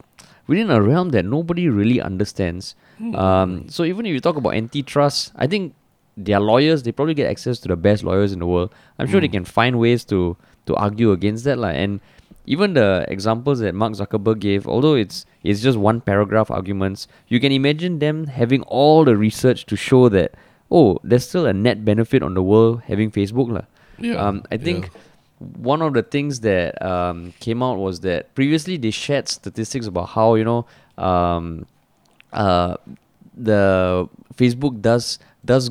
within 0.47 0.71
a 0.71 0.81
realm 0.81 1.11
that 1.11 1.25
nobody 1.25 1.69
really 1.69 2.01
understands. 2.01 2.77
Um, 3.14 3.69
so 3.69 3.83
even 3.83 4.07
if 4.07 4.12
you 4.12 4.21
talk 4.21 4.37
about 4.37 4.55
antitrust, 4.55 5.33
I 5.35 5.47
think 5.47 5.75
their 6.16 6.40
lawyers 6.40 6.83
they 6.83 6.92
probably 6.92 7.14
get 7.14 7.29
access 7.29 7.59
to 7.59 7.68
the 7.68 7.77
best 7.77 8.05
lawyers 8.05 8.33
in 8.33 8.38
the 8.38 8.46
world. 8.46 8.72
I'm 8.98 9.07
sure 9.07 9.20
they 9.20 9.29
can 9.29 9.44
find 9.44 9.79
ways 9.79 10.05
to 10.07 10.37
to 10.66 10.74
argue 10.77 11.12
against 11.12 11.44
that, 11.44 11.59
lah. 11.59 11.68
And 11.68 12.00
even 12.46 12.74
the 12.74 13.05
examples 13.09 13.61
that 13.61 13.74
Mark 13.74 13.92
Zuckerberg 13.94 14.38
gave, 14.38 14.66
although 14.66 14.94
it's 14.94 15.27
it's 15.42 15.61
just 15.61 15.79
one 15.79 16.00
paragraph 16.00 16.50
arguments, 16.50 17.09
you 17.29 17.40
can 17.40 17.53
imagine 17.53 17.98
them 17.98 18.27
having 18.27 18.62
all 18.62 19.05
the 19.05 19.16
research 19.16 19.66
to 19.66 19.77
show 19.77 20.09
that 20.11 20.35
oh, 20.70 20.98
there's 21.05 21.29
still 21.29 21.46
a 21.46 21.53
net 21.53 21.85
benefit 21.85 22.22
on 22.22 22.35
the 22.35 22.42
world 22.42 22.83
having 22.87 23.11
Facebook. 23.11 23.64
Yeah. 23.98 24.16
Um, 24.16 24.44
I 24.50 24.57
think 24.57 24.90
one 25.38 25.83
of 25.83 25.94
the 25.94 26.03
things 26.03 26.40
that 26.40 26.81
um, 26.85 27.33
came 27.40 27.62
out 27.62 27.79
was 27.79 28.00
that 28.00 28.35
previously 28.35 28.77
they 28.77 28.90
shared 28.90 29.29
statistics 29.29 29.87
about 29.87 30.11
how 30.11 30.35
you 30.35 30.44
know 30.44 30.66
um, 30.98 31.66
uh, 32.33 32.77
the 33.37 34.09
Facebook 34.35 34.81
does 34.81 35.18
does 35.44 35.70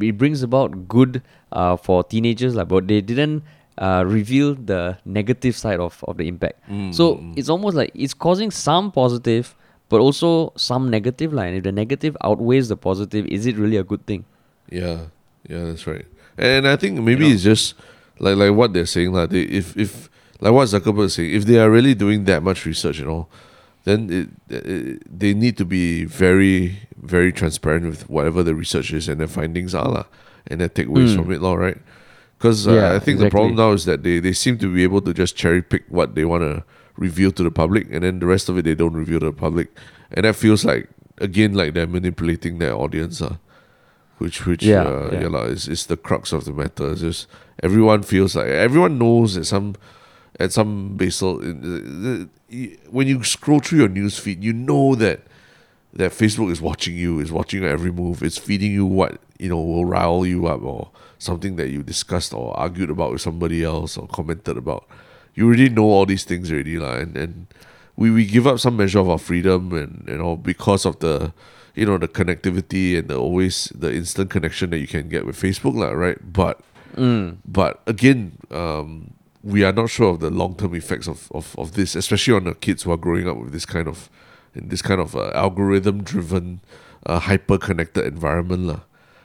it 0.00 0.18
brings 0.18 0.42
about 0.42 0.88
good 0.88 1.22
uh, 1.52 1.76
for 1.76 2.04
teenagers 2.04 2.54
like 2.54 2.68
but 2.68 2.88
they 2.88 3.00
didn't 3.00 3.42
uh, 3.78 4.04
reveal 4.06 4.54
the 4.54 4.96
negative 5.04 5.56
side 5.56 5.80
of, 5.80 6.04
of 6.06 6.16
the 6.16 6.28
impact. 6.28 6.60
So 6.92 7.20
it's 7.36 7.48
almost 7.48 7.76
like 7.76 7.90
it's 7.94 8.14
causing 8.14 8.50
some 8.50 8.92
positive 8.92 9.54
but 9.88 10.00
also 10.00 10.52
some 10.56 10.90
negative 10.90 11.32
line. 11.32 11.54
If 11.54 11.64
the 11.64 11.72
negative 11.72 12.16
outweighs 12.22 12.68
the 12.68 12.76
positive 12.76 13.26
is 13.26 13.46
it 13.46 13.56
really 13.56 13.76
a 13.76 13.84
good 13.84 14.04
thing? 14.06 14.24
Yeah, 14.70 15.06
yeah, 15.48 15.64
that's 15.64 15.86
right. 15.86 16.06
And 16.36 16.66
I 16.66 16.76
think 16.76 17.00
maybe 17.00 17.28
know? 17.28 17.34
it's 17.34 17.42
just 17.42 17.74
like 18.18 18.36
like 18.36 18.52
what 18.52 18.72
they're 18.72 18.86
saying, 18.86 19.12
like 19.12 19.30
they, 19.30 19.42
if 19.42 19.76
if 19.76 20.08
like 20.40 20.52
what 20.52 20.68
Zuckerberg 20.68 21.04
is 21.06 21.14
saying, 21.14 21.32
if 21.32 21.44
they 21.44 21.58
are 21.58 21.70
really 21.70 21.94
doing 21.94 22.24
that 22.24 22.42
much 22.42 22.66
research, 22.66 22.98
you 22.98 23.04
know, 23.04 23.28
then 23.84 24.10
it, 24.10 24.54
it, 24.54 25.18
they 25.18 25.34
need 25.34 25.56
to 25.58 25.64
be 25.64 26.04
very 26.04 26.78
very 27.04 27.32
transparent 27.32 27.86
with 27.86 28.08
whatever 28.08 28.42
the 28.42 28.54
research 28.54 28.92
is 28.92 29.08
and 29.08 29.20
their 29.20 29.28
findings 29.28 29.74
are, 29.74 29.88
lah, 29.88 30.04
and 30.48 30.60
their 30.60 30.68
takeaways 30.68 31.12
Mm. 31.12 31.16
from 31.16 31.32
it, 31.32 31.40
lah, 31.40 31.54
right? 31.54 31.78
Because 32.38 32.66
uh, 32.66 32.72
Yeah, 32.74 32.92
I 32.94 32.98
think 32.98 33.18
the 33.20 33.30
problem 33.30 33.54
now 33.56 33.72
is 33.72 33.84
that 33.84 34.02
they, 34.02 34.18
they 34.20 34.32
seem 34.32 34.58
to 34.58 34.68
be 34.72 34.82
able 34.82 35.00
to 35.02 35.12
just 35.14 35.36
cherry 35.36 35.62
pick 35.62 35.84
what 35.88 36.14
they 36.14 36.24
want 36.24 36.42
to 36.42 36.64
reveal 36.96 37.30
to 37.32 37.42
the 37.42 37.50
public, 37.50 37.86
and 37.92 38.02
then 38.04 38.18
the 38.20 38.26
rest 38.26 38.48
of 38.48 38.58
it 38.58 38.64
they 38.64 38.74
don't 38.74 38.94
reveal 38.94 39.20
to 39.20 39.26
the 39.26 39.32
public, 39.32 39.68
and 40.12 40.24
that 40.24 40.36
feels 40.36 40.64
like 40.64 40.88
again 41.18 41.54
like 41.54 41.74
they're 41.74 41.86
manipulating 41.86 42.58
their 42.58 42.74
audience, 42.74 43.20
uh, 43.22 43.36
which 44.18 44.46
which 44.46 44.62
Yeah, 44.62 44.82
uh, 44.84 45.08
yeah. 45.12 45.20
yeah, 45.22 45.28
lah, 45.28 45.44
is 45.50 45.68
is 45.68 45.86
the 45.86 45.96
crux 45.96 46.32
of 46.32 46.44
the 46.44 46.52
matter. 46.52 46.92
It's 46.92 47.00
just 47.02 47.26
everyone 47.62 48.02
feels 48.02 48.34
like 48.36 48.48
everyone 48.48 48.98
knows 48.98 49.34
that 49.34 49.44
some 49.46 49.74
at 50.38 50.52
some 50.52 50.96
basal 50.98 51.38
when 52.90 53.06
you 53.08 53.22
scroll 53.24 53.60
through 53.60 53.78
your 53.78 53.88
news 53.88 54.18
feed, 54.18 54.42
you 54.44 54.52
know 54.52 54.94
that 54.94 55.20
that 55.94 56.10
Facebook 56.10 56.50
is 56.50 56.60
watching 56.60 56.96
you, 56.96 57.20
is 57.20 57.32
watching 57.32 57.62
your 57.62 57.70
every 57.70 57.92
move, 57.92 58.22
it's 58.22 58.38
feeding 58.38 58.72
you 58.72 58.84
what 58.84 59.20
you 59.38 59.48
know 59.48 59.60
will 59.60 59.84
rile 59.84 60.26
you 60.26 60.46
up 60.46 60.62
or 60.62 60.90
something 61.18 61.56
that 61.56 61.68
you 61.68 61.82
discussed 61.82 62.34
or 62.34 62.56
argued 62.58 62.90
about 62.90 63.12
with 63.12 63.20
somebody 63.20 63.62
else 63.64 63.96
or 63.96 64.06
commented 64.08 64.56
about. 64.56 64.86
You 65.34 65.46
already 65.46 65.68
know 65.68 65.84
all 65.84 66.06
these 66.06 66.24
things 66.24 66.50
already, 66.50 66.78
lah, 66.78 66.96
and, 66.96 67.16
and 67.16 67.46
we, 67.96 68.10
we 68.10 68.24
give 68.26 68.46
up 68.46 68.58
some 68.58 68.76
measure 68.76 68.98
of 68.98 69.08
our 69.08 69.18
freedom 69.18 69.72
and 69.72 70.04
you 70.06 70.18
know 70.18 70.36
because 70.36 70.84
of 70.84 70.98
the 70.98 71.32
you 71.74 71.86
know 71.86 71.98
the 71.98 72.08
connectivity 72.08 72.98
and 72.98 73.08
the 73.08 73.16
always 73.16 73.72
the 73.74 73.92
instant 73.92 74.30
connection 74.30 74.70
that 74.70 74.78
you 74.78 74.86
can 74.86 75.08
get 75.08 75.26
with 75.26 75.40
Facebook, 75.40 75.74
lah, 75.74 75.90
right? 75.90 76.18
But 76.32 76.60
mm. 76.96 77.36
but 77.46 77.80
again, 77.86 78.38
um, 78.50 79.14
we 79.42 79.62
are 79.62 79.72
not 79.72 79.90
sure 79.90 80.10
of 80.10 80.20
the 80.20 80.30
long 80.30 80.56
term 80.56 80.74
effects 80.74 81.06
of, 81.06 81.30
of, 81.32 81.54
of 81.58 81.72
this, 81.72 81.94
especially 81.94 82.34
on 82.34 82.44
the 82.44 82.54
kids 82.54 82.82
who 82.82 82.90
are 82.90 82.96
growing 82.96 83.28
up 83.28 83.36
with 83.36 83.52
this 83.52 83.66
kind 83.66 83.86
of 83.86 84.08
in 84.54 84.68
this 84.68 84.82
kind 84.82 85.00
of 85.00 85.14
uh, 85.16 85.30
algorithm 85.34 86.02
driven, 86.02 86.60
uh, 87.06 87.18
hyper 87.20 87.58
connected 87.58 88.04
environment, 88.06 88.66
lah. 88.66 88.80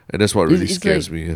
And 0.09 0.21
that's 0.21 0.33
what 0.33 0.47
really 0.49 0.65
it's 0.65 0.75
scares 0.75 1.09
like- 1.09 1.13
me. 1.13 1.27
Yeah. 1.29 1.35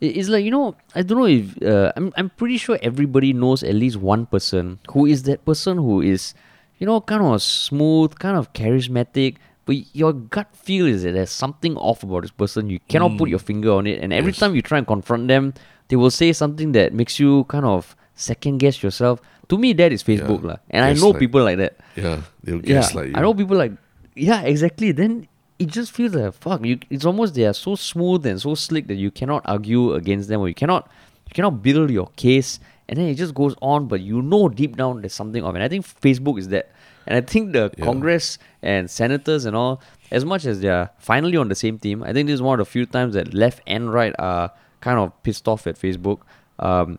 It's 0.00 0.28
like 0.28 0.44
you 0.44 0.50
know, 0.50 0.74
I 0.94 1.02
don't 1.02 1.18
know 1.18 1.26
if 1.30 1.56
uh, 1.62 1.92
I'm. 1.96 2.12
I'm 2.16 2.28
pretty 2.30 2.58
sure 2.58 2.78
everybody 2.82 3.32
knows 3.32 3.62
at 3.62 3.74
least 3.74 3.96
one 3.96 4.26
person 4.26 4.78
who 4.90 5.06
is 5.06 5.22
that 5.22 5.44
person 5.46 5.78
who 5.78 6.02
is, 6.02 6.34
you 6.78 6.84
know, 6.86 7.00
kind 7.00 7.22
of 7.22 7.40
smooth, 7.40 8.18
kind 8.18 8.36
of 8.36 8.52
charismatic. 8.52 9.36
But 9.64 9.76
your 9.96 10.12
gut 10.12 10.54
feel 10.54 10.84
is 10.86 11.04
that 11.04 11.12
there's 11.12 11.30
something 11.30 11.76
off 11.78 12.02
about 12.02 12.22
this 12.22 12.32
person. 12.32 12.68
You 12.68 12.80
cannot 12.88 13.16
put 13.16 13.30
your 13.30 13.38
finger 13.38 13.72
on 13.72 13.86
it, 13.86 14.02
and 14.02 14.12
every 14.12 14.32
Yes. 14.32 14.40
time 14.40 14.54
you 14.54 14.60
try 14.60 14.76
and 14.76 14.86
confront 14.86 15.28
them, 15.28 15.54
they 15.88 15.96
will 15.96 16.10
say 16.10 16.34
something 16.34 16.72
that 16.72 16.92
makes 16.92 17.18
you 17.18 17.44
kind 17.44 17.64
of 17.64 17.96
second 18.14 18.58
guess 18.58 18.82
yourself. 18.82 19.22
To 19.48 19.58
me, 19.58 19.72
that 19.74 19.92
is 19.92 20.02
Facebook 20.02 20.42
Yeah. 20.42 20.48
lah. 20.50 20.56
And 20.70 20.84
I 20.84 20.92
know 20.94 21.12
people 21.12 21.42
like 21.42 21.58
that. 21.58 21.76
Yeah, 21.96 22.22
they'll 22.42 22.56
Yeah, 22.64 22.80
gaslight 22.80 23.08
you. 23.10 23.14
I 23.16 23.20
know 23.20 23.34
people 23.34 23.56
like 23.56 23.72
yeah, 24.14 24.42
exactly. 24.42 24.92
Then 24.92 25.26
it 25.58 25.68
just 25.68 25.92
feels 25.92 26.14
like 26.14 26.32
fuck. 26.34 26.64
You, 26.64 26.78
it's 26.90 27.04
almost 27.04 27.34
they 27.34 27.44
are 27.46 27.52
so 27.54 27.74
smooth 27.74 28.26
and 28.26 28.40
so 28.40 28.54
slick 28.54 28.86
that 28.88 28.94
you 28.96 29.10
cannot 29.10 29.42
argue 29.44 29.92
against 29.94 30.28
them, 30.28 30.40
or 30.40 30.48
you 30.48 30.54
cannot 30.54 30.88
you 31.28 31.34
cannot 31.34 31.62
build 31.62 31.90
your 31.90 32.08
case, 32.16 32.58
and 32.88 32.98
then 32.98 33.06
it 33.08 33.14
just 33.16 33.34
goes 33.34 33.54
on. 33.60 33.86
But 33.88 34.00
you 34.00 34.22
know 34.22 34.48
deep 34.48 34.76
down 34.76 35.00
there's 35.02 35.14
something 35.14 35.42
off, 35.42 35.54
and 35.54 35.62
I 35.62 35.68
think 35.68 35.84
Facebook 35.86 36.38
is 36.38 36.48
that. 36.48 36.70
And 37.06 37.16
I 37.16 37.20
think 37.20 37.52
the 37.52 37.70
Yeah. 37.76 37.84
Congress 37.84 38.38
and 38.62 38.90
senators 38.90 39.44
and 39.44 39.54
all, 39.54 39.82
as 40.10 40.24
much 40.24 40.46
as 40.46 40.60
they 40.60 40.68
are 40.68 40.88
finally 40.98 41.36
on 41.36 41.48
the 41.48 41.54
same 41.54 41.78
team, 41.78 42.02
I 42.02 42.14
think 42.14 42.28
this 42.28 42.34
is 42.34 42.40
one 42.42 42.58
of 42.58 42.64
the 42.66 42.70
few 42.70 42.86
times 42.86 43.12
that 43.14 43.34
left 43.34 43.60
and 43.66 43.92
right 43.92 44.14
are 44.18 44.52
kind 44.80 44.98
of 44.98 45.12
pissed 45.22 45.46
off 45.46 45.66
at 45.66 45.76
Facebook. 45.78 46.20
Um, 46.60 46.98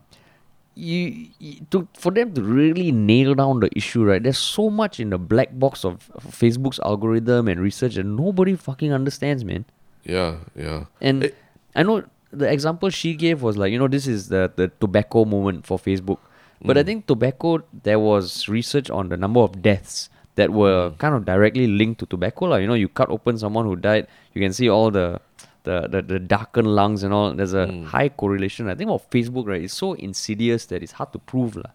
you, 0.75 1.27
you 1.39 1.55
to 1.71 1.87
for 1.97 2.11
them 2.11 2.33
to 2.33 2.41
really 2.41 2.91
nail 2.91 3.33
down 3.33 3.59
the 3.61 3.69
issue, 3.75 4.03
right? 4.03 4.21
There's 4.21 4.37
so 4.37 4.69
much 4.69 4.99
in 4.99 5.09
the 5.09 5.17
black 5.17 5.57
box 5.57 5.85
of, 5.85 6.09
Facebook's 6.19 6.79
algorithm 6.79 7.47
and 7.47 7.59
research 7.61 7.95
that 7.95 8.05
nobody 8.05 8.55
fucking 8.55 8.91
understands, 8.93 9.43
man. 9.45 9.65
yeah, 10.03 10.35
yeah. 10.55 10.85
And 11.01 11.23
Eh. 11.25 11.29
I 11.75 11.83
know 11.83 12.03
the 12.31 12.51
example 12.51 12.89
she 12.89 13.15
gave 13.15 13.41
was 13.41 13.57
like, 13.57 13.71
you 13.71 13.79
know, 13.79 13.87
this 13.87 14.05
is 14.07 14.27
the 14.29 14.51
the 14.55 14.67
tobacco 14.79 15.25
moment 15.25 15.65
for 15.65 15.77
Facebook. 15.79 16.19
But 16.61 16.77
I 16.77 16.83
Mm. 16.83 16.85
think 16.85 17.07
tobacco, 17.07 17.63
there 17.83 17.99
was 17.99 18.47
research 18.49 18.89
on 18.89 19.09
the 19.09 19.17
number 19.17 19.39
of 19.41 19.61
deaths 19.61 20.09
that 20.35 20.49
were 20.51 20.91
Mm. 20.91 20.97
kind 20.97 21.15
of 21.15 21.25
directly 21.25 21.67
linked 21.67 21.99
to 22.01 22.05
tobacco. 22.05 22.45
Like, 22.45 22.61
you 22.61 22.67
know, 22.67 22.73
you 22.83 22.87
cut 22.89 23.09
open 23.09 23.37
someone 23.37 23.65
who 23.65 23.75
died, 23.75 24.07
you 24.33 24.41
can 24.41 24.51
see 24.53 24.69
all 24.69 24.91
the 24.91 25.19
the, 25.65 25.87
the, 25.89 26.01
the 26.01 26.19
darkened 26.19 26.69
lungs 26.71 27.03
and 27.03 27.11
all. 27.13 27.33
There's 27.33 27.53
a 27.53 27.65
Mm. 27.67 27.85
high 27.91 28.09
correlation. 28.09 28.69
I 28.69 28.75
think 28.75 28.89
about 28.89 29.09
Facebook, 29.11 29.45
right? 29.49 29.61
It's 29.65 29.73
so 29.73 29.93
insidious 29.97 30.65
that 30.69 30.81
it's 30.85 30.93
hard 30.93 31.11
to 31.13 31.19
prove. 31.19 31.57
lah. 31.57 31.73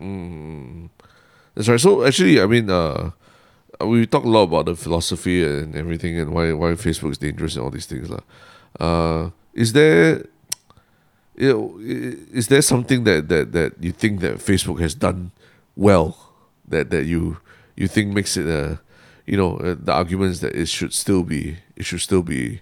Mm. 0.00 0.88
That's 1.54 1.68
right. 1.68 1.80
So 1.80 2.04
actually, 2.04 2.40
I 2.40 2.46
mean, 2.46 2.70
uh, 2.70 3.10
we 3.84 4.06
talk 4.06 4.24
a 4.24 4.28
lot 4.28 4.44
about 4.44 4.66
the 4.66 4.76
philosophy 4.76 5.42
and 5.44 5.74
everything, 5.76 6.18
and 6.18 6.32
why 6.32 6.52
why 6.52 6.72
Facebook 6.76 7.10
is 7.12 7.18
dangerous 7.18 7.56
and 7.56 7.64
all 7.64 7.70
these 7.72 7.86
things, 7.86 8.08
lah. 8.08 8.24
Uh, 8.80 9.30
is 9.52 9.72
there, 9.76 10.24
you 11.36 11.48
know, 11.52 11.76
is 12.32 12.48
there 12.48 12.62
something 12.62 13.04
that, 13.04 13.28
that 13.28 13.52
that 13.52 13.72
you 13.80 13.92
think 13.92 14.20
that 14.20 14.38
Facebook 14.40 14.80
has 14.80 14.94
done 14.94 15.32
well, 15.76 16.16
that 16.68 16.88
that 16.90 17.04
you 17.04 17.36
you 17.76 17.88
think 17.88 18.12
makes 18.16 18.36
it 18.36 18.46
a, 18.48 18.80
you 19.28 19.36
know, 19.36 19.56
uh, 19.60 19.76
the 19.76 19.92
arguments 19.92 20.40
that 20.40 20.54
it 20.56 20.68
should 20.68 20.92
still 20.96 21.22
be 21.24 21.58
it 21.76 21.84
should 21.84 22.00
still 22.00 22.22
be 22.22 22.60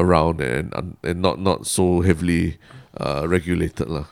around 0.00 0.40
and 0.40 0.72
and, 1.04 1.20
not 1.20 1.36
not 1.38 1.68
so 1.68 2.00
heavily 2.00 2.56
uh, 2.96 3.28
regulated, 3.28 3.86
lah. 3.92 4.08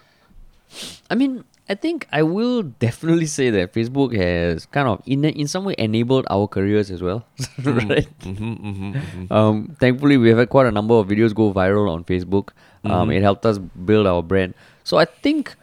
I 1.09 1.14
mean, 1.16 1.44
I 1.68 1.74
think 1.74 2.07
I 2.12 2.22
will 2.22 2.62
definitely 2.62 3.27
say 3.27 3.48
that 3.51 3.72
Facebook 3.72 4.12
has 4.16 4.66
kind 4.68 4.88
of 4.88 5.01
in 5.09 5.24
in 5.24 5.48
some 5.48 5.64
way 5.64 5.74
enabled 5.81 6.29
our 6.29 6.46
careers 6.46 6.92
as 6.92 7.01
well, 7.01 7.24
right? 7.64 8.09
Mm-hmm, 8.24 8.53
mm-hmm, 8.53 8.88
mm-hmm. 8.92 9.33
Um, 9.33 9.77
thankfully, 9.81 10.16
we 10.20 10.29
have 10.29 10.38
had 10.38 10.48
quite 10.53 10.68
a 10.68 10.72
number 10.72 10.94
of 10.94 11.09
videos 11.09 11.33
go 11.35 11.53
viral 11.53 11.88
on 11.88 12.05
Facebook. 12.05 12.53
Um, 12.85 13.09
Mhm. 13.09 13.16
It 13.16 13.22
helped 13.27 13.44
us 13.44 13.59
build 13.59 14.07
our 14.07 14.22
brand. 14.22 14.55
So 14.85 14.96
I 14.96 15.05
think 15.05 15.57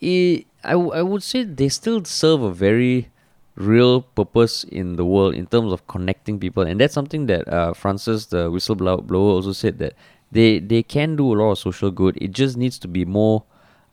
it, 0.00 0.46
I, 0.64 0.72
w- 0.78 0.92
I 0.94 1.02
would 1.02 1.22
say 1.22 1.42
they 1.44 1.68
still 1.68 2.04
serve 2.04 2.40
a 2.40 2.52
very 2.52 3.11
real 3.56 4.02
purpose 4.02 4.64
in 4.64 4.96
the 4.96 5.04
world 5.04 5.34
in 5.34 5.46
terms 5.46 5.72
of 5.72 5.86
connecting 5.86 6.38
people. 6.38 6.62
And 6.62 6.80
that's 6.80 6.94
something 6.94 7.26
that 7.26 7.46
uh, 7.48 7.74
Frances, 7.74 8.26
the 8.26 8.50
whistleblower, 8.50 9.12
also 9.12 9.52
said 9.52 9.78
that 9.78 9.94
they, 10.30 10.58
they 10.58 10.82
can 10.82 11.16
do 11.16 11.32
a 11.32 11.36
lot 11.36 11.52
of 11.52 11.58
social 11.58 11.90
good. 11.90 12.16
It 12.20 12.32
just 12.32 12.56
needs 12.56 12.78
to 12.80 12.88
be 12.88 13.04
more 13.04 13.44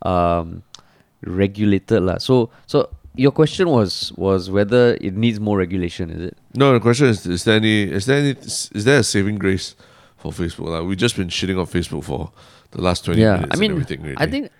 um, 0.03 0.63
regulated. 1.21 2.03
lah. 2.03 2.17
So, 2.17 2.49
so 2.67 2.89
your 3.15 3.31
question 3.31 3.69
was 3.69 4.13
was 4.15 4.49
whether 4.49 4.97
it 5.01 5.15
needs 5.15 5.39
more 5.39 5.57
regulation, 5.57 6.09
is 6.09 6.21
it? 6.21 6.37
No, 6.55 6.73
the 6.73 6.79
question 6.79 7.07
is: 7.07 7.25
Is 7.25 7.43
there 7.43 7.57
any? 7.57 7.83
Is 7.83 8.05
there 8.05 8.19
any? 8.19 8.31
Is 8.31 8.85
there 8.85 8.99
a 8.99 9.03
saving 9.03 9.37
grace 9.37 9.75
for 10.17 10.31
Facebook? 10.31 10.67
Like 10.69 10.87
we've 10.87 10.97
just 10.97 11.17
been 11.17 11.27
shitting 11.27 11.59
on 11.59 11.65
Facebook 11.65 12.05
for 12.05 12.31
the 12.71 12.81
last 12.81 13.05
twenty 13.05 13.21
yeah, 13.21 13.35
minutes. 13.35 13.57
I 13.57 13.59
mean, 13.59 13.71
and 13.71 13.81
everything. 13.81 14.03
Really. 14.03 14.17
I 14.17 14.27
think 14.27 14.51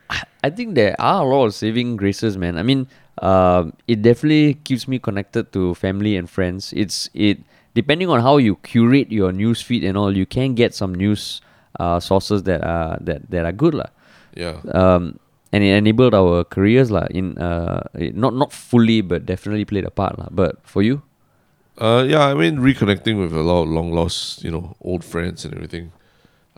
I 0.44 0.50
think 0.50 0.76
there 0.76 0.96
are 1.00 1.24
a 1.24 1.26
lot 1.26 1.46
of 1.46 1.54
saving 1.54 1.96
graces, 1.96 2.38
man. 2.38 2.58
I 2.58 2.64
mean, 2.64 2.88
um, 3.22 3.74
it 3.88 4.02
definitely 4.02 4.56
keeps 4.64 4.88
me 4.88 5.00
connected 5.00 5.52
to 5.54 5.76
family 5.76 6.16
and 6.16 6.30
friends. 6.30 6.74
It's 6.74 7.10
it 7.14 7.40
depending 7.74 8.10
on 8.10 8.22
how 8.22 8.38
you 8.38 8.58
curate 8.64 9.12
your 9.12 9.32
news 9.32 9.62
feed 9.62 9.84
and 9.84 9.98
all, 9.98 10.16
you 10.16 10.26
can 10.26 10.56
get 10.56 10.74
some 10.74 10.94
news 10.94 11.42
uh, 11.80 12.00
sources 12.00 12.44
that 12.44 12.64
are 12.64 12.98
that 13.02 13.30
that 13.30 13.46
are 13.46 13.54
good, 13.54 13.74
lah. 13.74 13.92
Yeah. 14.36 14.60
Um, 14.72 15.20
and 15.52 15.64
it 15.64 15.74
enabled 15.74 16.14
our 16.14 16.44
careers, 16.44 16.92
lah. 16.92 17.08
In 17.10 17.38
uh, 17.38 17.88
not 18.14 18.36
not 18.36 18.52
fully, 18.52 19.02
but 19.02 19.26
definitely 19.26 19.66
played 19.66 19.86
a 19.86 19.92
part, 19.92 20.18
lah. 20.20 20.28
But 20.32 20.60
for 20.64 20.82
you, 20.82 21.02
Uh, 21.80 22.04
yeah, 22.04 22.28
I 22.28 22.36
mean, 22.36 22.60
reconnecting 22.60 23.16
with 23.16 23.32
a 23.32 23.40
lot 23.40 23.64
of 23.64 23.70
long 23.72 23.96
lost, 23.96 24.44
you 24.44 24.52
know, 24.52 24.76
old 24.84 25.00
friends 25.00 25.48
and 25.48 25.56
everything. 25.56 25.96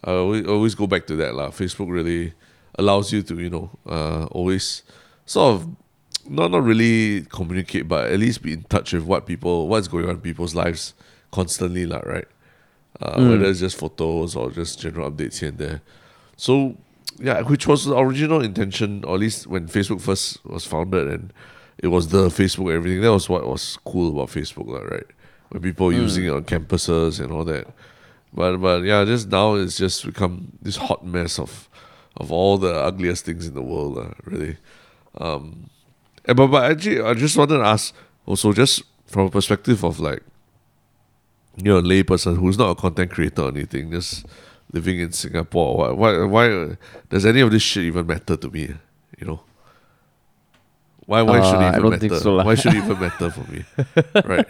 I 0.04 0.18
always, 0.18 0.48
always 0.50 0.74
go 0.74 0.88
back 0.90 1.06
to 1.14 1.16
that, 1.22 1.38
lah. 1.38 1.54
Facebook 1.54 1.94
really 1.94 2.34
allows 2.74 3.14
you 3.14 3.22
to, 3.30 3.38
you 3.38 3.54
know, 3.54 3.70
uh, 3.86 4.26
always 4.34 4.82
sort 5.30 5.54
of 5.54 5.70
not 6.30 6.52
not 6.52 6.64
really 6.64 7.22
communicate, 7.30 7.88
but 7.88 8.12
at 8.12 8.20
least 8.20 8.42
be 8.42 8.54
in 8.54 8.64
touch 8.64 8.94
with 8.94 9.04
what 9.04 9.26
people, 9.26 9.68
what's 9.68 9.88
going 9.88 10.06
on 10.06 10.12
in 10.12 10.22
people's 10.22 10.56
lives 10.56 10.94
constantly, 11.32 11.86
lah. 11.86 12.02
Right? 12.06 12.28
Uh, 13.02 13.18
Mm. 13.18 13.30
Whether 13.32 13.46
it's 13.46 13.60
just 13.60 13.78
photos 13.78 14.36
or 14.36 14.52
just 14.52 14.80
general 14.80 15.10
updates 15.10 15.40
here 15.40 15.50
and 15.50 15.58
there. 15.58 15.82
So 16.38 16.78
yeah, 17.20 17.42
which 17.42 17.68
was 17.68 17.86
the 17.86 17.98
original 17.98 18.42
intention, 18.42 19.04
or 19.06 19.16
at 19.16 19.22
least 19.22 19.48
when 19.48 19.68
Facebook 19.68 20.02
first 20.02 20.44
was 20.46 20.66
founded 20.66 21.08
and 21.08 21.34
it 21.78 21.88
was 21.88 22.10
the 22.10 22.30
Facebook 22.30 22.74
everything. 22.74 23.02
That 23.02 23.12
was 23.12 23.30
what 23.30 23.48
was 23.48 23.78
cool 23.86 24.10
about 24.12 24.30
Facebook, 24.30 24.68
lah, 24.68 24.82
right? 24.82 25.06
When 25.50 25.62
people 25.62 25.88
were 25.88 25.94
using 25.94 26.26
it 26.26 26.30
on 26.30 26.44
campuses 26.44 27.20
and 27.20 27.32
all 27.32 27.44
that. 27.46 27.68
But 28.34 28.58
but 28.58 28.84
yeah, 28.84 29.04
just 29.04 29.30
now 29.30 29.56
it's 29.56 29.78
just 29.78 30.06
become 30.06 30.54
this 30.62 30.78
hot 30.78 31.06
mess 31.06 31.40
of 31.40 31.68
of 32.18 32.32
all 32.32 32.58
the 32.58 32.74
ugliest 32.74 33.26
things 33.26 33.48
in 33.48 33.54
the 33.54 33.62
world, 33.62 33.96
lah, 33.98 34.12
really. 34.26 34.58
Um, 35.18 35.70
but 36.26 36.48
but 36.48 36.72
actually, 36.72 37.02
I 37.02 37.14
just 37.14 37.38
wanted 37.38 37.58
to 37.58 37.64
ask 37.66 37.94
also 38.26 38.54
just 38.54 38.84
from 39.08 39.28
a 39.28 39.30
perspective 39.30 39.84
of 39.84 40.00
like 40.00 40.24
you're 41.58 41.80
a 41.80 41.82
layperson 41.82 42.38
who's 42.38 42.58
not 42.58 42.70
a 42.72 42.76
content 42.76 43.12
creator 43.12 43.44
or 43.44 43.50
anything, 43.50 43.92
just 43.92 44.26
living 44.72 45.00
in 45.00 45.12
Singapore. 45.12 45.76
Why, 45.78 45.92
why, 45.92 46.26
why 46.26 46.78
does 47.10 47.26
any 47.26 47.42
of 47.42 47.52
this 47.52 47.62
shit 47.62 47.84
even 47.86 48.08
matter 48.08 48.38
to 48.38 48.50
me? 48.50 48.74
You 49.20 49.28
know, 49.28 49.40
why, 51.06 51.22
why 51.24 51.42
should 51.42 51.60
Uh, 51.60 51.68
it 51.68 51.76
I 51.76 51.78
even 51.78 51.90
matter? 51.90 52.20
so 52.20 52.42
why 52.42 52.56
should 52.56 52.74
it 52.74 52.84
even 52.84 53.00
matter 53.00 53.30
for 53.30 53.46
me? 53.52 53.66
right? 54.26 54.48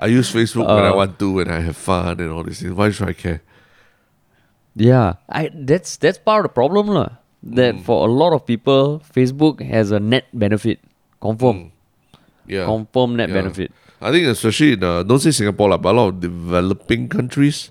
I 0.00 0.06
use 0.06 0.32
Facebook 0.32 0.66
when 0.66 0.84
I 0.84 0.88
Uh, 0.88 0.96
want 0.96 1.18
to, 1.18 1.32
when 1.32 1.50
I 1.50 1.60
have 1.60 1.76
fun 1.76 2.20
and 2.20 2.30
all 2.30 2.42
these 2.42 2.60
things. 2.60 2.72
Why 2.72 2.90
should 2.90 3.08
I 3.08 3.12
care? 3.12 3.42
Yeah, 4.74 5.14
I 5.28 5.50
that's 5.54 5.96
that's 5.96 6.18
part 6.18 6.44
of 6.44 6.50
the 6.50 6.54
problem 6.54 6.88
lah. 6.88 7.20
That 7.44 7.74
Mm. 7.76 7.84
for 7.84 8.08
a 8.08 8.10
lot 8.10 8.32
of 8.32 8.46
people, 8.46 9.02
Facebook 9.14 9.60
has 9.60 9.90
a 9.92 10.00
net 10.00 10.24
benefit, 10.32 10.80
confirm, 11.20 11.56
Mm. 11.56 11.70
Yeah, 12.48 12.64
confirm 12.64 13.16
net 13.16 13.28
Yeah. 13.28 13.34
benefit. 13.42 13.70
I 14.00 14.10
think 14.12 14.26
especially 14.28 14.72
in 14.72 14.82
uh, 14.82 15.02
don't 15.02 15.20
say 15.20 15.30
Singapore 15.30 15.68
lah, 15.68 15.76
but 15.76 15.92
a 15.92 15.96
lot 15.96 16.08
of 16.08 16.20
developing 16.20 17.08
countries, 17.08 17.70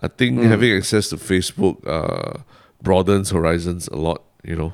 I 0.00 0.08
think 0.08 0.38
Mm. 0.38 0.48
having 0.52 0.72
access 0.76 1.08
to 1.10 1.16
Facebook 1.16 1.80
uh, 1.88 2.40
broadens 2.82 3.30
horizons 3.32 3.88
a 3.88 3.96
lot. 3.96 4.20
You 4.44 4.56
know, 4.56 4.72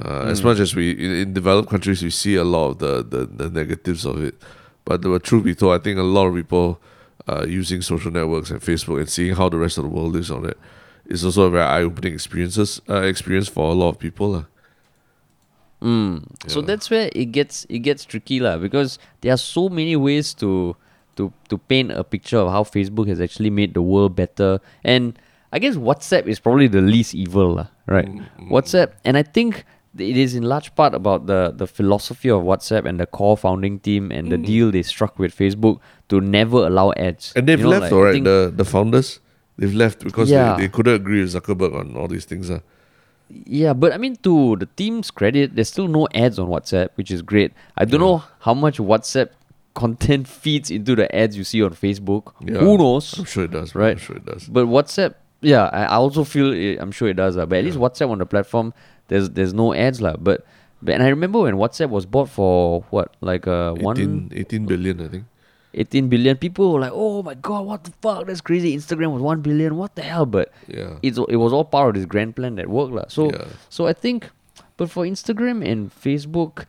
uh, 0.00 0.32
as 0.32 0.40
Mm. 0.40 0.44
much 0.44 0.58
as 0.60 0.74
we 0.74 0.90
in, 0.92 1.12
in 1.12 1.32
developed 1.34 1.68
countries 1.68 2.02
we 2.02 2.10
see 2.10 2.36
a 2.36 2.44
lot 2.44 2.70
of 2.72 2.78
the, 2.80 3.04
the, 3.04 3.26
the 3.28 3.48
negatives 3.52 4.04
of 4.08 4.16
it, 4.24 4.34
but 4.84 5.02
the 5.02 5.18
truth 5.20 5.44
be 5.44 5.54
told, 5.54 5.76
I 5.76 5.82
think 5.84 5.98
a 5.98 6.02
lot 6.02 6.26
of 6.26 6.34
people 6.34 6.80
uh, 7.28 7.44
using 7.44 7.82
social 7.82 8.10
networks 8.10 8.50
and 8.50 8.60
Facebook 8.64 8.98
and 9.00 9.08
seeing 9.08 9.36
how 9.36 9.48
the 9.52 9.58
rest 9.60 9.76
of 9.76 9.84
the 9.84 9.90
world 9.92 10.16
is 10.16 10.30
on 10.30 10.44
it 10.48 10.56
is 11.08 11.24
also 11.24 11.42
a 11.44 11.50
very 11.50 11.64
eye 11.64 11.82
opening 11.82 12.12
experiences 12.12 12.80
uh, 12.88 13.00
experience 13.02 13.48
for 13.48 13.70
a 13.70 13.74
lot 13.74 13.88
of 13.88 13.98
people 13.98 14.28
lah. 14.30 14.44
Mm. 15.80 16.24
So 16.48 16.60
that's 16.60 16.90
where 16.90 17.08
it 17.14 17.26
gets 17.32 17.64
it 17.68 17.80
gets 17.80 18.04
tricky 18.04 18.40
lah 18.40 18.58
because 18.58 18.98
there 19.20 19.32
are 19.32 19.38
so 19.40 19.68
many 19.68 19.94
ways 19.96 20.34
to 20.42 20.74
to 21.16 21.32
to 21.48 21.58
paint 21.58 21.92
a 21.92 22.02
picture 22.02 22.38
of 22.38 22.50
how 22.50 22.62
Facebook 22.64 23.06
has 23.08 23.20
actually 23.20 23.50
made 23.50 23.74
the 23.74 23.82
world 23.82 24.16
better. 24.16 24.58
And 24.82 25.18
I 25.52 25.58
guess 25.58 25.76
WhatsApp 25.76 26.26
is 26.26 26.40
probably 26.40 26.66
the 26.66 26.82
least 26.82 27.14
evil 27.14 27.54
lah, 27.62 27.68
right? 27.86 28.08
Mm, 28.10 28.50
WhatsApp, 28.50 28.92
and 29.04 29.16
I 29.16 29.22
think 29.22 29.64
it 29.96 30.16
is 30.18 30.34
in 30.34 30.42
large 30.42 30.74
part 30.74 30.94
about 30.94 31.26
the 31.26 31.54
the 31.54 31.66
philosophy 31.66 32.28
of 32.28 32.42
WhatsApp 32.42 32.84
and 32.84 32.98
the 32.98 33.06
core 33.06 33.36
founding 33.38 33.78
team 33.78 34.10
and 34.10 34.30
the 34.34 34.36
deal 34.38 34.70
they 34.74 34.82
struck 34.82 35.18
with 35.18 35.30
Facebook 35.34 35.78
to 36.10 36.20
never 36.20 36.66
allow 36.66 36.92
ads. 36.98 37.32
Mm. 37.32 37.36
And 37.38 37.42
they've 37.48 37.58
You 37.62 37.64
know, 37.64 37.70
left, 37.70 37.82
like, 37.88 37.92
I 37.92 37.96
alright. 37.96 38.14
think- 38.18 38.26
The 38.26 38.52
the 38.54 38.66
founders 38.66 39.20
they've 39.58 39.74
left 39.74 40.04
because 40.04 40.30
Yeah. 40.30 40.54
they, 40.56 40.62
they 40.62 40.68
couldn't 40.68 40.94
agree 40.94 41.20
with 41.20 41.34
Zuckerberg 41.34 41.74
on 41.78 41.96
all 41.96 42.08
these 42.08 42.24
things. 42.24 42.50
Uh. 42.50 42.60
Yeah, 43.28 43.74
but 43.74 43.92
I 43.92 43.98
mean, 43.98 44.16
to 44.22 44.56
the 44.56 44.66
team's 44.76 45.10
credit, 45.10 45.54
there's 45.54 45.68
still 45.68 45.88
no 45.88 46.08
ads 46.14 46.38
on 46.38 46.48
WhatsApp, 46.48 46.88
which 46.94 47.10
is 47.10 47.20
great. 47.20 47.52
I 47.76 47.84
don't 47.84 48.00
know 48.00 48.22
how 48.40 48.54
much 48.54 48.78
WhatsApp 48.78 49.30
content 49.74 50.26
feeds 50.42 50.70
into 50.70 50.96
the 50.96 51.14
ads 51.14 51.36
you 51.36 51.44
see 51.44 51.62
on 51.62 51.70
Facebook. 51.74 52.32
Yeah. 52.40 52.58
Who 52.58 52.78
knows? 52.78 53.18
I'm 53.18 53.26
sure 53.26 53.44
it 53.44 53.50
does. 53.50 53.74
Right. 53.74 53.92
I'm 53.92 53.98
sure 53.98 54.16
it 54.16 54.24
does. 54.24 54.48
But 54.48 54.66
WhatsApp, 54.66 55.14
yeah, 55.42 55.64
I, 55.72 55.82
I 55.84 55.96
also 55.96 56.24
feel 56.24 56.52
it, 56.52 56.78
I'm 56.80 56.90
sure 56.90 57.08
it 57.08 57.14
does. 57.16 57.36
Uh, 57.36 57.44
but 57.44 57.58
at 57.58 57.64
least 57.64 57.76
WhatsApp 57.78 58.08
on 58.10 58.18
the 58.18 58.26
platform, 58.26 58.72
there's 59.08 59.28
there's 59.30 59.52
no 59.52 59.74
ads 59.74 60.00
lah. 60.00 60.16
But 60.16 60.46
But, 60.80 60.94
and 60.94 61.02
I 61.02 61.08
remember 61.08 61.40
when 61.40 61.56
WhatsApp 61.56 61.90
was 61.90 62.06
bought 62.06 62.30
for 62.30 62.82
what, 62.90 63.14
like 63.20 63.46
uh, 63.46 63.74
18, 63.76 63.84
one 63.84 64.32
18 64.34 64.66
billion, 64.66 65.00
I 65.04 65.08
think. 65.08 65.24
18 65.78 66.08
billion 66.08 66.36
people 66.36 66.72
were 66.72 66.80
like, 66.80 66.92
oh 66.94 67.22
my 67.22 67.34
god, 67.34 67.64
what 67.66 67.84
the 67.84 67.92
fuck? 68.02 68.26
That's 68.26 68.40
crazy. 68.40 68.76
Instagram 68.76 69.12
was 69.12 69.22
1 69.22 69.40
billion. 69.42 69.76
What 69.76 69.94
the 69.94 70.02
hell? 70.02 70.26
But 70.26 70.50
Yeah. 70.66 70.98
it's, 71.02 71.18
it 71.28 71.36
was 71.36 71.52
all 71.52 71.64
part 71.64 71.90
of 71.90 71.94
this 71.94 72.04
grand 72.04 72.34
plan 72.36 72.56
that 72.56 72.68
worked. 72.68 72.92
lah. 72.92 73.04
So, 73.08 73.30
Yeah. 73.30 73.46
so 73.70 73.86
I 73.86 73.92
think, 73.92 74.28
but 74.76 74.90
for 74.90 75.04
Instagram 75.04 75.62
and 75.64 75.90
Facebook, 75.94 76.64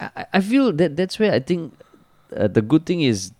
I, 0.00 0.10
I- 0.16 0.26
I 0.34 0.40
feel 0.40 0.72
that 0.74 0.96
that's 0.96 1.18
where 1.18 1.32
I 1.32 1.40
think 1.40 1.72
uh, 2.36 2.46
the 2.48 2.60
good 2.62 2.84
thing 2.84 3.00
is, 3.00 3.32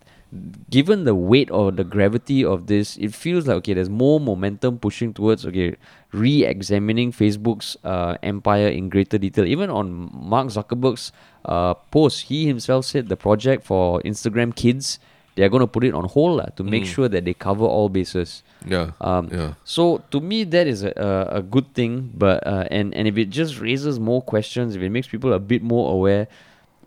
given 0.69 1.03
the 1.05 1.15
weight 1.15 1.49
or 1.51 1.71
the 1.71 1.83
gravity 1.83 2.43
of 2.43 2.67
this, 2.67 2.97
it 2.97 3.13
feels 3.15 3.47
like 3.47 3.57
okay, 3.57 3.73
there's 3.73 3.89
more 3.89 4.19
momentum 4.19 4.77
pushing 4.79 5.13
towards 5.13 5.45
okay, 5.45 5.75
re-examining 6.11 7.11
Facebook's 7.11 7.77
uh, 7.83 8.17
empire 8.23 8.67
in 8.67 8.89
greater 8.89 9.17
detail. 9.17 9.45
Even 9.45 9.69
on 9.69 10.09
Mark 10.13 10.47
Zuckerberg's 10.47 11.11
uh, 11.45 11.73
post, 11.95 12.23
he 12.23 12.45
himself 12.47 12.85
said 12.85 13.07
the 13.07 13.15
project 13.17 13.63
for 13.65 14.01
Instagram 14.01 14.55
Kids, 14.55 14.99
they 15.35 15.43
are 15.43 15.49
going 15.49 15.61
to 15.61 15.67
put 15.67 15.83
it 15.83 15.93
on 15.93 16.05
hold 16.05 16.37
lah, 16.37 16.49
to 16.57 16.63
make 16.63 16.83
Mm. 16.83 16.87
sure 16.95 17.07
that 17.07 17.23
they 17.25 17.33
cover 17.33 17.63
all 17.65 17.89
bases. 17.89 18.43
Yeah. 18.65 18.91
Um, 18.99 19.29
yeah. 19.31 19.53
So 19.63 20.01
to 20.11 20.19
me, 20.19 20.43
that 20.45 20.65
is 20.67 20.83
a, 20.83 20.91
a, 20.97 21.37
a 21.39 21.41
good 21.41 21.73
thing. 21.73 22.09
But 22.13 22.45
uh, 22.45 22.65
and 22.71 22.93
and 22.95 23.07
if 23.07 23.17
it 23.17 23.29
just 23.29 23.59
raises 23.61 23.99
more 23.99 24.21
questions, 24.21 24.75
if 24.75 24.81
it 24.81 24.89
makes 24.89 25.07
people 25.07 25.31
a 25.33 25.39
bit 25.39 25.61
more 25.63 25.93
aware, 25.93 26.27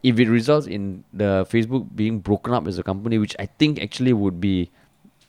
if 0.03 0.19
it 0.19 0.29
results 0.29 0.67
in 0.67 1.05
the 1.13 1.47
Facebook 1.51 1.87
being 1.95 2.19
broken 2.21 2.55
up 2.55 2.67
as 2.67 2.79
a 2.79 2.83
company, 2.83 3.19
which 3.19 3.37
I 3.39 3.47
think 3.59 3.81
actually 3.83 4.13
would 4.13 4.41
be 4.41 4.71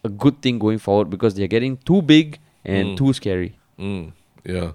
a 0.04 0.10
good 0.10 0.42
thing 0.42 0.60
going 0.60 0.80
forward 0.80 1.10
because 1.10 1.36
they're 1.36 1.48
getting 1.52 1.78
too 1.78 2.02
big 2.02 2.40
and 2.66 2.90
Mm. 2.90 2.98
too 2.98 3.14
scary. 3.14 3.58
Mm, 3.80 4.14
yeah. 4.46 4.72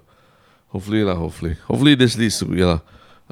Hopefully, 0.69 1.03
lah. 1.03 1.15
Hopefully, 1.15 1.55
hopefully 1.67 1.95
this 1.95 2.17
leads 2.17 2.39
to 2.39 2.45
yeah, 2.53 2.79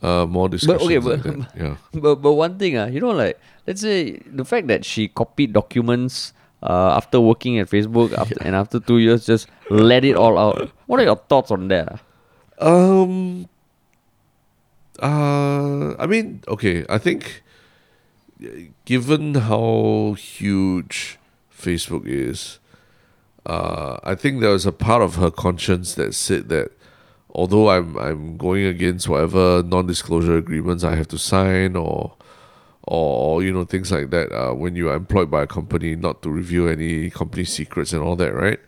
uh, 0.01 0.25
more 0.25 0.47
discussions. 0.49 0.83
okay, 0.87 0.99
like 0.99 1.21
but- 1.23 1.23
that. 1.23 1.51
yeah, 1.61 1.75
But 1.93 2.15
but 2.23 2.33
one 2.33 2.57
thing, 2.57 2.77
uh, 2.77 2.87
you 2.87 2.99
know, 2.99 3.11
like 3.11 3.37
let's 3.67 3.81
say 3.81 4.17
the 4.25 4.43
fact 4.45 4.67
that 4.67 4.83
she 4.85 5.07
copied 5.07 5.51
documents 5.53 6.33
uh, 6.63 6.95
after 6.97 7.19
working 7.19 7.59
at 7.59 7.69
Facebook 7.69 8.11
after, 8.17 8.35
and 8.41 8.55
after 8.55 8.79
two 8.79 8.97
years 8.97 9.25
just 9.27 9.47
let 9.69 10.03
it 10.03 10.15
all 10.15 10.37
out. 10.39 10.71
What 10.87 10.99
are 10.99 11.03
your 11.03 11.19
thoughts 11.29 11.51
on 11.51 11.67
that? 11.69 11.99
ah? 12.59 12.65
Um. 12.65 13.47
Uh, 15.01 15.95
I 15.97 16.05
mean, 16.07 16.41
okay. 16.47 16.85
I 16.89 16.97
think, 16.97 17.43
given 18.85 19.35
how 19.35 20.15
huge 20.17 21.17
Facebook 21.51 22.05
is, 22.05 22.59
uh, 23.45 23.97
I 24.03 24.15
think 24.15 24.41
there 24.41 24.51
was 24.51 24.65
a 24.65 24.71
part 24.71 25.01
of 25.01 25.15
her 25.15 25.31
conscience 25.31 25.95
that 25.95 26.13
said 26.15 26.49
that, 26.49 26.71
although 27.29 27.69
I'm 27.69 27.97
I'm 27.97 28.37
going 28.37 28.65
against 28.65 29.07
whatever 29.07 29.63
non-disclosure 29.63 30.37
agreements 30.37 30.83
I 30.83 30.95
have 30.95 31.07
to 31.09 31.17
sign 31.17 31.75
or, 31.75 32.13
or 32.83 33.43
you 33.43 33.51
know 33.53 33.65
things 33.65 33.91
like 33.91 34.09
that. 34.11 34.31
Uh, 34.31 34.53
when 34.53 34.75
you 34.75 34.89
are 34.89 34.95
employed 34.95 35.29
by 35.29 35.43
a 35.43 35.47
company, 35.47 35.95
not 35.95 36.21
to 36.23 36.29
reveal 36.31 36.67
any 36.67 37.09
company 37.09 37.43
secrets 37.45 37.93
and 37.93 38.01
all 38.01 38.15
that, 38.15 38.33
right? 38.33 38.59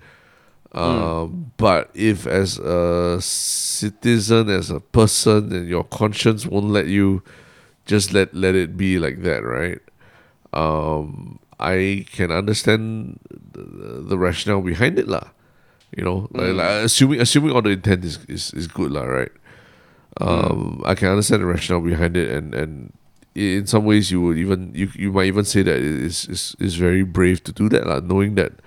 Um, 0.74 1.52
But 1.58 1.90
if 1.94 2.28
as 2.28 2.60
a 2.60 3.18
citizen, 3.22 4.50
as 4.50 4.70
a 4.70 4.80
person, 4.80 5.52
and 5.52 5.68
your 5.68 5.84
conscience 5.84 6.46
won't 6.46 6.70
let 6.70 6.88
you 6.88 7.24
just 7.86 8.14
let 8.14 8.34
let 8.36 8.54
it 8.54 8.78
be 8.78 9.00
like 9.00 9.24
that, 9.24 9.44
right? 9.44 9.80
Um, 10.54 11.40
I 11.60 12.06
can 12.12 12.32
understand 12.32 13.20
the, 13.32 14.04
the 14.06 14.18
rationale 14.18 14.62
behind 14.62 15.00
it, 15.00 15.08
lah. 15.08 15.34
You 15.96 16.04
know, 16.04 16.28
like, 16.36 16.54
like, 16.54 16.86
assuming 16.86 17.22
assuming 17.22 17.56
all 17.56 17.64
the 17.64 17.72
intent 17.72 18.04
is 18.06 18.20
is, 18.28 18.54
is 18.54 18.68
good, 18.68 18.92
lah, 18.92 19.08
right? 19.08 19.32
Um, 20.20 20.84
I 20.86 20.94
can 20.94 21.10
understand 21.10 21.42
the 21.42 21.48
rationale 21.48 21.82
behind 21.82 22.18
it, 22.18 22.30
and 22.30 22.54
and 22.54 22.94
in 23.34 23.66
some 23.66 23.86
ways 23.86 24.12
you 24.12 24.22
would 24.22 24.38
even 24.38 24.74
you 24.76 24.92
you 24.94 25.12
might 25.14 25.32
even 25.32 25.46
say 25.46 25.64
that 25.64 25.78
it 25.78 25.86
is 26.06 26.28
is 26.28 26.56
is 26.60 26.76
very 26.76 27.04
brave 27.04 27.42
to 27.46 27.52
do 27.56 27.70
that, 27.70 27.88
lah, 27.88 28.02
knowing 28.02 28.36
that 28.36 28.60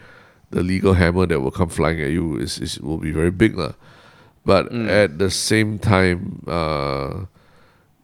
the 0.50 0.62
legal 0.62 0.94
hammer 0.94 1.26
that 1.26 1.40
will 1.40 1.50
come 1.50 1.68
flying 1.68 2.00
at 2.00 2.10
you 2.10 2.36
is, 2.36 2.58
is 2.58 2.80
will 2.80 2.98
be 2.98 3.12
very 3.12 3.30
big, 3.30 3.56
lah. 3.56 3.72
But 4.44 4.72
at 4.72 5.18
the 5.18 5.30
same 5.30 5.78
time, 5.78 6.42
uh, 6.48 7.26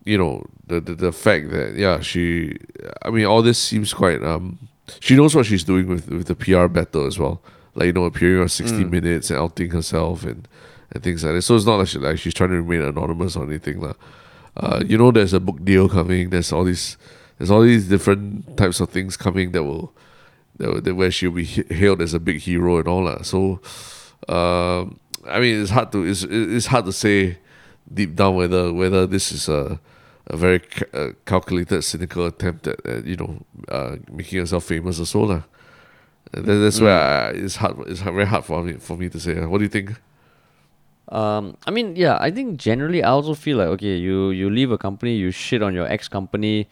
you 0.04 0.18
know, 0.18 0.44
the, 0.66 0.80
the 0.80 0.94
the 0.94 1.12
fact 1.12 1.50
that 1.50 1.74
yeah, 1.76 2.00
she, 2.00 2.56
I 3.02 3.10
mean, 3.10 3.26
all 3.26 3.42
this 3.42 3.58
seems 3.58 3.92
quite 3.94 4.22
um, 4.22 4.58
she 5.00 5.16
knows 5.16 5.34
what 5.34 5.46
she's 5.46 5.64
doing 5.64 5.88
with 5.88 6.08
with 6.08 6.26
the 6.28 6.34
PR 6.36 6.66
battle 6.68 7.06
as 7.06 7.18
well. 7.18 7.40
Like 7.74 7.86
you 7.86 7.92
know, 7.92 8.04
appearing 8.04 8.40
on 8.42 8.48
sixty 8.48 8.84
minutes 8.84 9.30
and 9.30 9.38
outing 9.40 9.70
herself 9.70 10.24
and 10.24 10.46
and 10.92 11.02
things 11.02 11.24
like 11.24 11.34
that. 11.34 11.42
So 11.42 11.56
it's 11.56 11.66
not 11.66 11.76
like 11.78 11.88
she 11.88 11.98
like 11.98 12.18
she's 12.18 12.34
trying 12.34 12.50
to 12.50 12.62
remain 12.62 12.82
anonymous 12.82 13.34
or 13.36 13.44
anything, 13.44 13.80
lah. 13.80 13.94
Uh, 14.56 14.82
you 14.86 14.96
know, 14.96 15.10
there's 15.10 15.32
a 15.34 15.40
book 15.40 15.62
deal 15.64 15.88
coming. 15.88 16.30
There's 16.30 16.52
all 16.52 16.64
these, 16.64 16.96
there's 17.38 17.50
all 17.50 17.60
these 17.62 17.88
different 17.88 18.56
types 18.56 18.80
of 18.80 18.88
things 18.88 19.14
coming 19.16 19.52
that 19.52 19.64
will, 19.64 19.74
that, 19.74 19.84
will- 19.84 19.92
that 19.92 19.92
where 20.58 21.10
she'll 21.10 21.30
be 21.30 21.44
hailed 21.44 22.00
as 22.00 22.14
a 22.14 22.20
big 22.20 22.40
hero 22.40 22.78
and 22.78 22.88
all 22.88 23.04
that. 23.04 23.26
So, 23.26 23.60
um, 24.28 24.98
I 25.28 25.40
mean, 25.40 25.60
it's 25.60 25.70
hard 25.70 25.92
to 25.92 26.04
it's 26.04 26.22
it's 26.22 26.66
hard 26.66 26.84
to 26.86 26.92
say 26.92 27.38
deep 27.92 28.16
down 28.16 28.36
whether 28.36 28.72
whether 28.72 29.06
this 29.06 29.32
is 29.32 29.48
a 29.48 29.78
a 30.28 30.36
very 30.36 30.58
ca- 30.58 31.12
calculated, 31.24 31.82
cynical 31.82 32.26
attempt 32.26 32.66
at, 32.66 32.84
at 32.86 33.04
you 33.04 33.16
know 33.16 33.38
uh, 33.68 33.96
making 34.10 34.38
yourself 34.38 34.64
famous 34.64 34.98
or 35.00 35.06
so 35.06 35.22
lah. 35.22 35.42
That's 36.32 36.80
where 36.80 36.98
I, 37.00 37.30
it's 37.30 37.56
hard. 37.56 37.78
It's 37.86 38.00
hard- 38.00 38.14
very 38.14 38.26
hard 38.26 38.44
for 38.44 38.62
me 38.62 38.74
for 38.74 38.96
me 38.96 39.08
to 39.08 39.20
say. 39.20 39.34
What 39.44 39.58
do 39.58 39.64
you 39.64 39.70
think? 39.70 39.94
Um, 41.08 41.56
I 41.66 41.70
mean, 41.70 41.94
yeah, 41.94 42.18
I 42.20 42.32
think 42.32 42.58
generally 42.58 43.04
I 43.04 43.10
also 43.10 43.34
feel 43.34 43.58
like 43.58 43.68
okay, 43.78 43.96
you 43.96 44.30
you 44.30 44.50
leave 44.50 44.72
a 44.72 44.78
company, 44.78 45.14
you 45.14 45.30
shit 45.30 45.62
on 45.62 45.74
your 45.74 45.86
ex 45.86 46.08
company. 46.08 46.68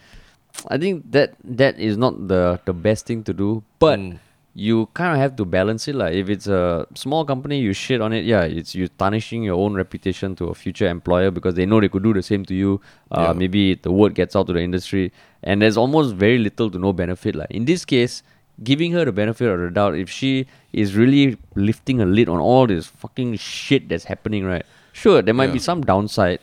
I 0.69 0.79
think 0.79 1.11
that 1.13 1.35
that 1.45 1.79
is 1.79 1.97
not 1.97 2.29
the 2.29 2.61
the 2.65 2.73
best 2.73 3.07
thing 3.07 3.23
to 3.25 3.33
do, 3.33 3.63
but 3.79 3.99
Mm. 3.99 4.19
you 4.55 4.87
kind 4.95 5.13
of 5.13 5.19
have 5.19 5.35
to 5.37 5.45
balance 5.45 5.89
it. 5.89 5.95
Like 5.97 6.15
if 6.15 6.29
it's 6.31 6.47
a 6.47 6.87
small 6.95 7.25
company, 7.25 7.59
you 7.61 7.73
shit 7.73 8.01
on 8.01 8.13
it. 8.13 8.25
Yeah, 8.25 8.43
it's 8.45 8.75
you 8.75 8.89
tarnishing 8.89 9.43
your 9.43 9.57
own 9.59 9.75
reputation 9.75 10.35
to 10.37 10.45
a 10.49 10.55
future 10.55 10.87
employer 10.89 11.31
because 11.31 11.55
they 11.55 11.67
know 11.67 11.81
they 11.81 11.89
could 11.89 12.05
do 12.05 12.15
the 12.15 12.23
same 12.23 12.45
to 12.47 12.55
you. 12.55 12.81
Uh, 13.11 13.21
Yeah. 13.29 13.33
Maybe 13.33 13.75
the 13.75 13.91
word 13.93 14.15
gets 14.15 14.37
out 14.37 14.47
to 14.47 14.53
the 14.53 14.63
industry, 14.63 15.13
and 15.43 15.61
there's 15.61 15.77
almost 15.77 16.15
very 16.15 16.39
little 16.39 16.71
to 16.71 16.79
no 16.79 16.93
benefit. 16.93 17.35
Like 17.35 17.51
in 17.51 17.65
this 17.65 17.85
case, 17.85 18.23
giving 18.63 18.93
her 18.93 19.05
the 19.05 19.13
benefit 19.13 19.49
of 19.51 19.59
the 19.59 19.71
doubt, 19.71 19.97
if 19.97 20.09
she 20.09 20.47
is 20.73 20.95
really 20.97 21.37
lifting 21.57 22.01
a 22.01 22.07
lid 22.07 22.29
on 22.29 22.39
all 22.39 22.67
this 22.69 22.87
fucking 22.87 23.37
shit 23.37 23.89
that's 23.89 24.05
happening, 24.05 24.45
right? 24.45 24.65
Sure, 24.93 25.21
there 25.21 25.35
might 25.35 25.53
be 25.53 25.59
some 25.59 25.81
downside, 25.83 26.39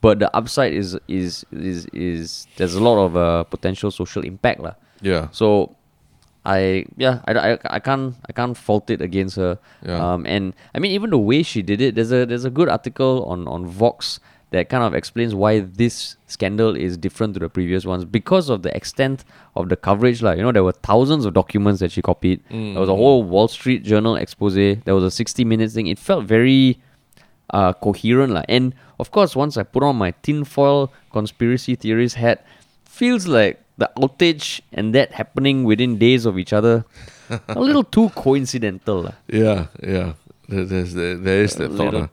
but 0.00 0.18
the 0.18 0.34
upside 0.36 0.72
is 0.72 0.98
is 1.08 1.44
is 1.52 1.86
is 1.92 2.46
there's 2.56 2.74
a 2.74 2.82
lot 2.82 3.04
of 3.04 3.16
uh, 3.16 3.44
potential 3.44 3.90
social 3.90 4.22
impact, 4.22 4.60
lah. 4.60 4.74
Yeah. 5.00 5.28
So, 5.32 5.76
I 6.44 6.86
yeah 6.96 7.20
I, 7.26 7.32
I, 7.52 7.58
I 7.64 7.78
can't 7.78 8.14
I 8.28 8.32
can't 8.32 8.56
fault 8.56 8.90
it 8.90 9.00
against 9.00 9.36
her. 9.36 9.58
Yeah. 9.84 9.98
Um, 9.98 10.26
and 10.26 10.54
I 10.74 10.78
mean 10.78 10.92
even 10.92 11.10
the 11.10 11.18
way 11.18 11.42
she 11.42 11.62
did 11.62 11.80
it, 11.80 11.94
there's 11.94 12.12
a 12.12 12.26
there's 12.26 12.44
a 12.44 12.50
good 12.50 12.68
article 12.68 13.24
on 13.26 13.46
on 13.48 13.66
Vox 13.66 14.20
that 14.50 14.70
kind 14.70 14.82
of 14.82 14.94
explains 14.94 15.34
why 15.34 15.60
this 15.60 16.16
scandal 16.26 16.74
is 16.74 16.96
different 16.96 17.34
to 17.34 17.40
the 17.40 17.50
previous 17.50 17.84
ones 17.84 18.06
because 18.06 18.48
of 18.48 18.62
the 18.62 18.74
extent 18.74 19.24
of 19.56 19.68
the 19.68 19.76
coverage. 19.76 20.22
Like 20.22 20.38
you 20.38 20.42
know, 20.42 20.52
there 20.52 20.64
were 20.64 20.72
thousands 20.72 21.26
of 21.26 21.34
documents 21.34 21.80
that 21.80 21.92
she 21.92 22.00
copied. 22.00 22.42
There 22.72 22.80
was 22.80 22.88
a 22.88 22.96
whole 22.96 23.24
Wall 23.24 23.48
Street 23.48 23.82
Journal 23.84 24.16
expose. 24.16 24.54
There 24.54 24.94
was 24.94 25.04
a 25.04 25.10
60 25.10 25.44
minutes 25.44 25.74
thing. 25.74 25.86
It 25.86 25.98
felt 25.98 26.24
very 26.24 26.80
uh, 27.50 27.72
coherent. 27.74 28.32
lah. 28.32 28.44
And 28.48 28.74
of 28.98 29.10
course, 29.10 29.36
once 29.36 29.56
I 29.56 29.62
put 29.62 29.82
on 29.82 29.96
my 29.96 30.12
tinfoil 30.22 30.92
conspiracy 31.12 31.74
theories 31.74 32.14
hat, 32.14 32.44
feels 32.84 33.26
like 33.26 33.60
the 33.78 33.90
outage 33.96 34.60
and 34.72 34.94
that 34.94 35.12
happening 35.12 35.62
within 35.64 35.98
days 35.98 36.26
of 36.26 36.38
each 36.38 36.52
other, 36.52 36.84
a 37.48 37.60
little 37.60 37.84
too 37.84 38.08
coincidental. 38.16 39.02
lah. 39.10 39.14
Yeah, 39.30 39.66
yeah. 39.82 40.14
There, 40.48 40.64
there's 40.64 40.94
there, 40.94 41.16
there 41.16 41.42
is 41.44 41.54
that 41.56 41.70
thought. 41.72 41.92
little- 41.94 42.10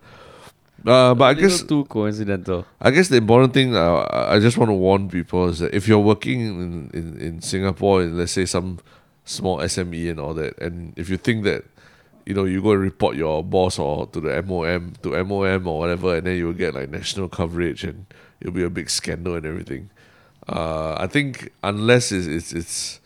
Uh, 0.86 1.16
but 1.18 1.26
I 1.26 1.32
a 1.32 1.34
little 1.34 1.50
guess 1.50 1.64
too 1.66 1.84
coincidental. 1.90 2.62
I 2.78 2.92
guess 2.94 3.10
the 3.10 3.18
important 3.18 3.58
thing 3.58 3.74
uh, 3.76 4.06
I 4.06 4.38
just 4.38 4.54
want 4.62 4.70
to 4.70 4.78
warn 4.78 5.10
people 5.10 5.50
is 5.50 5.58
that 5.58 5.74
if 5.74 5.88
you're 5.90 5.98
working 5.98 6.42
in, 6.46 6.92
in, 6.94 7.06
in 7.18 7.34
Singapore, 7.42 8.04
in 8.06 8.14
let's 8.22 8.34
say 8.38 8.46
some 8.46 8.78
small 9.26 9.58
SME 9.66 10.12
and 10.14 10.20
all 10.22 10.36
that, 10.38 10.54
and 10.62 10.94
if 10.94 11.10
you 11.10 11.18
think 11.18 11.42
that 11.42 11.66
you 12.26 12.34
know 12.34 12.46
you 12.46 12.62
go 12.62 12.72
and 12.72 12.82
report 12.82 13.16
your 13.16 13.44
boss 13.44 13.80
or 13.80 14.08
to 14.08 14.20
the 14.20 14.42
MOM 14.42 14.94
to 15.04 15.24
MOM 15.24 15.68
or 15.68 15.80
whatever, 15.80 16.16
and 16.16 16.28
then 16.28 16.38
you 16.38 16.48
will 16.48 16.54
get 16.54 16.74
like 16.76 16.90
national 16.90 17.30
coverage 17.30 17.84
and 17.84 18.06
it'll 18.40 18.54
be 18.54 18.64
a 18.64 18.70
big 18.70 18.90
scandal 18.90 19.36
and 19.36 19.46
everything. 19.46 19.90
Uh, 20.48 20.96
I 21.00 21.08
think 21.08 21.52
unless 21.64 22.12
it's 22.12 22.28
it's 22.28 22.54
it's, 22.54 23.00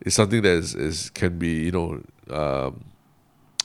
it's 0.00 0.14
something 0.14 0.42
that 0.42 0.52
is, 0.52 0.74
is 0.74 1.10
can 1.10 1.38
be 1.38 1.64
you 1.64 1.72
know 1.72 2.02
um, 2.30 2.84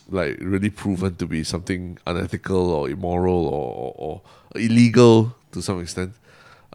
like 0.09 0.37
really 0.39 0.69
proven 0.69 1.15
to 1.15 1.25
be 1.25 1.43
something 1.43 1.97
unethical 2.05 2.71
or 2.71 2.89
immoral 2.89 3.47
or, 3.47 3.73
or, 3.75 3.93
or 3.97 4.21
illegal 4.55 5.35
to 5.51 5.61
some 5.61 5.81
extent, 5.81 6.13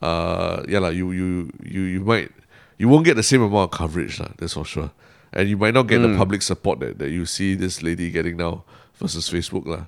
uh, 0.00 0.62
yeah, 0.68 0.78
like 0.78 0.94
you, 0.94 1.12
you 1.12 1.50
you 1.62 1.82
you 1.82 2.00
might 2.00 2.30
you 2.78 2.88
won't 2.88 3.04
get 3.04 3.14
the 3.14 3.22
same 3.22 3.42
amount 3.42 3.72
of 3.72 3.78
coverage, 3.78 4.20
lah, 4.20 4.28
that's 4.38 4.54
for 4.54 4.64
sure. 4.64 4.90
And 5.32 5.48
you 5.48 5.56
might 5.56 5.72
not 5.72 5.86
get 5.88 6.00
the 6.00 6.14
public 6.16 6.42
support 6.42 6.80
that, 6.80 6.98
that 6.98 7.10
you 7.10 7.24
see 7.24 7.54
this 7.54 7.82
lady 7.82 8.10
getting 8.10 8.36
now 8.36 8.64
versus 9.00 9.30
Facebook. 9.30 9.64
lah. 9.66 9.86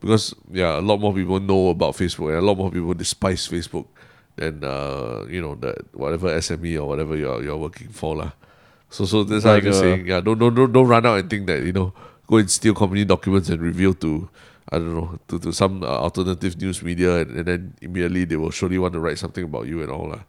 because 0.00 0.34
yeah, 0.50 0.78
a 0.78 0.80
lot 0.80 0.98
more 0.98 1.12
people 1.14 1.38
know 1.38 1.68
about 1.68 1.94
Facebook 1.94 2.28
and 2.28 2.38
a 2.38 2.40
lot 2.40 2.56
more 2.56 2.70
people 2.70 2.94
despise 2.94 3.46
Facebook 3.46 3.86
than 4.36 4.64
uh, 4.64 5.24
you 5.28 5.40
know 5.40 5.54
the 5.54 5.76
whatever 5.92 6.28
SME 6.40 6.80
or 6.80 6.88
whatever 6.88 7.14
you're 7.14 7.44
you're 7.44 7.60
working 7.60 7.88
for 7.88 8.16
lah. 8.16 8.32
So 8.88 9.04
so 9.04 9.22
that's 9.22 9.44
Like, 9.44 9.64
I'm 9.64 9.70
uh, 9.70 9.72
saying 9.72 10.06
yeah, 10.08 10.20
don't 10.20 10.38
don't 10.40 10.54
don't 10.56 10.72
don't 10.72 10.88
run 10.88 11.04
out 11.04 11.20
and 11.20 11.28
think 11.28 11.46
that 11.46 11.62
you 11.62 11.72
know 11.72 11.92
go 12.26 12.40
and 12.40 12.50
steal 12.50 12.74
company 12.74 13.04
documents 13.04 13.52
and 13.52 13.60
reveal 13.60 13.92
to 14.00 14.28
I 14.72 14.80
don't 14.80 14.94
know 14.96 15.20
to, 15.28 15.38
to 15.38 15.52
some 15.52 15.84
uh, 15.84 16.00
alternative 16.00 16.56
news 16.56 16.82
media 16.82 17.20
and, 17.20 17.30
and 17.36 17.44
then 17.44 17.60
immediately 17.84 18.24
they 18.24 18.36
will 18.36 18.50
surely 18.50 18.78
want 18.80 18.94
to 18.94 19.00
write 19.00 19.18
something 19.20 19.44
about 19.44 19.68
you 19.68 19.84
and 19.84 19.92
all 19.92 20.08
lah. 20.08 20.24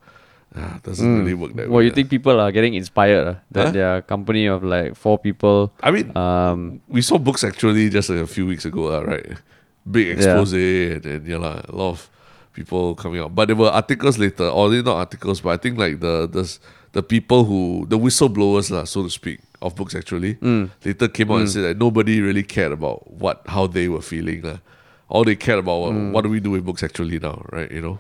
Ah, 0.56 0.80
doesn't 0.84 1.08
really 1.24 1.34
work 1.34 1.56
that 1.56 1.70
Well, 1.72 1.80
way. 1.80 1.84
you 1.88 1.90
lah. 1.92 1.96
think 1.96 2.10
people 2.10 2.36
are 2.40 2.52
getting 2.52 2.74
inspired 2.76 3.24
uh, 3.28 3.36
that 3.56 3.68
Huh? 3.68 3.72
their 3.72 3.94
company 4.04 4.48
of 4.52 4.64
like 4.68 4.96
four 5.00 5.16
people. 5.18 5.72
I 5.82 5.92
mean, 5.92 6.12
Um, 6.18 6.82
we 6.92 7.00
saw 7.02 7.16
BooksActually 7.18 7.88
just 7.90 8.10
a 8.12 8.28
few 8.28 8.46
weeks 8.46 8.66
ago, 8.68 8.92
lah, 8.92 9.00
right? 9.08 9.40
Big 9.88 10.10
expose 10.12 10.52
and, 10.54 11.06
and 11.08 11.24
yeah, 11.26 11.40
lah, 11.40 11.64
a 11.64 11.72
lot 11.72 11.90
of 11.96 12.10
people 12.54 12.96
coming 12.96 13.22
out. 13.24 13.34
But 13.34 13.48
there 13.48 13.56
were 13.56 13.72
articles 13.72 14.20
later, 14.20 14.46
or 14.52 14.70
they 14.70 14.82
not 14.84 14.98
articles, 15.00 15.40
but 15.40 15.56
I 15.56 15.58
think 15.58 15.80
like 15.80 16.04
the 16.04 16.28
the 16.28 16.44
the 16.92 17.02
people 17.02 17.46
who 17.48 17.88
the 17.88 17.98
whistleblowers, 17.98 18.70
lah, 18.70 18.84
so 18.84 19.04
to 19.04 19.10
speak, 19.10 19.40
of 19.64 19.74
BooksActually 19.80 20.36
later 20.84 21.08
came 21.08 21.32
out 21.32 21.40
and 21.42 21.50
said 21.50 21.64
that 21.64 21.78
nobody 21.80 22.20
really 22.20 22.44
cared 22.44 22.74
about 22.76 23.08
what 23.08 23.40
how 23.48 23.68
they 23.72 23.88
were 23.88 24.04
feeling. 24.04 24.44
lah. 24.44 24.60
All 25.08 25.24
they 25.24 25.36
cared 25.40 25.60
about 25.60 25.80
what, 25.80 25.94
what 26.12 26.22
do 26.24 26.30
we 26.30 26.40
do 26.44 26.52
with 26.52 26.66
BooksActually 26.68 27.22
now, 27.24 27.40
right? 27.56 27.72
You 27.72 27.82
know, 27.82 28.00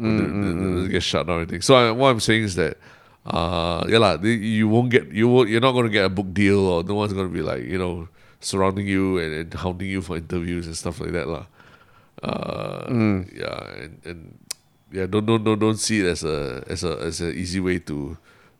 they- 0.00 0.82
they 0.82 0.88
get 0.88 1.02
shut 1.02 1.26
down 1.26 1.36
and 1.40 1.42
everything. 1.44 1.62
So 1.62 1.74
I, 1.74 1.90
what 1.92 2.08
I'm 2.08 2.20
saying 2.20 2.44
is 2.44 2.54
that 2.56 2.76
uh 3.26 3.84
yeah 3.88 3.98
lah, 3.98 4.16
you 4.24 4.66
won't 4.68 4.88
get 4.90 5.12
you 5.12 5.28
won't, 5.28 5.48
you're 5.50 5.60
not 5.60 5.72
gonna 5.72 5.88
get 5.92 6.04
a 6.04 6.08
book 6.08 6.32
deal 6.32 6.60
or 6.60 6.82
no 6.82 6.94
one's 6.94 7.12
gonna 7.12 7.28
be 7.28 7.42
like 7.42 7.64
you 7.64 7.76
know 7.78 8.08
surrounding 8.40 8.86
you 8.88 9.18
and, 9.18 9.32
and 9.34 9.54
hounding 9.54 9.88
you 9.88 10.00
for 10.00 10.16
interviews 10.16 10.66
and 10.66 10.76
stuff 10.76 11.00
like 11.00 11.12
that 11.12 11.28
lah. 11.28 11.44
Uh, 12.22 12.86
yeah, 13.32 13.64
and, 13.80 13.92
and 14.04 14.38
yeah, 14.92 15.06
don't 15.06 15.24
don't 15.26 15.44
don't 15.44 15.58
don't 15.58 15.76
see 15.78 16.00
it 16.00 16.06
as 16.06 16.24
a 16.24 16.64
as 16.68 16.84
a 16.84 16.96
as 17.00 17.20
an 17.20 17.32
easy 17.36 17.60
way 17.60 17.78
to 17.78 18.16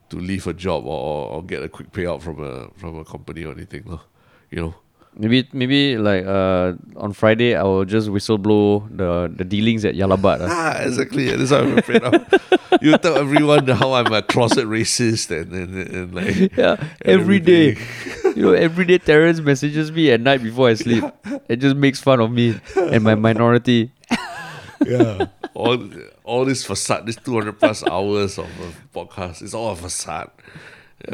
to 0.09 0.17
leave 0.17 0.47
a 0.47 0.53
job 0.53 0.85
or, 0.87 0.99
or, 0.99 1.29
or 1.37 1.43
get 1.45 1.63
a 1.63 1.69
quick 1.69 1.93
payout 1.93 2.21
from 2.23 2.43
a 2.43 2.69
from 2.77 2.99
a 2.99 3.05
company 3.05 3.45
or 3.45 3.53
anything, 3.53 3.85
lah. 3.87 4.01
You 4.51 4.61
know. 4.63 4.75
Maybe 5.17 5.49
maybe 5.53 5.97
like 5.99 6.25
uh, 6.25 6.73
on 6.97 7.13
Friday 7.13 7.55
I 7.55 7.63
will 7.63 7.85
just 7.85 8.09
whistle 8.11 8.39
blow 8.39 8.87
the 8.91 9.31
the 9.35 9.45
dealings 9.45 9.85
at 9.85 9.95
Yalabat. 9.95 10.41
uh. 10.43 10.49
Ah, 10.51 10.79
exactly. 10.83 11.29
Yeah, 11.31 11.37
that's 11.37 11.51
what 11.51 11.61
I'm 11.65 11.79
afraid 11.79 12.03
of. 12.03 12.15
you 12.83 12.97
tell 12.99 13.17
everyone 13.17 13.67
how 13.69 13.93
I'm 13.95 14.13
a 14.13 14.23
closet 14.23 14.67
racist 14.67 15.31
and 15.31 15.53
and, 15.53 15.71
and 15.75 16.15
like 16.15 16.57
Yeah, 16.57 16.83
every 17.05 17.41
day. 17.41 17.77
you 18.37 18.43
know, 18.47 18.53
every 18.53 18.85
day 18.85 18.99
Terrence 18.99 19.41
messages 19.41 19.91
me 19.93 20.11
at 20.11 20.21
night 20.21 20.43
before 20.43 20.69
I 20.69 20.75
sleep. 20.75 21.05
It 21.49 21.57
just 21.57 21.77
makes 21.77 22.01
fun 22.01 22.21
of 22.21 22.31
me 22.31 22.61
and 22.77 23.03
my 23.03 23.15
minority. 23.15 23.93
yeah. 24.87 25.27
all 25.55 25.79
all 26.25 26.45
this 26.45 26.65
facade, 26.65 27.07
this 27.07 27.17
two 27.17 27.35
hundred 27.35 27.59
plus 27.59 27.83
hours 27.87 28.39
of 28.39 28.47
a 28.47 28.99
podcast, 28.99 29.43
it's 29.43 29.55
all 29.55 29.73
a 29.73 29.77
facade. 29.77 30.31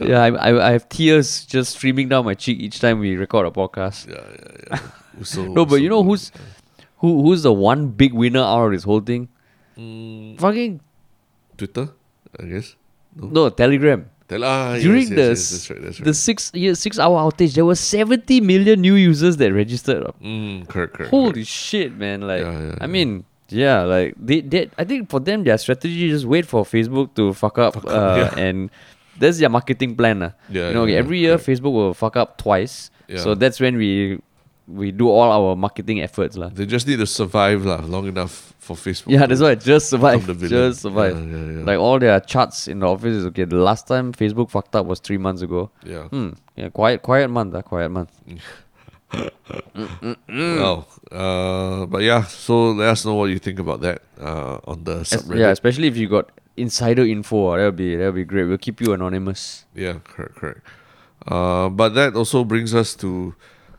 Yeah, 0.03 0.23
I, 0.23 0.29
I 0.51 0.69
I 0.69 0.71
have 0.73 0.89
tears 0.89 1.45
just 1.47 1.77
streaming 1.77 2.09
down 2.09 2.25
my 2.25 2.35
cheek 2.35 2.59
each 2.59 2.81
time 2.81 2.99
we 2.99 3.15
record 3.17 3.47
a 3.47 3.51
podcast. 3.51 4.09
Yeah, 4.09 4.25
yeah, 4.25 4.57
yeah. 4.71 4.81
So, 5.23 5.47
No, 5.47 5.65
but 5.65 5.77
you 5.81 5.89
know 5.89 6.03
who's 6.03 6.33
who 6.99 7.23
who's 7.23 7.43
the 7.43 7.53
one 7.53 7.89
big 7.89 8.13
winner 8.13 8.41
out 8.43 8.67
of 8.67 8.73
this 8.73 8.85
whole 8.85 9.01
thing? 9.01 9.29
Mm, 9.79 10.39
Fucking 10.41 10.81
Twitter, 11.57 11.89
I 12.39 12.45
guess. 12.45 12.75
No, 13.15 13.29
no 13.29 13.49
Telegram. 13.51 14.05
Tell, 14.29 14.43
ah, 14.45 14.77
During 14.77 15.07
yes, 15.07 15.09
the 15.09 15.23
yes, 15.23 15.39
s- 15.39 15.51
that's 15.53 15.71
right, 15.71 15.83
that's 15.83 15.99
right. 16.01 16.05
the 16.05 16.15
six 16.15 16.51
year 16.53 16.75
six 16.75 16.99
hour 16.99 17.17
outage, 17.23 17.55
there 17.55 17.65
were 17.65 17.77
seventy 17.79 18.41
million 18.41 18.81
new 18.81 18.95
users 18.95 19.37
that 19.39 19.53
registered. 19.55 20.03
mm, 20.21 20.67
correct, 20.69 20.95
correct. 20.95 21.11
Holy 21.11 21.45
shit, 21.45 21.97
man! 21.97 22.23
Like, 22.23 22.43
Yeah, 22.43 22.59
yeah, 22.61 22.75
I 22.81 22.85
yeah. 22.85 22.87
mean, 22.89 23.25
yeah, 23.49 23.83
like 23.85 24.15
they, 24.19 24.41
they, 24.41 24.69
I 24.77 24.85
think 24.85 25.09
for 25.09 25.21
them, 25.21 25.45
their 25.45 25.57
strategy 25.59 26.11
is 26.11 26.23
just 26.23 26.27
wait 26.27 26.45
for 26.45 26.65
Facebook 26.65 27.15
to 27.15 27.33
fuck 27.33 27.57
up, 27.59 27.75
Fuck 27.75 27.87
up, 27.87 27.91
uh, 27.93 28.17
yeah. 28.37 28.43
and 28.45 28.69
that's 29.19 29.39
their 29.39 29.49
marketing 29.49 29.97
plan. 29.97 30.23
Uh. 30.23 30.31
Yeah, 30.49 30.69
you 30.69 30.75
know, 30.75 30.85
yeah, 30.85 30.99
every 30.99 31.19
year. 31.21 31.39
Facebook 31.39 31.73
will 31.73 31.95
fuck 31.95 32.17
up 32.17 32.39
twice, 32.39 32.91
so 33.17 33.35
that's 33.35 33.61
when 33.61 33.77
we 33.77 34.21
we 34.67 34.91
do 34.91 35.09
all 35.09 35.31
our 35.31 35.55
marketing 35.55 36.01
efforts, 36.03 36.37
lah. 36.37 36.49
They 36.49 36.67
just 36.67 36.87
need 36.89 36.99
to 36.99 37.07
survive 37.07 37.65
lah, 37.65 37.81
long 37.87 38.09
enough 38.09 38.53
for 38.59 38.75
Facebook. 38.75 39.13
Yeah, 39.15 39.27
that's 39.27 39.41
why 39.41 39.55
just 39.55 39.89
survive, 39.91 40.21
become 40.21 40.27
the 40.27 40.49
villain. 40.49 40.71
just 40.73 40.83
survive. 40.83 41.15
Yeah, 41.15 41.37
yeah, 41.39 41.59
yeah. 41.59 41.65
Like 41.65 41.79
all 41.79 41.99
their 42.01 42.19
charts 42.19 42.67
in 42.67 42.81
the 42.81 42.89
office 42.89 43.15
is 43.15 43.27
okay. 43.27 43.45
The 43.45 43.63
last 43.63 43.87
time 43.87 44.13
Facebook 44.13 44.51
fucked 44.51 44.75
up 44.75 44.87
was 44.87 44.99
three 44.99 45.19
months 45.19 45.43
ago. 45.43 45.71
yeah. 45.85 46.09
Hmm. 46.11 46.31
Yeah, 46.57 46.71
quiet, 46.71 47.03
quiet 47.03 47.29
month. 47.29 47.55
Uh, 47.55 47.63
quiet 47.63 47.91
month. 47.91 48.11
Well, 50.29 50.87
uh, 51.13 51.87
but 51.87 52.03
yeah. 52.03 52.25
So 52.25 52.71
let 52.73 52.89
us 52.91 53.05
know 53.05 53.15
what 53.15 53.31
you 53.31 53.39
think 53.39 53.59
about 53.59 53.81
that 53.83 54.03
uh, 54.21 54.59
on 54.67 54.85
the 54.85 55.05
subreddit. 55.07 55.39
yeah, 55.39 55.51
especially 55.51 55.89
if 55.89 55.97
you 55.97 56.09
got 56.09 56.31
insider 56.57 57.03
info. 57.05 57.49
uh, 57.53 57.57
That'll 57.57 57.73
be 57.73 57.97
that'll 57.97 58.13
be 58.13 58.25
great. 58.25 58.45
We'll 58.45 58.59
keep 58.59 58.81
you 58.81 58.93
anonymous. 58.93 59.65
Yeah, 59.75 59.99
correct, 60.05 60.35
correct. 60.37 60.61
Uh, 61.27 61.69
but 61.69 61.95
that 61.95 62.15
also 62.15 62.45
brings 62.45 62.75
us 62.75 62.95
to 62.97 63.35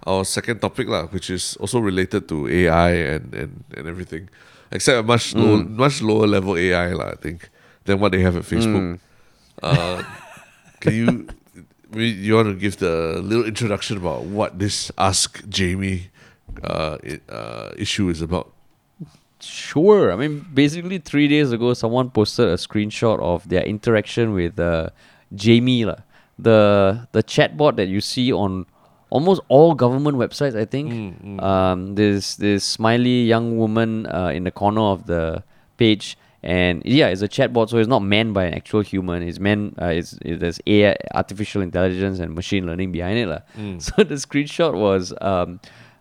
our 0.05 0.23
second 0.25 0.59
topic, 0.59 0.87
lah, 0.87 1.07
which 1.07 1.29
is 1.29 1.55
also 1.59 1.79
related 1.79 2.27
to 2.29 2.47
AI 2.47 2.91
and, 3.19 3.33
and, 3.33 3.63
and 3.75 3.87
everything, 3.87 4.29
except 4.71 4.99
a 4.99 5.03
much 5.03 5.35
low, 5.35 5.57
much 5.63 6.01
lower 6.01 6.27
level 6.27 6.55
AI, 6.57 6.93
lah, 6.93 7.11
I 7.11 7.15
think, 7.15 7.49
than 7.85 7.99
what 7.99 8.11
they 8.11 8.21
have 8.21 8.35
at 8.37 8.43
Facebook. 8.43 8.99
Uh, 9.63 10.03
can 10.79 10.93
you 10.93 11.27
we- 11.91 12.09
you 12.11 12.35
want 12.35 12.47
to 12.49 12.55
give 12.55 12.77
the 12.77 13.19
little 13.23 13.45
introduction 13.45 13.97
about 13.97 14.23
what 14.23 14.59
this 14.59 14.91
Ask 14.97 15.47
Jamie 15.49 16.09
uh, 16.63 16.97
uh, 17.29 17.71
issue 17.77 18.09
is 18.09 18.21
about? 18.21 18.51
Sure. 19.39 20.11
I 20.11 20.15
mean, 20.15 20.45
basically, 20.53 20.97
three 20.97 21.27
days 21.27 21.51
ago, 21.51 21.73
someone 21.73 22.09
posted 22.09 22.47
a 22.49 22.55
screenshot 22.57 23.19
of 23.19 23.47
their 23.49 23.61
interaction 23.63 24.33
with 24.33 24.59
uh, 24.59 24.89
Jamie, 25.35 25.85
lah, 25.85 26.01
the 26.39 27.07
the 27.11 27.21
chatbot 27.21 27.75
that 27.77 27.87
you 27.87 28.01
see 28.01 28.33
on 28.33 28.65
almost 29.11 29.41
all 29.47 29.75
government 29.75 30.17
websites. 30.17 30.57
I 30.57 30.65
think 30.65 30.89
um, 31.39 31.93
this 31.93 32.35
this 32.35 32.63
smiley 32.65 33.23
young 33.29 33.57
woman 33.57 34.07
uh, 34.07 34.31
in 34.33 34.43
the 34.43 34.51
corner 34.51 34.81
of 34.81 35.05
the 35.05 35.43
page, 35.77 36.17
and 36.47 36.81
yeah, 36.85 37.07
it's 37.07 37.21
a 37.21 37.27
chatbot, 37.27 37.69
so 37.69 37.77
it's 37.77 37.89
not 37.89 37.99
manned 37.99 38.33
by 38.33 38.45
an 38.45 38.53
actual 38.53 38.79
human. 38.79 39.21
It's 39.21 39.37
manned. 39.37 39.75
Uh, 39.81 39.87
it's, 39.87 40.17
it, 40.21 40.39
there's 40.39 40.61
AI, 40.65 40.95
artificial 41.13 41.61
intelligence, 41.61 42.19
and 42.19 42.33
machine 42.33 42.65
learning 42.65 42.93
behind 42.93 43.19
it, 43.19 43.27
lah. 43.27 43.41
So 43.79 44.01
the 44.03 44.15
screenshot 44.15 44.73
was. 44.73 45.13
Um, 45.19 45.59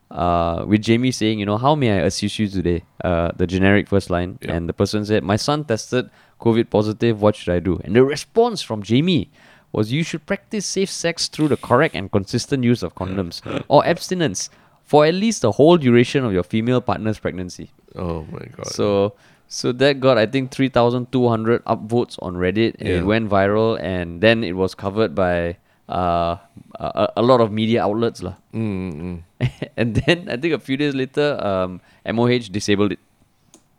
uh, 0.09 0.65
with 0.69 0.83
Jamie 0.83 1.11
saying, 1.11 1.41
you 1.41 1.47
know, 1.47 1.59
how 1.59 1.75
may 1.75 1.91
I 1.91 2.07
assist 2.07 2.39
you 2.39 2.47
today? 2.47 2.85
Uh, 3.03 3.33
the 3.37 3.45
generic 3.45 3.89
first 3.89 4.09
line. 4.09 4.39
Yeah. 4.41 4.53
And 4.53 4.69
the 4.69 4.73
person 4.73 5.05
said, 5.05 5.25
my 5.25 5.35
son 5.35 5.65
tested 5.65 6.11
COVID 6.41 6.71
positive. 6.71 7.21
What 7.21 7.35
should 7.35 7.53
I 7.53 7.59
do? 7.59 7.81
And 7.83 7.97
the 7.97 8.05
response 8.05 8.63
from 8.63 8.85
Jamie 8.85 9.33
was, 9.73 9.91
you 9.91 10.05
should 10.05 10.25
practice 10.25 10.65
safe 10.65 10.91
sex 10.91 11.27
through 11.27 11.49
the 11.49 11.57
correct 11.57 11.97
and 11.97 12.13
consistent 12.13 12.63
use 12.63 12.85
of 12.85 12.95
condoms 12.95 13.43
or 13.69 13.85
abstinence 13.85 14.49
for 14.85 15.05
at 15.05 15.15
least 15.15 15.43
the 15.43 15.51
whole 15.51 15.77
duration 15.77 16.25
of 16.25 16.33
your 16.33 16.45
female 16.45 16.81
partner's 16.81 17.19
pregnancy. 17.19 17.73
Oh 17.97 18.25
my 18.31 18.47
god! 18.57 18.69
So, 18.69 19.15
so 19.49 19.73
that 19.73 20.01
got 20.01 20.19
I 20.19 20.27
think 20.27 20.51
three 20.51 20.69
thousand 20.69 21.13
two 21.13 21.29
hundred 21.29 21.65
upvotes 21.65 22.19
on 22.21 22.35
Reddit. 22.35 22.77
and 22.79 22.89
Yeah. 22.89 22.99
It 22.99 23.07
went 23.07 23.31
viral, 23.31 23.81
and 23.81 24.21
then 24.21 24.45
it 24.45 24.53
was 24.53 24.75
covered 24.75 25.15
by 25.15 25.57
uh, 25.89 26.37
a, 26.79 27.09
a 27.17 27.23
lot 27.23 27.41
of 27.41 27.53
media 27.53 27.83
outlets, 27.83 28.23
lah. 28.23 28.35
Mm, 28.53 29.23
mm. 29.41 29.51
and 29.77 29.95
then 29.95 30.29
I 30.29 30.37
think 30.37 30.55
a 30.55 30.59
few 30.59 30.77
days 30.77 30.95
later, 30.95 31.39
um, 31.45 31.81
MOH 32.05 32.51
disabled 32.51 32.93
it. 32.93 33.01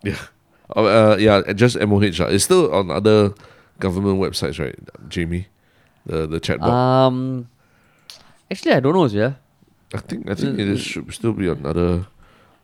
Yeah. 0.04 0.20
Uh, 0.76 0.84
uh, 0.84 1.16
yeah, 1.20 1.42
just 1.54 1.80
MOH. 1.80 2.20
It's 2.32 2.44
still 2.44 2.74
on 2.74 2.92
other 2.92 3.34
government 3.80 4.20
websites, 4.20 4.60
right, 4.60 4.76
Jamie? 5.08 5.48
The 6.06 6.28
the 6.28 6.40
chatbot. 6.40 6.72
Um, 6.72 7.48
actually, 8.52 8.74
I 8.74 8.80
don't 8.80 8.96
know, 8.96 9.08
yeah. 9.08 9.36
I 9.94 10.00
think 10.00 10.30
I 10.30 10.36
think 10.36 10.60
it 10.60 10.68
is, 10.68 10.82
should 10.82 11.08
still 11.14 11.32
be 11.34 11.48
on 11.48 11.66
other 11.66 12.08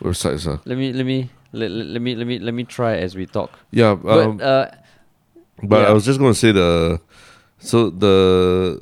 websites. 0.01 0.47
Uh. 0.47 0.59
Let 0.65 0.77
me 0.77 0.91
let 0.91 1.05
me 1.05 1.29
let, 1.53 1.71
let, 1.71 2.01
me 2.01 2.15
let 2.15 2.27
me 2.27 2.39
let 2.39 2.53
me 2.53 2.63
try 2.63 2.97
as 2.97 3.15
we 3.15 3.25
talk. 3.25 3.51
Yeah, 3.71 3.91
um, 3.91 4.37
But 4.37 4.43
uh, 4.43 4.71
but 5.63 5.81
yeah. 5.81 5.87
I 5.89 5.93
was 5.93 6.05
just 6.05 6.19
gonna 6.19 6.33
say 6.33 6.51
the 6.51 6.99
so 7.59 7.89
the 7.89 8.81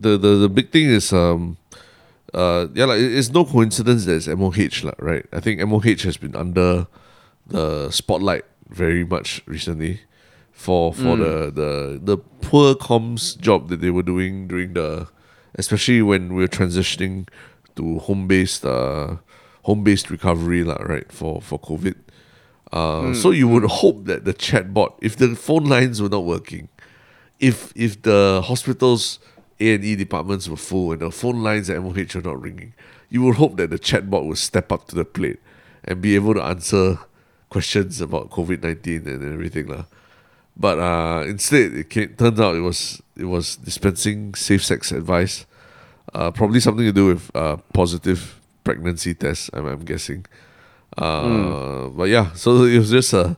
the 0.00 0.16
the, 0.16 0.28
the 0.46 0.48
big 0.48 0.70
thing 0.70 0.86
is 0.86 1.12
um 1.12 1.58
uh 2.32 2.66
yeah 2.74 2.86
like 2.86 3.00
it's 3.00 3.30
no 3.30 3.44
coincidence 3.44 4.06
that 4.06 4.16
it's 4.16 4.28
MOH 4.28 4.86
lah, 4.86 4.94
right? 4.98 5.26
I 5.32 5.40
think 5.40 5.60
MOH 5.60 6.06
has 6.06 6.16
been 6.16 6.34
under 6.34 6.86
the 7.46 7.90
spotlight 7.90 8.44
very 8.68 9.04
much 9.04 9.42
recently 9.46 10.00
for 10.52 10.94
for 10.94 11.16
the, 11.16 11.50
the 11.50 12.00
the 12.02 12.16
poor 12.40 12.74
comms 12.74 13.36
job 13.38 13.68
that 13.68 13.80
they 13.80 13.90
were 13.90 14.02
doing 14.02 14.46
during 14.46 14.74
the 14.74 15.08
especially 15.56 16.00
when 16.00 16.34
we 16.34 16.44
are 16.44 16.48
transitioning 16.48 17.28
to 17.74 17.98
home 17.98 18.28
based 18.28 18.64
uh 18.64 19.16
home 19.64 19.84
based 19.84 20.10
recovery 20.10 20.64
lah, 20.64 20.78
right 20.82 21.10
for 21.10 21.40
for 21.40 21.58
COVID. 21.58 21.94
Uh, 22.72 23.12
So 23.14 23.30
you 23.30 23.48
would 23.48 23.64
hope 23.64 24.06
that 24.06 24.24
the 24.24 24.32
chatbot, 24.34 24.94
if 25.00 25.16
the 25.16 25.36
phone 25.36 25.64
lines 25.64 26.00
were 26.00 26.08
not 26.08 26.24
working, 26.24 26.68
if 27.38 27.72
if 27.76 28.00
the 28.02 28.40
hospital's 28.44 29.18
A 29.60 29.74
and 29.74 29.84
E 29.84 29.94
departments 29.96 30.48
were 30.48 30.56
full 30.56 30.92
and 30.92 31.02
the 31.02 31.10
phone 31.10 31.42
lines 31.42 31.68
at 31.68 31.82
MOH 31.82 32.16
are 32.16 32.22
not 32.22 32.40
ringing, 32.40 32.72
you 33.10 33.22
would 33.22 33.36
hope 33.36 33.56
that 33.58 33.70
the 33.70 33.78
chatbot 33.78 34.24
would 34.26 34.38
step 34.38 34.72
up 34.72 34.88
to 34.88 34.94
the 34.94 35.04
plate 35.04 35.40
and 35.84 36.00
be 36.00 36.14
able 36.14 36.34
to 36.34 36.42
answer 36.42 36.98
questions 37.50 38.00
about 38.00 38.30
COVID 38.30 38.62
nineteen 38.62 39.06
and 39.06 39.20
everything 39.32 39.66
lah. 39.66 39.84
But 40.56 40.78
uh, 40.78 41.24
instead, 41.26 41.72
it 41.74 41.90
came, 41.90 42.14
turns 42.14 42.40
out 42.40 42.56
it 42.56 42.60
was 42.60 43.02
it 43.16 43.26
was 43.26 43.56
dispensing 43.56 44.34
safe 44.34 44.64
sex 44.64 44.92
advice. 44.92 45.44
Uh, 46.14 46.30
probably 46.30 46.60
something 46.60 46.84
to 46.84 46.92
do 46.92 47.06
with 47.06 47.30
uh, 47.34 47.56
positive 47.72 48.40
pregnancy 48.64 49.14
tests. 49.14 49.50
I'm, 49.52 49.66
I'm 49.66 49.84
guessing. 49.84 50.24
Uh, 50.98 51.88
But 51.88 52.08
yeah, 52.08 52.32
so 52.34 52.64
it 52.64 52.78
was 52.78 52.90
just 52.90 53.12
a. 53.12 53.36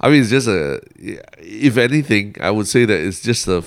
I 0.00 0.08
mean, 0.10 0.20
it's 0.22 0.30
just 0.30 0.48
a. 0.48 0.80
If 1.38 1.76
anything, 1.76 2.36
I 2.40 2.50
would 2.50 2.66
say 2.66 2.84
that 2.84 2.98
it's 3.00 3.20
just 3.20 3.48
a. 3.48 3.62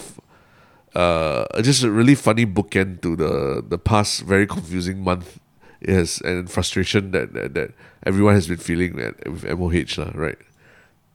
Uh, 0.94 1.46
just 1.62 1.84
a 1.84 1.90
really 1.92 2.16
funny 2.16 2.46
bookend 2.46 3.00
to 3.02 3.16
the 3.16 3.64
the 3.64 3.78
past 3.78 4.24
very 4.28 4.46
confusing 4.48 5.00
month. 5.04 5.40
Yes, 5.82 6.20
and 6.22 6.52
frustration 6.52 7.12
that, 7.12 7.34
that 7.34 7.54
that 7.56 7.72
everyone 8.06 8.36
has 8.36 8.46
been 8.48 8.60
feeling 8.62 9.00
at, 9.00 9.16
with 9.26 9.42
MOH, 9.48 9.98
lah, 9.98 10.12
right? 10.14 10.38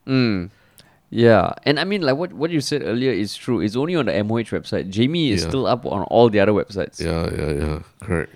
Mm. 0.09 0.51
Yeah, 1.11 1.53
and 1.63 1.79
I 1.79 1.85
mean, 1.85 2.03
like 2.03 2.17
what 2.17 2.33
what 2.33 2.51
you 2.51 2.61
said 2.61 2.83
earlier 2.83 3.13
is 3.13 3.37
true. 3.37 3.61
It's 3.61 3.77
only 3.77 3.95
on 3.95 4.07
the 4.11 4.17
MOH 4.25 4.51
website. 4.51 4.91
Jamie 4.91 5.31
is 5.31 5.43
Yeah. 5.45 5.49
still 5.55 5.67
up 5.69 5.87
on 5.87 6.03
all 6.11 6.31
the 6.31 6.41
other 6.41 6.51
websites. 6.53 6.99
Yeah, 6.99 7.31
yeah, 7.31 7.53
yeah. 7.53 7.79
Correct. 8.03 8.33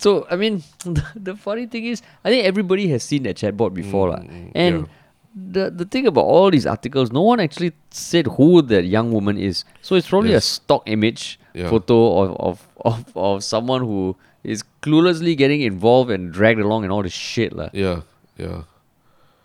So 0.00 0.26
I 0.30 0.36
mean, 0.36 0.62
the, 0.84 1.04
the 1.14 1.34
funny 1.36 1.66
thing 1.66 1.84
is, 1.84 2.00
I 2.24 2.30
think 2.30 2.44
everybody 2.48 2.88
has 2.88 3.04
seen 3.04 3.22
that 3.28 3.36
chatbot 3.36 3.74
before, 3.74 4.08
lah. 4.16 4.20
Mm, 4.24 4.52
And 4.54 4.74
yeah. 4.80 4.88
the 5.58 5.64
the 5.82 5.84
thing 5.84 6.06
about 6.08 6.24
all 6.24 6.48
these 6.50 6.64
articles, 6.66 7.12
no 7.12 7.20
one 7.22 7.40
actually 7.44 7.72
said 7.90 8.26
who 8.38 8.62
that 8.72 8.84
young 8.88 9.12
woman 9.12 9.36
is. 9.36 9.64
So 9.82 9.94
it's 10.00 10.08
probably 10.08 10.32
a 10.32 10.40
stock 10.40 10.88
image 10.96 11.36
Yeah. 11.52 11.68
photo 11.68 11.96
of, 12.22 12.28
of 12.48 12.56
of 12.88 12.98
of 13.18 13.44
someone 13.44 13.82
who 13.84 14.16
is 14.46 14.62
cluelessly 14.86 15.36
getting 15.36 15.60
involved 15.68 16.08
and 16.16 16.32
dragged 16.32 16.60
along 16.64 16.84
and 16.88 16.92
all 16.94 17.02
this 17.04 17.12
shit, 17.12 17.52
lah. 17.52 17.68
Yeah, 17.76 18.02
yeah. 18.40 18.62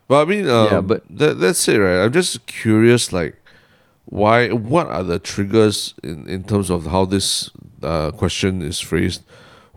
But 0.07 0.21
I 0.21 0.25
mean, 0.29 0.45
um, 0.47 0.67
Yeah, 0.71 0.81
but- 0.85 1.03
that 1.09 1.41
that's 1.41 1.65
it, 1.67 1.81
right? 1.81 1.99
I'm 2.05 2.13
just 2.13 2.45
curious, 2.45 3.09
like, 3.11 3.35
why? 4.05 4.53
What 4.53 4.87
are 4.87 5.03
the 5.03 5.17
triggers 5.19 5.97
in 6.05 6.29
in 6.29 6.45
terms 6.45 6.69
of 6.69 6.85
how 6.93 7.03
this 7.09 7.49
uh, 7.83 8.11
question 8.13 8.61
is 8.61 8.79
phrased? 8.79 9.25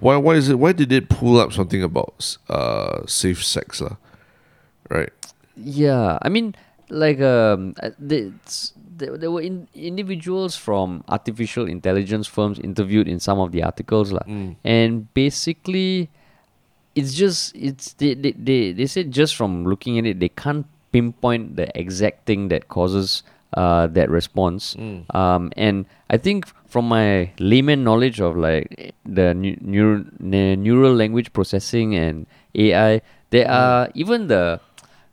Why 0.00 0.16
why 0.16 0.34
is 0.34 0.48
it? 0.48 0.58
Why 0.58 0.72
did 0.72 0.92
it 0.92 1.08
pull 1.08 1.38
up 1.40 1.52
something 1.52 1.82
about 1.82 2.36
uh 2.48 3.02
safe 3.06 3.42
sex, 3.44 3.80
lah? 3.80 3.96
Right. 4.90 5.10
Yeah, 5.58 6.18
I 6.22 6.28
mean, 6.30 6.54
like 6.88 7.20
um, 7.20 7.74
uh, 7.82 7.90
the- 7.98 8.30
it's- 8.30 8.72
there, 8.98 9.14
there 9.16 9.30
were 9.30 9.42
in, 9.42 9.68
individuals 9.74 10.56
from 10.58 11.04
artificial 11.06 11.68
intelligence 11.70 12.26
firms 12.26 12.58
interviewed 12.58 13.06
in 13.06 13.20
some 13.22 13.38
of 13.38 13.52
the 13.54 13.62
articles, 13.62 14.10
lah. 14.10 14.26
Mm. 14.26 14.56
and 14.66 15.06
basically, 15.14 16.10
it's 16.98 17.14
just 17.14 17.54
it's 17.54 17.94
they, 17.94 18.14
they 18.14 18.34
they 18.34 18.72
they 18.74 18.86
said 18.90 19.10
just 19.14 19.34
from 19.38 19.62
looking 19.66 19.98
at 19.98 20.06
it, 20.06 20.18
they 20.18 20.30
can't 20.30 20.66
pinpoint 20.90 21.54
the 21.54 21.70
exact 21.78 22.26
thing 22.26 22.48
that 22.50 22.66
causes 22.66 23.22
uh 23.54 23.86
that 23.88 24.10
response. 24.10 24.74
Mm. 24.76 25.08
Um, 25.14 25.52
and 25.56 25.86
I 26.10 26.16
think 26.18 26.44
from 26.68 26.88
my 26.88 27.32
layman 27.40 27.82
knowledge 27.84 28.20
of 28.20 28.36
like 28.36 28.92
the 29.08 29.32
neu- 29.32 29.56
neur- 29.64 30.04
ne- 30.20 30.56
neural 30.56 30.92
language 30.94 31.32
processing 31.32 31.96
and 31.96 32.26
AI, 32.54 33.00
there 33.30 33.46
Mm. 33.48 33.52
are 33.56 33.88
even 33.94 34.26
the 34.28 34.60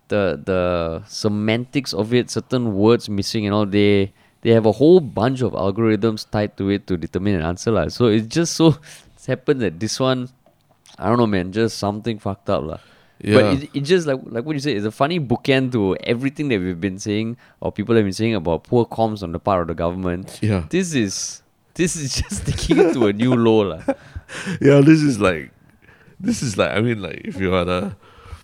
the 0.08 0.38
the 0.44 0.62
semantics 1.08 1.94
of 1.94 2.14
it, 2.14 2.30
certain 2.30 2.76
words 2.76 3.10
missing 3.10 3.46
and 3.48 3.56
all. 3.56 3.66
They 3.66 4.12
they 4.44 4.52
have 4.52 4.66
a 4.68 4.74
whole 4.78 5.00
bunch 5.00 5.42
of 5.42 5.54
algorithms 5.54 6.30
tied 6.30 6.58
to 6.58 6.70
it 6.70 6.86
to 6.88 6.98
determine 6.98 7.36
an 7.36 7.42
answer, 7.42 7.72
lah. 7.72 7.88
So 7.88 8.08
it's 8.12 8.28
just 8.28 8.54
so 8.60 8.76
it's 9.16 9.26
happened 9.26 9.62
that 9.66 9.80
this 9.80 9.98
one, 10.00 10.30
I 11.00 11.08
don't 11.10 11.18
know, 11.18 11.26
man, 11.26 11.52
just 11.56 11.80
something 11.80 12.20
fucked 12.20 12.50
up, 12.52 12.62
lah. 12.64 12.80
Yeah. 13.22 13.36
But 13.36 13.46
it, 13.64 13.70
it 13.74 13.82
just 13.82 14.08
like 14.08 14.20
like 14.26 14.46
what 14.46 14.54
you 14.54 14.60
said, 14.60 14.76
it's 14.76 14.86
a 14.86 14.92
funny 14.92 15.20
bookend 15.20 15.72
to 15.72 15.96
everything 15.98 16.50
that 16.50 16.60
we've 16.60 16.80
been 16.80 17.00
saying 17.00 17.38
or 17.62 17.72
people 17.72 17.96
have 17.96 18.04
been 18.04 18.14
saying 18.14 18.36
about 18.36 18.66
poor 18.66 18.86
comms 18.86 19.24
on 19.24 19.32
the 19.32 19.40
part 19.40 19.62
of 19.62 19.68
the 19.68 19.74
government. 19.74 20.40
Yeah. 20.42 20.66
This 20.70 20.94
is 20.94 21.42
this 21.76 21.96
is 21.96 22.16
just 22.22 22.46
taking 22.46 22.78
it 22.78 22.94
to 22.94 23.08
a 23.08 23.14
new 23.14 23.36
low, 23.36 23.62
lah. 23.62 23.82
Yeah. 24.60 24.82
This 24.82 25.02
is 25.02 25.20
like, 25.20 25.52
this 26.20 26.42
is 26.42 26.58
like. 26.58 26.72
I 26.72 26.82
mean, 26.82 27.02
like, 27.02 27.22
if 27.24 27.40
you 27.40 27.52
had 27.52 27.70
a 27.70 27.96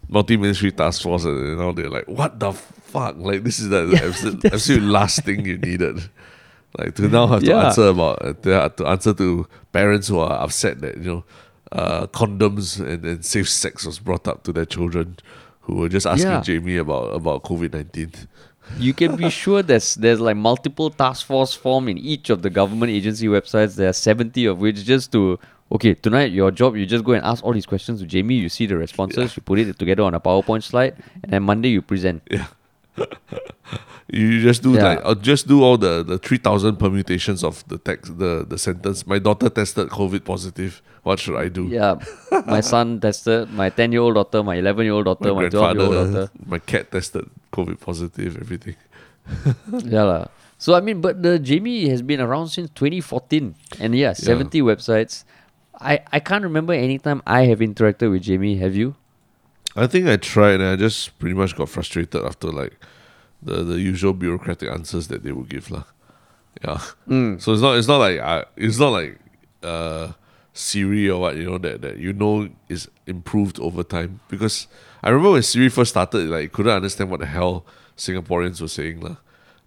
multi-ministry 0.07 0.71
task 0.71 1.01
force 1.01 1.25
and 1.25 1.37
you 1.37 1.55
know 1.55 1.71
they're 1.71 1.89
like, 1.89 2.07
what 2.07 2.39
the 2.39 2.53
fuck? 2.53 3.15
Like, 3.17 3.43
this 3.43 3.59
is 3.59 3.69
the, 3.69 3.85
the 3.85 4.05
absolute, 4.05 4.45
absolute 4.45 4.83
last 4.83 5.23
thing 5.23 5.45
you 5.45 5.57
needed. 5.57 6.09
Like 6.77 6.95
to 6.95 7.09
now 7.09 7.27
have 7.27 7.43
to 7.43 7.53
answer 7.53 7.87
about 7.87 8.21
uh, 8.21 8.49
have 8.49 8.75
to 8.77 8.87
answer 8.87 9.13
to 9.13 9.45
parents 9.73 10.07
who 10.07 10.19
are 10.19 10.39
upset 10.41 10.79
that 10.79 10.97
you 10.97 11.03
know 11.03 11.23
uh, 11.71 12.07
condoms 12.07 12.79
and, 12.79 13.05
and 13.05 13.25
safe 13.25 13.49
sex 13.49 13.85
was 13.85 13.99
brought 13.99 14.27
up 14.27 14.43
to 14.43 14.51
their 14.53 14.65
children 14.65 15.17
who 15.61 15.75
were 15.75 15.89
just 15.89 16.05
asking 16.05 16.31
Yeah. 16.31 16.41
Jamie 16.41 16.77
about 16.77 17.13
about 17.15 17.43
COVID 17.43 17.73
nineteen. 17.73 18.11
You 18.77 18.93
can 18.93 19.15
be 19.15 19.29
sure 19.41 19.61
there's 19.63 19.95
there's 19.95 20.19
like 20.19 20.37
multiple 20.37 20.89
task 20.89 21.25
force 21.25 21.53
formed 21.53 21.89
in 21.89 21.97
each 21.97 22.29
of 22.29 22.41
the 22.41 22.49
government 22.49 22.91
agency 22.91 23.27
websites. 23.27 23.75
There 23.75 23.89
are 23.89 23.93
seventy 23.93 24.45
of 24.45 24.59
which 24.59 24.83
just 24.83 25.11
to 25.13 25.39
okay 25.71 25.93
tonight 25.93 26.31
your 26.31 26.51
job 26.51 26.75
you 26.75 26.85
just 26.85 27.03
go 27.05 27.13
and 27.13 27.23
ask 27.23 27.43
all 27.45 27.53
these 27.53 27.65
questions 27.65 27.99
to 28.01 28.05
Jamie. 28.05 28.35
You 28.35 28.49
see 28.49 28.65
the 28.65 28.77
responses, 28.77 29.35
you 29.37 29.41
put 29.43 29.59
it 29.59 29.77
together 29.79 30.03
on 30.03 30.13
a 30.13 30.19
PowerPoint 30.19 30.63
slide, 30.63 30.95
and 31.23 31.31
then 31.31 31.43
Monday 31.43 31.69
you 31.69 31.81
present. 31.81 32.21
Yeah. 32.29 32.47
You 34.11 34.41
just 34.41 34.61
do 34.61 34.73
Yeah. 34.73 34.83
like 34.83 34.99
I'll 35.05 35.15
just 35.15 35.47
do 35.47 35.63
all 35.63 35.77
the, 35.77 36.03
the 36.03 36.17
three 36.17 36.37
thousand 36.37 36.75
permutations 36.75 37.45
of 37.45 37.63
the 37.69 37.77
text 37.77 38.17
the, 38.19 38.45
the 38.47 38.57
sentence. 38.57 39.07
My 39.07 39.19
daughter 39.19 39.47
tested 39.49 39.87
COVID 39.87 40.25
positive. 40.25 40.81
What 41.03 41.17
should 41.19 41.37
I 41.39 41.47
do? 41.47 41.67
Yeah, 41.67 41.95
my 42.45 42.59
son 42.73 42.99
tested, 42.99 43.49
my 43.53 43.69
ten 43.69 43.93
year 43.93 44.01
old 44.01 44.15
daughter, 44.15 44.43
my 44.43 44.55
eleven 44.55 44.83
year 44.83 44.93
old 44.93 45.05
daughter, 45.05 45.33
my 45.33 45.47
twelve 45.47 45.77
year 45.77 45.85
old 45.85 45.95
uh, 45.95 46.03
daughter. 46.03 46.31
my 46.45 46.59
cat 46.59 46.91
tested 46.91 47.29
COVID 47.53 47.79
positive. 47.79 48.35
Everything. 48.35 48.75
yeah 49.85 50.03
lah. 50.03 50.25
So 50.57 50.75
I 50.75 50.81
mean, 50.81 50.99
but 50.99 51.23
the 51.23 51.39
Jamie 51.39 51.87
has 51.87 52.01
been 52.03 52.19
around 52.19 52.49
since 52.49 52.69
2014, 52.75 53.55
and 53.79 53.95
yeah, 53.95 54.11
70 54.13 54.61
websites. 54.61 55.23
I 55.79 56.03
I 56.11 56.19
can't 56.19 56.43
remember 56.43 56.73
any 56.73 56.99
time 56.99 57.23
I 57.25 57.45
have 57.47 57.59
interacted 57.63 58.11
with 58.11 58.21
Jamie. 58.27 58.57
Have 58.57 58.75
you? 58.75 58.93
I 59.75 59.87
think 59.87 60.07
I 60.07 60.17
tried 60.17 60.59
and 60.59 60.69
I 60.69 60.75
just 60.75 61.17
pretty 61.19 61.35
much 61.35 61.55
got 61.55 61.69
frustrated 61.69 62.23
after 62.23 62.47
like 62.47 62.77
the, 63.41 63.63
the 63.63 63.79
usual 63.79 64.13
bureaucratic 64.13 64.69
answers 64.69 65.07
that 65.07 65.23
they 65.23 65.31
would 65.31 65.49
give 65.49 65.71
lah. 65.71 65.83
Yeah. 66.63 66.81
Mm. 67.07 67.41
So 67.41 67.53
it's 67.53 67.61
not 67.61 67.77
it's 67.77 67.87
not 67.87 67.97
like 67.97 68.19
I 68.19 68.45
it's 68.57 68.79
not 68.79 68.89
like 68.89 69.19
uh 69.63 70.11
Siri 70.53 71.09
or 71.09 71.21
what 71.21 71.37
you 71.37 71.45
know 71.45 71.57
that 71.57 71.81
that 71.81 71.97
you 71.97 72.11
know 72.13 72.49
is 72.67 72.89
improved 73.07 73.59
over 73.59 73.83
time 73.83 74.19
because 74.27 74.67
I 75.01 75.09
remember 75.09 75.31
when 75.31 75.43
Siri 75.43 75.69
first 75.69 75.91
started 75.91 76.27
like 76.29 76.51
couldn't 76.51 76.73
understand 76.73 77.09
what 77.09 77.21
the 77.21 77.25
hell 77.25 77.65
Singaporeans 77.97 78.61
were 78.61 78.67
saying 78.67 78.99
lah. 78.99 79.15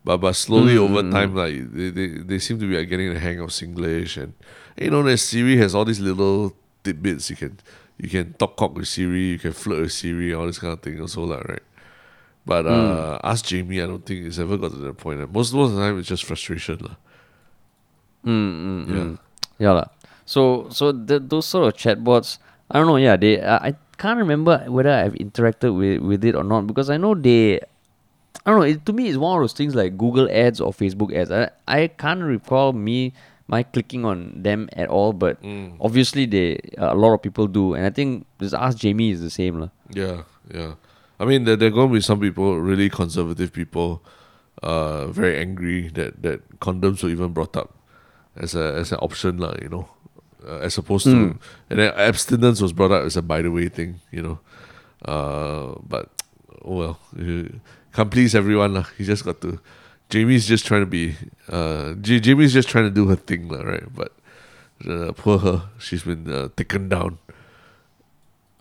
But 0.05 0.19
but 0.19 0.35
slowly 0.35 0.77
over 0.77 1.01
time 1.11 1.35
like 1.35 1.73
they, 1.73 1.89
they, 1.89 2.07
they 2.19 2.39
seem 2.39 2.61
to 2.61 2.69
be 2.69 2.77
like, 2.77 2.91
getting 2.91 3.15
the 3.15 3.19
hang 3.19 3.41
of 3.41 3.49
Singlish 3.49 4.23
and 4.23 4.35
you 4.77 4.91
know 4.91 5.03
that 5.03 5.17
Siri 5.17 5.57
has 5.57 5.75
all 5.75 5.87
these 5.87 6.01
little 6.01 6.55
tidbits 6.83 7.31
you 7.31 7.37
can 7.37 7.59
you 7.99 8.09
can 8.09 8.33
talk 8.35 8.57
cock 8.57 8.75
with 8.75 8.89
Siri, 8.89 9.35
you 9.35 9.39
can 9.39 9.53
flirt 9.53 9.81
with 9.83 9.93
Siri, 9.93 10.35
all 10.35 10.47
this 10.47 10.59
kind 10.59 10.73
of 10.73 10.81
thing 10.83 11.01
also 11.01 11.25
lah, 11.25 11.41
right? 11.47 11.63
But 12.47 12.67
uh, 12.67 13.19
ask 13.25 13.47
Jamie, 13.47 13.81
I 13.81 13.87
don't 13.87 14.05
think 14.05 14.27
it's 14.27 14.39
ever 14.39 14.59
got 14.59 14.73
to 14.73 14.77
that 14.79 14.99
point. 14.99 15.21
Most 15.33 15.55
most 15.55 15.71
of 15.71 15.77
the 15.77 15.81
time, 15.81 15.99
it's 15.99 16.09
just 16.09 16.25
frustration, 16.25 16.77
lah. 16.83 16.97
Mm, 18.25 18.53
mm, 18.53 18.89
Yeah. 18.89 19.05
mm. 19.05 19.19
Yeah 19.59 19.73
lah. 19.73 19.89
So 20.27 20.69
so 20.71 20.93
the, 20.93 21.21
those 21.21 21.47
sort 21.47 21.69
of 21.69 21.73
chatbots, 21.79 22.39
I 22.71 22.79
don't 22.79 22.87
know. 22.87 22.97
Yeah, 22.97 23.17
they 23.17 23.41
uh, 23.41 23.61
I 23.63 23.75
can't 23.97 24.19
remember 24.19 24.59
whether 24.69 24.91
I've 24.93 25.15
interacted 25.15 25.73
with 25.77 26.01
with 26.03 26.25
it 26.25 26.35
or 26.35 26.45
not 26.45 26.67
because 26.67 26.91
I 26.91 26.97
know 26.97 27.15
they. 27.15 27.61
I 28.45 28.51
don't 28.51 28.61
know. 28.61 28.67
It, 28.69 28.85
to 28.85 28.93
me, 28.93 29.09
it's 29.09 29.17
one 29.17 29.39
of 29.39 29.43
those 29.43 29.55
things 29.57 29.75
like 29.75 29.97
Google 29.97 30.29
Ads 30.29 30.61
or 30.61 30.73
Facebook 30.73 31.15
Ads. 31.17 31.31
I 31.31 31.49
I 31.69 31.89
can't 31.89 32.21
recall 32.21 32.73
me 32.77 33.15
my 33.47 33.63
clicking 33.63 34.05
on 34.09 34.33
them 34.43 34.69
at 34.73 34.89
all, 34.89 35.13
but 35.13 35.37
Mm. 35.45 35.77
obviously 35.81 36.25
they 36.25 36.57
uh, 36.79 36.93
a 36.93 36.99
lot 36.99 37.13
of 37.13 37.21
people 37.21 37.47
do, 37.47 37.75
and 37.75 37.85
I 37.85 37.91
think 37.91 38.25
this 38.39 38.55
Ask 38.57 38.79
Jamie 38.79 39.11
is 39.13 39.21
the 39.21 39.29
same 39.31 39.61
lah. 39.61 39.69
Yeah, 39.93 40.25
yeah. 40.49 40.75
I 41.21 41.25
mean, 41.29 41.45
there 41.45 41.55
there 41.57 41.71
going 41.71 41.89
to 41.93 41.95
be 41.95 42.01
some 42.01 42.19
people, 42.21 42.57
really 42.59 42.89
conservative 42.89 43.53
people, 43.53 44.01
uh, 44.65 45.07
very 45.13 45.37
angry 45.39 45.89
that 45.95 46.25
that 46.25 46.41
condoms 46.59 47.05
were 47.05 47.11
even 47.13 47.33
brought 47.37 47.53
up 47.57 47.77
as 48.35 48.55
a 48.57 48.75
as 48.81 48.91
an 48.97 48.99
option, 49.05 49.37
lah. 49.39 49.53
You 49.61 49.69
know, 49.69 49.85
uh, 50.43 50.65
as 50.65 50.81
opposed 50.81 51.05
to 51.13 51.15
Mm. 51.15 51.37
and 51.71 51.77
then 51.79 51.93
abstinence 51.95 52.65
was 52.65 52.73
brought 52.73 52.91
up 52.97 53.05
as 53.05 53.15
a 53.17 53.23
by 53.23 53.45
the 53.45 53.53
way 53.53 53.69
thing. 53.69 54.01
You 54.11 54.23
know, 54.25 54.37
uh, 55.05 55.77
but 55.87 56.09
oh 56.65 56.77
well, 56.81 56.97
you 57.13 57.61
can't 57.93 58.11
please 58.11 58.33
everyone, 58.35 58.73
lah. 58.75 58.89
You 58.97 59.05
just 59.05 59.23
got 59.25 59.41
to. 59.45 59.61
Jamie's 60.15 60.47
just 60.47 60.65
trying 60.71 60.85
to 60.87 60.91
be. 60.99 61.17
Uh, 61.51 61.95
J- 62.09 62.21
Jamie's 62.29 62.53
just 62.55 62.69
trying 62.71 62.85
to 62.91 62.95
do 63.01 63.09
her 63.13 63.17
thing, 63.31 63.49
lah. 63.57 63.63
Right, 63.75 63.89
but. 64.03 64.13
Uh, 64.85 65.13
poor 65.17 65.39
her, 65.39 65.59
she's 65.79 66.03
been 66.07 66.29
uh, 66.29 66.49
taken 66.61 66.89
down. 66.93 67.17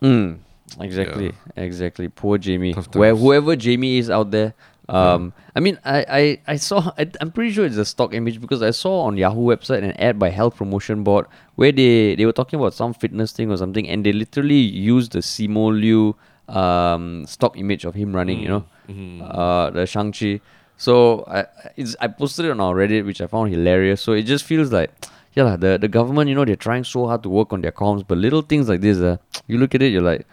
Mm, 0.00 0.38
exactly, 0.80 1.32
exactly. 1.56 2.08
Poor 2.08 2.38
Jamie. 2.38 2.72
Where 2.94 3.14
whoever 3.14 3.56
Jamie 3.56 3.98
is 3.98 4.08
out 4.10 4.30
there. 4.30 4.54
Um, 4.88 5.32
I 5.56 5.60
mean, 5.60 5.76
I, 5.84 5.98
I, 6.20 6.22
I 6.54 6.56
saw. 6.56 6.92
I, 6.96 7.10
I'm 7.20 7.30
pretty 7.32 7.52
sure 7.52 7.66
it's 7.66 7.76
a 7.76 7.84
stock 7.84 8.14
image 8.14 8.40
because 8.40 8.62
I 8.62 8.70
saw 8.70 9.02
on 9.10 9.16
Yahoo 9.16 9.46
website 9.50 9.82
an 9.82 9.92
ad 9.92 10.18
by 10.18 10.28
Health 10.30 10.56
Promotion 10.56 11.02
Board 11.04 11.26
where 11.56 11.72
they 11.72 12.14
they 12.14 12.24
were 12.26 12.32
talking 12.40 12.58
about 12.62 12.74
some 12.74 12.94
fitness 12.94 13.32
thing 13.32 13.50
or 13.50 13.56
something, 13.56 13.88
and 13.88 14.06
they 14.06 14.12
literally 14.12 14.60
used 14.94 15.12
the 15.12 15.20
Simu 15.20 15.66
Liu 15.80 16.14
um, 16.48 17.26
stock 17.26 17.58
image 17.58 17.84
of 17.84 17.94
him 17.94 18.14
running. 18.14 18.40
You 18.40 18.48
know, 18.48 18.64
Mm-hmm. 18.88 19.22
uh, 19.24 19.70
the 19.70 19.84
Shang 19.86 20.12
Chi. 20.12 20.40
So 20.76 21.24
I 21.26 21.46
it's 21.76 21.96
I 22.00 22.08
posted 22.08 22.46
it 22.46 22.50
on 22.50 22.60
our 22.60 22.74
Reddit, 22.74 23.04
which 23.06 23.20
I 23.20 23.26
found 23.26 23.50
hilarious. 23.50 24.00
So 24.00 24.12
it 24.12 24.22
just 24.24 24.44
feels 24.44 24.72
like, 24.72 24.90
yeah, 25.34 25.56
the 25.56 25.78
the 25.78 25.88
government, 25.88 26.28
you 26.28 26.34
know, 26.34 26.44
they're 26.44 26.56
trying 26.56 26.84
so 26.84 27.06
hard 27.06 27.22
to 27.22 27.28
work 27.28 27.52
on 27.52 27.60
their 27.60 27.72
comms, 27.72 28.04
but 28.06 28.18
little 28.18 28.42
things 28.42 28.68
like 28.68 28.80
this, 28.80 28.98
uh, 28.98 29.16
you 29.46 29.58
look 29.58 29.74
at 29.74 29.82
it, 29.82 29.92
you're 29.92 30.02
like, 30.02 30.26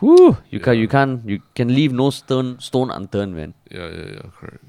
whoo, 0.00 0.36
you 0.50 0.60
can't, 0.60 0.78
you 0.78 0.88
can't, 0.88 1.26
you 1.28 1.40
can 1.54 1.74
leave 1.74 1.92
no 1.92 2.10
stone 2.10 2.58
stone 2.60 2.90
unturned, 2.90 3.34
man. 3.34 3.54
Yeah, 3.70 3.88
yeah, 3.88 4.06
yeah, 4.14 4.30
correct. 4.38 4.64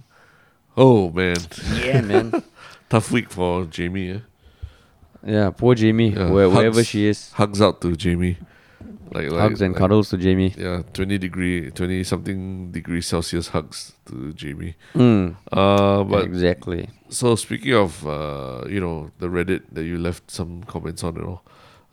Oh 0.77 1.11
man, 1.11 1.35
Yeah, 1.85 2.01
man. 2.01 2.31
tough 2.89 3.11
week 3.11 3.29
for 3.29 3.65
Jamie. 3.65 4.11
Eh? 4.11 4.19
yeah, 5.25 5.49
poor 5.49 5.75
Jamie, 5.75 6.11
Yeah, 6.11 6.31
where, 6.31 6.49
wherever 6.49 6.83
she 6.83 7.05
is, 7.07 7.31
Hugs 7.33 7.61
out 7.61 7.81
to 7.81 7.95
Jamie. 7.95 8.37
Like, 9.11 9.31
like 9.31 9.41
hugs 9.41 9.61
and 9.61 9.73
like, 9.73 9.79
cuddles 9.79 10.09
to 10.09 10.17
Jamie. 10.17 10.53
Yeah, 10.57 10.83
twenty 10.93 11.17
degree, 11.17 11.71
twenty 11.71 12.03
something 12.03 12.71
degree 12.71 13.01
Celsius 13.01 13.49
hugs 13.49 13.93
to 14.05 14.33
Jamie. 14.33 14.75
Mm, 14.93 15.35
Uh, 15.51 16.03
but 16.03 16.25
exactly. 16.25 16.89
so 17.09 17.35
speaking 17.35 17.73
of 17.73 18.05
uh, 18.07 18.63
you 18.69 18.79
know, 18.79 19.11
the 19.19 19.27
Reddit 19.27 19.63
that 19.71 19.83
you 19.83 19.97
left 19.97 20.29
some 20.29 20.63
comments 20.63 21.03
on 21.03 21.17
and 21.17 21.25
all. 21.25 21.41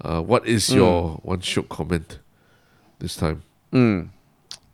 Uh, 0.04 0.20
what 0.20 0.46
is 0.46 0.68
your 0.74 1.20
one 1.24 1.40
Shiok 1.40 1.68
comment 1.70 2.18
this 2.98 3.16
time? 3.16 3.42
Mm. 3.72 4.10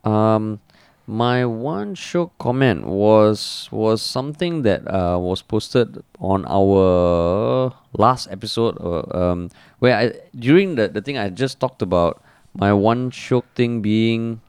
Um, 0.05 0.59
my 1.07 1.45
one 1.47 1.95
Shiok 1.95 2.31
comment 2.39 2.87
was 2.87 3.69
was 3.71 4.03
something 4.03 4.63
that 4.63 4.83
uh, 4.87 5.19
was 5.19 5.43
posted 5.43 6.03
on 6.19 6.45
our 6.47 7.73
last 7.95 8.27
episode, 8.31 8.79
uh, 8.81 9.07
um, 9.17 9.51
where 9.79 9.97
I 9.97 10.13
during 10.35 10.75
the 10.75 10.89
the 10.89 11.01
thing 11.03 11.19
I 11.19 11.29
just 11.31 11.61
talked 11.61 11.83
about 11.83 12.23
my 12.55 12.73
one 12.73 13.11
Shiok 13.11 13.45
thing 13.55 13.81
being, 13.83 14.41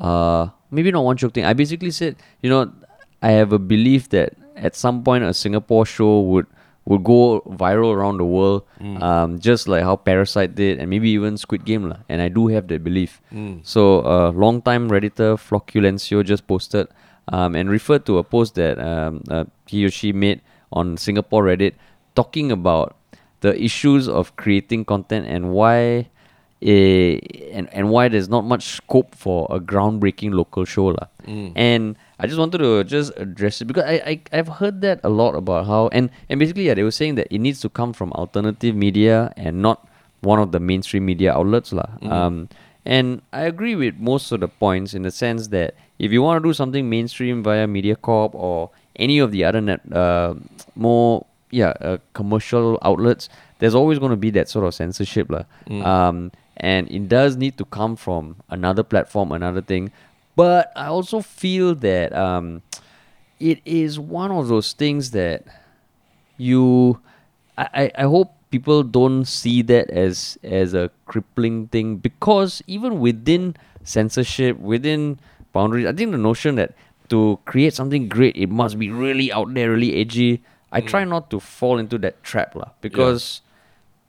uh, 0.00 0.48
maybe 0.70 0.90
not 0.90 1.04
one 1.04 1.16
Shiok 1.16 1.32
thing. 1.34 1.44
I 1.44 1.52
basically 1.52 1.90
said, 1.90 2.16
you 2.42 2.50
know, 2.50 2.72
I 3.22 3.30
have 3.32 3.52
a 3.52 3.58
belief 3.58 4.08
that 4.10 4.34
at 4.56 4.74
some 4.76 5.02
point 5.02 5.24
a 5.24 5.32
Singapore 5.34 5.86
show 5.86 6.20
would 6.20 6.46
would 6.86 7.02
go 7.02 7.42
viral 7.50 7.90
around 7.92 8.18
the 8.18 8.24
world, 8.24 8.62
um, 9.02 9.40
just 9.40 9.66
like 9.66 9.82
how 9.82 9.96
Parasite 9.96 10.54
did, 10.54 10.78
and 10.78 10.88
maybe 10.88 11.10
even 11.10 11.36
Squid 11.36 11.64
Game 11.64 11.88
lah. 11.88 11.98
And 12.08 12.22
I 12.22 12.28
do 12.28 12.46
have 12.46 12.68
that 12.68 12.84
belief. 12.84 13.20
So, 13.64 14.06
uh, 14.06 14.30
long 14.30 14.62
time 14.62 14.88
redditor 14.88 15.34
Flocculencio 15.34 16.22
just 16.24 16.46
posted 16.46 16.86
um, 17.26 17.56
and 17.56 17.68
referred 17.68 18.06
to 18.06 18.18
a 18.18 18.22
post 18.22 18.54
that 18.54 18.78
um, 18.78 19.24
uh, 19.28 19.44
he 19.66 19.84
or 19.84 19.90
she 19.90 20.12
made 20.12 20.40
on 20.70 20.96
Singapore 20.96 21.44
Reddit 21.44 21.74
talking 22.14 22.52
about 22.52 22.94
the 23.40 23.50
issues 23.60 24.06
of 24.08 24.36
creating 24.36 24.84
content 24.84 25.26
and 25.26 25.50
why 25.50 26.08
eh, 26.62 27.18
and 27.52 27.68
and 27.72 27.90
why 27.90 28.08
there's 28.08 28.28
not 28.28 28.44
much 28.44 28.64
scope 28.80 29.14
for 29.14 29.46
a 29.50 29.60
groundbreaking 29.60 30.32
local 30.32 30.64
show 30.64 30.86
lah. 30.86 31.08
And 31.56 31.96
I 32.18 32.26
just 32.26 32.38
wanted 32.38 32.58
to 32.58 32.84
just 32.84 33.12
address 33.18 33.60
it 33.60 33.66
because 33.66 33.84
I, 33.84 33.94
I 34.06 34.14
I've 34.32 34.48
heard 34.62 34.80
that 34.86 35.00
a 35.04 35.10
lot 35.10 35.34
about 35.34 35.66
how 35.66 35.88
and 35.90 36.08
and 36.30 36.38
basically 36.38 36.66
yeah 36.70 36.74
they 36.74 36.82
were 36.86 36.94
saying 36.94 37.16
that 37.16 37.26
it 37.34 37.38
needs 37.42 37.60
to 37.60 37.68
come 37.68 37.92
from 37.92 38.12
alternative 38.14 38.74
media 38.78 39.34
and 39.36 39.60
not 39.60 39.84
one 40.22 40.38
of 40.38 40.52
the 40.52 40.60
mainstream 40.60 41.04
media 41.04 41.34
outlets 41.34 41.72
lah. 41.74 41.86
Um, 42.08 42.48
and 42.86 43.20
I 43.34 43.42
agree 43.50 43.74
with 43.74 43.98
most 43.98 44.30
of 44.32 44.40
the 44.40 44.48
points 44.48 44.94
in 44.94 45.02
the 45.02 45.10
sense 45.10 45.48
that 45.48 45.74
if 45.98 46.12
you 46.14 46.22
want 46.22 46.40
to 46.42 46.48
do 46.48 46.54
something 46.54 46.88
mainstream 46.88 47.42
via 47.42 47.66
MediaCorp 47.66 48.30
or 48.34 48.70
any 48.96 49.18
of 49.18 49.30
the 49.34 49.42
other 49.44 49.60
net, 49.60 49.80
uh, 49.92 50.34
more 50.74 51.26
yeah 51.50 51.74
uh, 51.82 51.98
commercial 52.14 52.78
outlets, 52.82 53.28
there's 53.58 53.74
always 53.74 53.98
going 53.98 54.10
to 54.14 54.16
be 54.16 54.30
that 54.30 54.48
sort 54.48 54.64
of 54.64 54.72
censorship 54.74 55.26
lah. 55.28 55.44
Um, 55.82 56.30
and 56.56 56.90
it 56.90 57.08
does 57.08 57.36
need 57.36 57.58
to 57.58 57.64
come 57.64 57.96
from 57.96 58.36
another 58.48 58.82
platform, 58.82 59.32
another 59.32 59.60
thing. 59.60 59.92
But 60.34 60.72
I 60.76 60.86
also 60.86 61.20
feel 61.20 61.74
that 61.76 62.12
um, 62.14 62.62
it 63.40 63.60
is 63.64 63.98
one 63.98 64.30
of 64.30 64.48
those 64.48 64.72
things 64.72 65.10
that 65.12 65.44
you 66.36 67.00
I, 67.56 67.68
I, 67.74 67.90
I 67.98 68.02
hope 68.02 68.32
people 68.50 68.82
don't 68.82 69.24
see 69.24 69.62
that 69.62 69.90
as 69.90 70.38
as 70.42 70.74
a 70.74 70.90
crippling 71.06 71.68
thing. 71.68 71.96
Because 71.96 72.62
even 72.66 73.00
within 73.00 73.56
censorship 73.82 74.58
within 74.58 75.16
boundaries 75.52 75.86
i 75.86 75.92
think 75.92 76.10
the 76.10 76.18
notion 76.18 76.56
that 76.56 76.74
to 77.08 77.38
create 77.44 77.72
something 77.72 78.08
great 78.08 78.36
it 78.36 78.50
must 78.50 78.78
be 78.78 78.90
really 78.90 79.30
out 79.32 79.52
there 79.54 79.70
really 79.70 79.94
edgy. 79.94 80.42
I 80.72 80.80
try 80.80 81.04
not 81.04 81.30
to 81.30 81.40
fall 81.40 81.78
into 81.78 81.96
that 81.98 82.22
trap 82.24 82.54
lah. 82.54 82.70
Because 82.82 83.40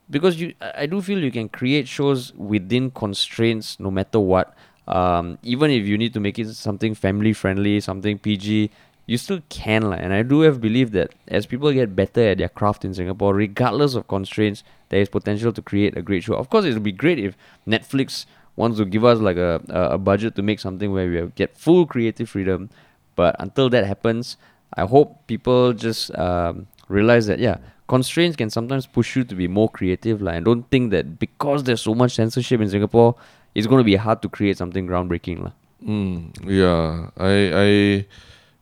because 0.09 0.39
you 0.39 0.53
I 0.61 0.85
do 0.85 1.01
feel 1.01 1.19
you 1.19 1.31
can 1.31 1.49
create 1.49 1.87
shows 1.87 2.33
within 2.33 2.91
constraints 2.91 3.79
no 3.79 3.91
matter 3.91 4.19
what. 4.19 4.53
Um, 4.87 5.37
even 5.43 5.69
if 5.71 5.85
you 5.85 5.97
need 5.97 6.13
to 6.13 6.21
make 6.21 6.39
it 6.39 6.47
something 6.53 6.95
family 6.95 7.33
friendly 7.33 7.81
something 7.81 8.17
pg 8.17 8.71
you 9.05 9.17
still 9.17 9.41
can 9.49 9.89
lah. 9.89 9.97
and 9.97 10.13
i 10.13 10.23
do 10.23 10.39
have 10.47 10.61
belief 10.61 10.91
that 10.91 11.13
as 11.27 11.45
people 11.45 11.69
get 11.73 11.93
better 11.93 12.29
at 12.29 12.37
their 12.37 12.47
craft 12.47 12.85
in 12.85 12.93
singapore 12.93 13.33
regardless 13.35 13.95
of 13.95 14.07
constraints 14.07 14.63
there 14.87 15.01
is 15.01 15.09
potential 15.09 15.51
to 15.51 15.61
create 15.61 15.97
a 15.97 16.01
great 16.01 16.23
show. 16.23 16.35
Of 16.35 16.49
course 16.49 16.63
it 16.63 16.73
would 16.73 16.83
be 16.83 16.93
great 16.93 17.19
if 17.19 17.35
netflix 17.67 18.25
wants 18.55 18.77
to 18.77 18.85
give 18.85 19.03
us 19.03 19.19
like 19.19 19.35
a, 19.35 19.61
a 19.67 19.81
a 19.95 19.97
budget 19.97 20.35
to 20.37 20.41
make 20.41 20.61
something 20.61 20.93
where 20.93 21.09
we 21.09 21.31
get 21.35 21.57
full 21.57 21.85
creative 21.85 22.29
freedom. 22.29 22.69
But 23.17 23.35
until 23.39 23.69
that 23.71 23.85
happens 23.85 24.37
i 24.73 24.85
hope 24.85 25.25
people 25.27 25.73
just 25.73 26.15
um, 26.17 26.67
realize 26.87 27.27
that 27.27 27.39
yeah 27.39 27.57
constraints 27.87 28.35
can 28.35 28.49
sometimes 28.49 28.85
push 28.85 29.15
you 29.15 29.23
to 29.23 29.35
be 29.35 29.47
more 29.47 29.69
creative 29.69 30.21
like, 30.21 30.35
and 30.35 30.45
don't 30.45 30.69
think 30.69 30.91
that 30.91 31.17
because 31.19 31.63
there's 31.63 31.81
so 31.81 31.93
much 31.95 32.13
censorship 32.15 32.59
in 32.61 32.69
singapore 32.69 33.15
it's 33.55 33.65
going 33.67 33.79
to 33.79 33.83
be 33.83 33.95
hard 33.95 34.21
to 34.21 34.29
create 34.29 34.57
something 34.57 34.85
groundbreaking 34.85 35.41
lah. 35.43 35.51
Mm, 35.83 36.29
yeah, 36.45 37.09
I 37.17 38.05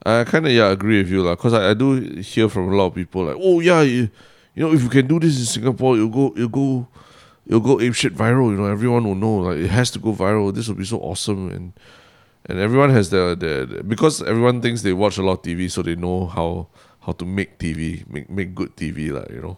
I 0.05 0.19
I 0.21 0.23
kind 0.23 0.45
of 0.45 0.51
yeah 0.51 0.69
agree 0.71 0.99
with 1.03 1.09
you 1.11 1.23
lah. 1.23 1.36
Cause 1.36 1.53
I, 1.53 1.71
I 1.71 1.73
do 1.73 1.99
hear 2.21 2.47
from 2.47 2.71
a 2.71 2.76
lot 2.76 2.88
of 2.88 2.95
people 2.95 3.26
like, 3.26 3.36
oh 3.39 3.59
yeah, 3.59 3.82
you, 3.82 4.07
you 4.55 4.63
know 4.63 4.71
if 4.73 4.84
you 4.84 4.89
can 4.89 5.07
do 5.07 5.19
this 5.19 5.39
in 5.39 5.45
Singapore, 5.45 5.97
you'll 5.97 6.09
go 6.13 6.32
you'll 6.36 6.47
go 6.49 6.88
you'll 7.47 7.59
go 7.63 7.80
ape 7.82 7.93
shit 7.95 8.15
viral. 8.15 8.51
You 8.51 8.57
know 8.57 8.65
everyone 8.71 9.03
will 9.03 9.15
know 9.15 9.38
like 9.51 9.57
it 9.57 9.67
has 9.71 9.91
to 9.91 9.99
go 9.99 10.13
viral. 10.13 10.53
This 10.53 10.67
will 10.67 10.76
be 10.80 10.86
so 10.86 10.99
awesome 10.99 11.49
and 11.51 11.73
and 12.47 12.59
everyone 12.59 12.91
has 12.91 13.09
their, 13.09 13.36
their, 13.36 13.65
their- 13.65 13.84
because 13.84 14.21
everyone 14.21 14.61
thinks 14.61 14.84
they 14.84 14.93
watch 14.93 15.17
a 15.17 15.23
lot 15.23 15.39
of 15.39 15.41
TV, 15.41 15.67
so 15.67 15.82
they 15.82 15.95
know 15.95 16.28
how 16.28 16.67
how 17.06 17.14
to 17.14 17.26
make 17.26 17.60
TV, 17.60 18.08
make 18.10 18.30
make 18.30 18.56
good 18.56 18.76
TV 18.76 19.12
like 19.12 19.30
you 19.30 19.41
know. 19.41 19.58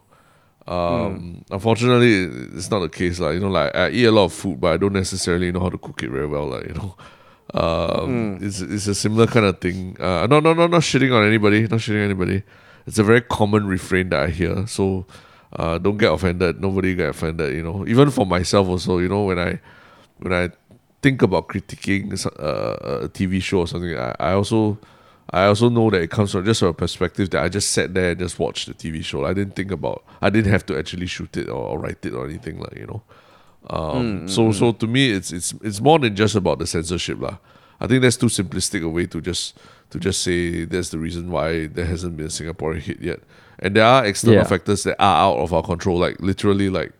Um, 0.67 1.45
Unfortunately, 1.49 2.23
it's 2.57 2.69
not 2.69 2.79
the 2.79 2.89
case 2.89 3.19
like 3.19 3.35
you 3.35 3.39
know 3.39 3.49
like 3.49 3.73
I 3.75 3.89
eat 3.89 4.05
a 4.05 4.11
lot 4.11 4.25
of 4.25 4.33
food, 4.33 4.59
but 4.59 4.73
I 4.73 4.77
don't 4.77 4.93
necessarily 4.93 5.51
know 5.51 5.61
how 5.61 5.69
to 5.69 5.77
cook 5.77 6.03
it 6.03 6.09
very 6.09 6.27
well 6.27 6.47
like 6.47 6.67
you 6.67 6.73
know. 6.73 6.95
Um, 7.53 8.39
it's 8.41 8.59
it's 8.59 8.87
a 8.87 8.95
similar 8.95 9.27
kind 9.27 9.45
of 9.45 9.59
thing. 9.59 9.95
Uh, 9.99 10.27
no, 10.27 10.41
no, 10.41 10.53
no, 10.53 10.67
not 10.67 10.81
shitting 10.81 11.15
on 11.15 11.25
anybody, 11.25 11.61
not 11.61 11.79
shitting 11.79 12.03
on 12.03 12.11
anybody. 12.11 12.43
It's 12.85 12.99
a 12.99 13.03
very 13.03 13.21
common 13.21 13.67
refrain 13.67 14.09
that 14.09 14.23
I 14.23 14.27
hear. 14.27 14.67
So, 14.67 15.05
uh, 15.53 15.77
don't 15.77 15.97
get 15.97 16.11
offended. 16.11 16.61
Nobody 16.61 16.95
get 16.95 17.09
offended. 17.09 17.55
You 17.55 17.63
know, 17.63 17.87
even 17.87 18.11
for 18.11 18.25
myself 18.25 18.67
also. 18.67 18.97
You 18.97 19.07
know, 19.07 19.23
when 19.23 19.39
I 19.39 19.59
when 20.17 20.33
I 20.33 20.49
think 21.01 21.21
about 21.21 21.47
critiquing 21.47 22.11
uh, 22.25 23.05
a 23.05 23.09
TV 23.09 23.41
show 23.41 23.59
or 23.59 23.67
something, 23.67 23.97
I, 23.97 24.13
I 24.19 24.31
also 24.33 24.77
I 25.31 25.45
also 25.45 25.69
know 25.69 25.89
that 25.89 26.01
it 26.01 26.09
comes 26.09 26.31
from 26.31 26.45
just 26.45 26.61
from 26.61 26.69
a 26.69 26.73
perspective 26.73 27.29
that 27.31 27.43
I 27.43 27.49
just 27.49 27.71
sat 27.71 27.93
there 27.93 28.11
and 28.11 28.19
just 28.19 28.39
watched 28.39 28.67
the 28.67 28.73
TV 28.73 29.03
show. 29.03 29.25
I 29.25 29.33
didn't 29.33 29.55
think 29.55 29.71
about. 29.71 30.03
I 30.21 30.29
didn't 30.29 30.51
have 30.51 30.65
to 30.67 30.77
actually 30.77 31.07
shoot 31.07 31.35
it 31.35 31.49
or, 31.49 31.71
or 31.71 31.79
write 31.79 32.05
it 32.05 32.13
or 32.13 32.25
anything 32.25 32.59
like 32.59 32.75
you 32.75 32.87
know. 32.87 33.01
Um, 33.69 34.21
mm, 34.21 34.29
so 34.29 34.49
mm, 34.49 34.53
so 34.53 34.71
mm. 34.71 34.79
to 34.79 34.87
me, 34.87 35.11
it's 35.11 35.31
it's 35.33 35.53
it's 35.61 35.81
more 35.81 35.99
than 35.99 36.15
just 36.15 36.35
about 36.35 36.59
the 36.59 36.67
censorship 36.67 37.19
lah. 37.19 37.37
I 37.79 37.87
think 37.87 38.01
that's 38.01 38.17
too 38.17 38.27
simplistic 38.27 38.83
a 38.83 38.89
way 38.89 39.05
to 39.07 39.19
just 39.21 39.59
to 39.89 39.99
just 39.99 40.23
say 40.23 40.65
that's 40.65 40.89
the 40.89 40.97
reason 40.97 41.29
why 41.29 41.67
there 41.67 41.85
hasn't 41.85 42.15
been 42.17 42.27
a 42.27 42.29
Singaporean 42.29 42.79
hit 42.79 43.01
yet. 43.01 43.19
And 43.59 43.75
there 43.75 43.85
are 43.85 44.05
external 44.05 44.37
Yeah. 44.37 44.43
factors 44.43 44.83
that 44.83 44.95
are 45.01 45.27
out 45.27 45.37
of 45.37 45.53
our 45.53 45.63
control, 45.63 45.97
like 45.97 46.19
literally 46.21 46.69
like 46.69 46.93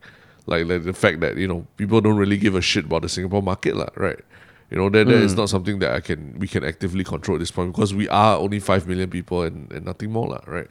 like, 0.48 0.66
like 0.66 0.84
the 0.84 0.94
fact 0.94 1.20
that 1.22 1.38
you 1.38 1.48
know 1.48 1.66
people 1.78 2.02
don't 2.02 2.18
really 2.18 2.38
give 2.38 2.56
a 2.56 2.62
shit 2.62 2.86
about 2.86 3.04
the 3.04 3.10
Singapore 3.10 3.42
market 3.42 3.76
lah, 3.76 3.90
right? 3.96 4.20
You 4.70 4.78
know 4.78 4.90
that, 4.90 5.08
that 5.08 5.16
is 5.16 5.36
not 5.36 5.50
something 5.50 5.80
that 5.80 5.94
I 5.94 6.02
can 6.02 6.38
we 6.40 6.48
can 6.48 6.64
actively 6.64 7.04
control 7.04 7.38
at 7.38 7.40
this 7.40 7.52
point 7.52 7.74
because 7.74 7.94
we 7.94 8.10
are 8.10 8.38
only 8.38 8.60
five 8.60 8.86
million 8.86 9.10
people 9.10 9.44
and, 9.44 9.72
and 9.72 9.86
nothing 9.86 10.12
more 10.12 10.28
lah, 10.28 10.42
right? 10.46 10.68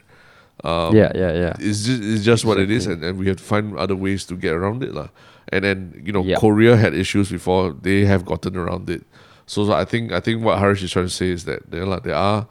Um, 0.64 0.94
yeah, 0.94 1.12
yeah, 1.14 1.32
yeah. 1.32 1.57
it's 1.59 1.84
just 1.84 2.03
it's 2.03 2.24
just 2.24 2.44
what 2.44 2.59
it 2.59 2.70
is, 2.70 2.86
and, 2.86 3.03
and 3.03 3.18
we 3.18 3.26
have 3.28 3.36
to 3.36 3.42
find 3.42 3.76
other 3.78 3.97
ways 3.97 4.24
to 4.26 4.36
get 4.36 4.53
around 4.53 4.82
it, 4.82 4.92
lah. 4.92 5.09
And 5.49 5.64
then 5.64 6.03
you 6.05 6.12
know, 6.12 6.22
Yep. 6.22 6.40
Korea 6.40 6.76
had 6.76 6.94
issues 6.94 7.30
before; 7.30 7.72
they 7.72 8.05
have 8.05 8.24
gotten 8.24 8.57
around 8.57 8.90
it. 8.90 9.05
So, 9.47 9.64
so 9.64 9.72
I 9.72 9.84
think 9.84 10.12
I 10.12 10.20
think 10.20 10.44
what 10.44 10.59
Harish 10.59 10.82
is 10.82 10.90
trying 10.90 11.07
to 11.07 11.11
say 11.11 11.30
is 11.30 11.44
that 11.44 11.70
there, 11.70 11.86
lah, 11.86 12.01
there 12.01 12.16
are 12.16 12.47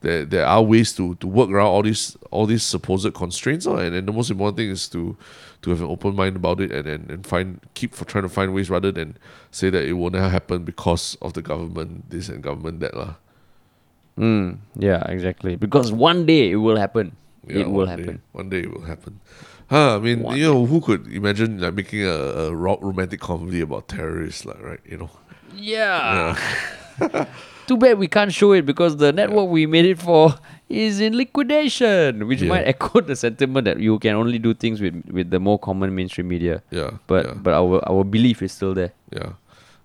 there, 0.00 0.24
there 0.24 0.46
are 0.46 0.62
ways 0.62 0.92
to, 0.94 1.14
to 1.16 1.26
work 1.26 1.50
around 1.50 1.66
all 1.66 1.82
these 1.82 2.16
all 2.30 2.46
these 2.46 2.62
supposed 2.62 3.12
constraints, 3.14 3.66
lah. 3.66 3.78
and, 3.78 3.94
and 3.94 4.08
the 4.08 4.12
most 4.12 4.30
important 4.30 4.56
thing 4.56 4.70
is 4.70 4.88
to 4.88 5.16
to 5.62 5.70
have 5.70 5.80
an 5.80 5.88
open 5.88 6.14
mind 6.16 6.36
about 6.36 6.60
it 6.60 6.72
and, 6.72 6.86
and, 6.88 7.10
and 7.10 7.26
find 7.26 7.60
keep 7.74 7.94
for 7.94 8.04
trying 8.04 8.24
to 8.24 8.28
find 8.28 8.54
ways 8.54 8.70
rather 8.70 8.90
than 8.90 9.16
say 9.50 9.68
that 9.70 9.84
it 9.84 9.92
will 9.94 10.10
never 10.10 10.28
happen 10.28 10.64
because 10.64 11.16
of 11.20 11.32
the 11.34 11.42
government 11.42 12.08
this 12.10 12.28
and 12.28 12.42
government 12.42 12.80
that 12.80 12.96
lah. 12.96 13.14
Mm, 14.18 14.58
yeah, 14.76 15.04
exactly. 15.08 15.56
Because 15.56 15.92
one 15.92 16.26
day 16.26 16.50
it 16.50 16.56
will 16.56 16.76
happen. 16.76 17.16
Yeah, 17.46 17.60
it 17.60 17.70
will 17.70 17.86
day- 17.86 17.90
happen. 17.96 18.22
one 18.32 18.48
day 18.48 18.60
it 18.60 18.72
will 18.72 18.84
happen. 18.84 19.20
Huh, 19.70 19.96
I 19.96 19.98
mean, 20.00 20.22
One 20.22 20.36
you 20.36 20.44
know, 20.50 20.66
who 20.66 20.80
could 20.80 21.06
imagine 21.12 21.60
like 21.60 21.74
making 21.74 22.02
a, 22.04 22.50
a 22.50 22.54
ro- 22.54 22.80
romantic 22.82 23.20
comedy 23.20 23.60
about 23.60 23.86
terrorists, 23.86 24.44
like 24.44 24.60
right? 24.60 24.80
You 24.84 24.98
know, 25.06 25.10
Yeah. 25.54 26.34
Too 27.70 27.76
bad 27.78 27.98
we 28.02 28.08
can't 28.10 28.32
show 28.34 28.50
it 28.58 28.66
because 28.66 28.96
the 28.98 29.12
network 29.14 29.46
we 29.48 29.62
made 29.70 29.86
it 29.86 30.02
for 30.02 30.34
is 30.68 30.98
in 30.98 31.14
liquidation, 31.16 32.26
which 32.26 32.42
Yeah. 32.42 32.48
might 32.50 32.66
echo 32.74 32.98
the 33.00 33.14
sentiment 33.14 33.64
that 33.70 33.78
you 33.78 33.98
can 34.02 34.16
only 34.18 34.38
do 34.42 34.54
things 34.54 34.80
with 34.82 34.98
with 35.18 35.30
the 35.30 35.38
more 35.38 35.54
common 35.58 35.94
mainstream 35.94 36.26
media. 36.26 36.62
Yeah. 36.74 36.98
But 37.06 37.26
yeah, 37.26 37.34
but 37.38 37.54
our 37.54 37.78
our 37.86 38.02
belief 38.02 38.42
is 38.42 38.50
still 38.50 38.74
there. 38.74 38.90
yeah. 39.14 39.38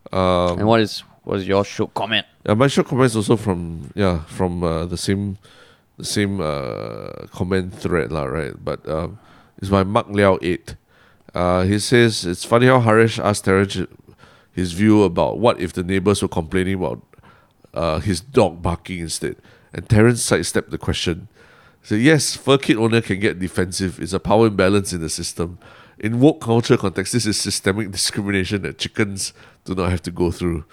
Um, 0.10 0.58
and 0.60 0.66
what 0.68 0.82
is 0.82 1.04
what 1.30 1.38
is 1.38 1.46
your 1.48 1.62
show 1.66 1.88
comment? 1.94 2.26
Yeah, 2.46 2.54
my 2.58 2.66
Shiok 2.74 2.90
comment 2.90 3.06
is 3.14 3.16
also 3.22 3.38
from 3.38 3.92
yeah 3.94 4.26
from 4.26 4.64
uh, 4.66 4.86
the 4.90 4.98
same 4.98 5.38
the 6.02 6.06
same 6.06 6.42
uh, 6.42 7.30
comment 7.38 7.70
thread 7.74 8.10
lah, 8.12 8.26
right? 8.26 8.54
But 8.58 8.82
um, 8.90 9.18
it's 9.62 9.70
by 9.70 9.84
Mark 9.86 10.10
Liao 10.10 10.38
eight. 10.42 10.74
Uh, 11.38 11.64
he 11.70 11.78
says 11.78 12.26
it's 12.26 12.46
funny 12.46 12.66
how 12.66 12.80
Harish 12.82 13.20
asked 13.22 13.46
Terence 13.46 13.78
his 14.58 14.72
view 14.74 15.04
about 15.04 15.38
what 15.38 15.60
if 15.60 15.74
the 15.74 15.84
neighbors 15.84 16.22
were 16.26 16.32
complaining 16.32 16.82
about 16.82 17.02
uh, 17.76 18.00
his 18.00 18.22
dog 18.22 18.62
barking 18.62 19.00
instead, 19.00 19.36
and 19.74 19.88
Terence 19.88 20.22
sidestepped 20.22 20.72
the 20.72 20.78
question. 20.78 21.28
Said 21.84 22.00
yes, 22.00 22.36
fur 22.36 22.58
kid 22.58 22.78
owner 22.78 23.02
can 23.02 23.20
get 23.20 23.38
defensive. 23.38 24.00
It's 24.02 24.14
a 24.14 24.20
power 24.20 24.48
imbalance 24.48 24.94
in 24.94 25.02
the 25.02 25.10
system. 25.10 25.60
In 26.00 26.20
woke 26.20 26.42
culture 26.42 26.78
context, 26.78 27.14
this 27.14 27.26
is 27.26 27.40
systemic 27.40 27.92
discrimination 27.98 28.64
that 28.64 28.78
chickens 28.78 29.34
do 29.66 29.76
not 29.76 29.92
have 29.92 30.02
to 30.04 30.12
go 30.12 30.32
through. 30.32 30.66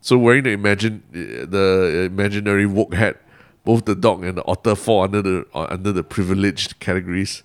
So 0.00 0.18
wearing 0.18 0.44
the 0.44 0.50
imagine 0.50 1.02
the 1.12 2.08
imaginary 2.10 2.66
woke 2.66 2.94
hat, 2.94 3.20
both 3.64 3.84
the 3.84 3.94
dog 3.94 4.24
and 4.24 4.38
the 4.38 4.44
otter 4.46 4.74
fall 4.74 5.02
under 5.02 5.22
the 5.22 5.46
uh, 5.54 5.66
under 5.70 5.92
the 5.92 6.02
privileged 6.02 6.80
categories, 6.80 7.42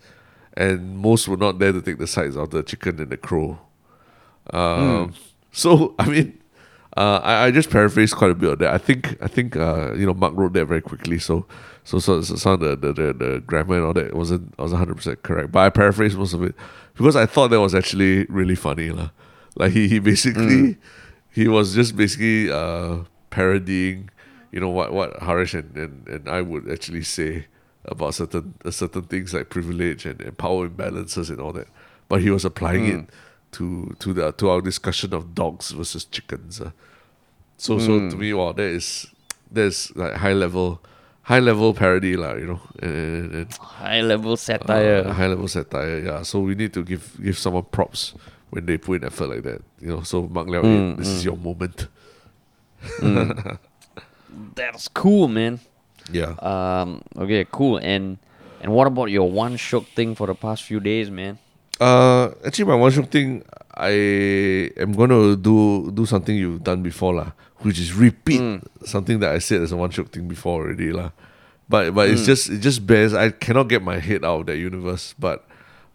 and 0.55 0.97
most 0.97 1.27
were 1.27 1.37
not 1.37 1.59
there 1.59 1.71
to 1.71 1.81
take 1.81 1.99
the 1.99 2.07
sides 2.07 2.35
of 2.35 2.49
the 2.49 2.63
chicken 2.63 2.99
and 2.99 3.11
the 3.11 3.17
crow. 3.17 3.59
Um, 4.51 5.13
So 5.51 5.95
I 5.99 6.07
mean, 6.07 6.40
uh, 7.01 7.19
I, 7.23 7.45
I 7.45 7.51
just 7.51 7.71
paraphrased 7.71 8.15
quite 8.15 8.31
a 8.31 8.35
bit 8.35 8.51
of 8.51 8.59
that. 8.59 8.73
I 8.73 8.77
think 8.77 9.17
I 9.21 9.27
think 9.27 9.55
uh, 9.55 9.93
you 9.93 10.05
know 10.05 10.13
Mark 10.13 10.33
wrote 10.35 10.53
that 10.53 10.65
very 10.65 10.81
quickly, 10.81 11.17
so 11.17 11.45
so 11.83 11.97
so, 11.97 12.21
so 12.21 12.35
some 12.35 12.53
of 12.53 12.59
the, 12.59 12.75
the, 12.75 13.13
the, 13.13 13.43
grammar 13.45 13.77
and 13.77 13.85
all 13.85 13.93
that 13.93 14.13
wasn't 14.13 14.55
was 14.59 14.71
hundred 14.71 14.97
percent 14.97 15.23
correct. 15.23 15.51
But 15.51 15.59
I 15.61 15.69
paraphrased 15.69 16.15
most 16.17 16.33
of 16.33 16.43
it 16.43 16.53
because 16.93 17.15
I 17.15 17.25
thought 17.25 17.49
that 17.49 17.59
was 17.59 17.73
actually 17.73 18.25
really 18.25 18.53
funny, 18.53 18.91
lah. 18.91 19.09
Like 19.55 19.71
he, 19.71 19.87
he 19.87 19.97
basically 19.99 20.77
he 21.31 21.47
was 21.47 21.73
just 21.73 21.95
basically 21.95 22.51
uh, 22.51 22.99
parodying, 23.31 24.11
you 24.51 24.59
know 24.59 24.69
what 24.69 24.93
what 24.93 25.17
Harish 25.23 25.55
and, 25.55 25.75
and, 25.75 26.07
and 26.07 26.29
I 26.29 26.41
would 26.41 26.71
actually 26.71 27.03
say 27.03 27.47
about 27.85 28.13
certain 28.13 28.53
uh, 28.63 28.69
certain 28.69 29.03
things 29.03 29.33
like 29.33 29.49
privilege 29.49 30.05
and, 30.05 30.21
and 30.21 30.37
power 30.37 30.69
imbalances 30.69 31.31
and 31.31 31.41
all 31.41 31.53
that. 31.53 31.67
But 32.09 32.21
he 32.21 32.29
was 32.29 32.45
applying 32.45 32.85
it 32.85 33.09
to 33.53 33.95
to 33.97 34.13
the 34.13 34.31
to 34.33 34.49
our 34.51 34.61
discussion 34.61 35.15
of 35.15 35.33
dogs 35.33 35.71
versus 35.71 36.05
chickens. 36.05 36.61
Uh. 36.61 36.71
So 37.61 37.77
so 37.77 38.09
to 38.09 38.15
me, 38.17 38.33
wow, 38.33 38.53
that 38.57 38.65
is 38.73 39.05
there's 39.53 39.93
like 39.95 40.17
high 40.17 40.33
level 40.33 40.81
high 41.29 41.37
level 41.39 41.73
parody, 41.77 42.17
lah, 42.17 42.33
you 42.33 42.47
know, 42.49 42.59
and, 42.81 42.93
and, 42.97 43.35
and 43.45 43.47
High 43.53 44.01
level 44.01 44.33
satire. 44.35 45.05
uh, 45.05 45.13
high 45.13 45.27
level 45.29 45.45
satire. 45.47 45.99
Yeah, 46.01 46.23
so 46.25 46.39
we 46.41 46.55
need 46.57 46.73
to 46.73 46.81
give 46.81 47.05
give 47.21 47.37
someone 47.37 47.69
props 47.69 48.17
when 48.49 48.65
they 48.65 48.77
put 48.81 49.01
in 49.01 49.05
effort 49.05 49.29
like 49.29 49.43
that. 49.45 49.61
You 49.79 49.93
know, 49.93 50.01
so 50.01 50.25
Mark 50.25 50.49
Liao, 50.49 50.63
Mm, 50.65 50.97
this 50.97 51.07
is 51.07 51.21
your 51.23 51.37
moment. 51.37 51.85
That's 54.55 54.87
cool, 54.89 55.27
man. 55.27 55.59
Yeah. 56.11 56.33
Um. 56.41 57.03
Okay. 57.17 57.45
Cool. 57.51 57.77
And 57.77 58.17
and 58.61 58.73
what 58.73 58.87
about 58.87 59.11
your 59.13 59.29
one 59.29 59.53
Shiok 59.57 59.85
thing 59.93 60.15
for 60.15 60.25
the 60.27 60.33
past 60.35 60.63
few 60.63 60.79
days, 60.79 61.11
man? 61.11 61.37
Uh, 61.81 62.29
actually, 62.45 62.65
my 62.65 62.75
one 62.77 62.91
thing, 63.09 63.41
I 63.73 64.69
am 64.77 64.93
gonna 64.93 65.35
do 65.35 65.89
do 65.89 66.05
something 66.05 66.35
you've 66.35 66.61
done 66.61 66.83
before, 66.85 67.13
lah, 67.17 67.31
which 67.65 67.79
is 67.81 67.89
repeat 67.97 68.61
something 68.85 69.17
that 69.19 69.33
I 69.33 69.39
said 69.39 69.61
as 69.65 69.71
a 69.71 69.77
one 69.77 69.89
Shiok 69.89 70.09
thing 70.13 70.27
before 70.29 70.61
already, 70.61 70.93
lah. 70.93 71.09
But 71.67 71.95
but 71.97 72.09
it's 72.09 72.21
just 72.25 72.49
it 72.53 72.59
just 72.61 72.85
bears. 72.85 73.13
I 73.17 73.31
cannot 73.33 73.65
get 73.67 73.81
my 73.81 73.97
head 73.97 74.21
out 74.23 74.41
of 74.41 74.45
that 74.53 74.57
universe. 74.57 75.15
But 75.17 75.41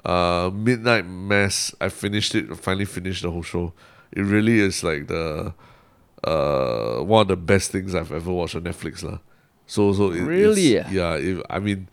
uh, 0.04 0.50
Midnight 0.52 1.06
Mass, 1.06 1.70
I 1.80 1.88
finished 1.88 2.34
it. 2.34 2.50
Finally 2.58 2.86
finished 2.86 3.22
the 3.22 3.30
whole 3.30 3.44
show. 3.46 3.72
It 4.10 4.22
really 4.22 4.58
is 4.58 4.82
like 4.82 5.06
the 5.06 5.54
uh 6.24 6.98
one 7.04 7.22
of 7.22 7.28
the 7.28 7.36
best 7.36 7.70
things 7.70 7.94
I've 7.94 8.10
ever 8.10 8.32
watched 8.32 8.56
on 8.56 8.62
Netflix, 8.64 9.04
lah. 9.04 9.18
So 9.66 9.92
so 9.92 10.10
it, 10.10 10.22
Really? 10.22 10.74
yeah. 10.90 11.14
If, 11.14 11.42
I 11.50 11.58
mean 11.60 11.86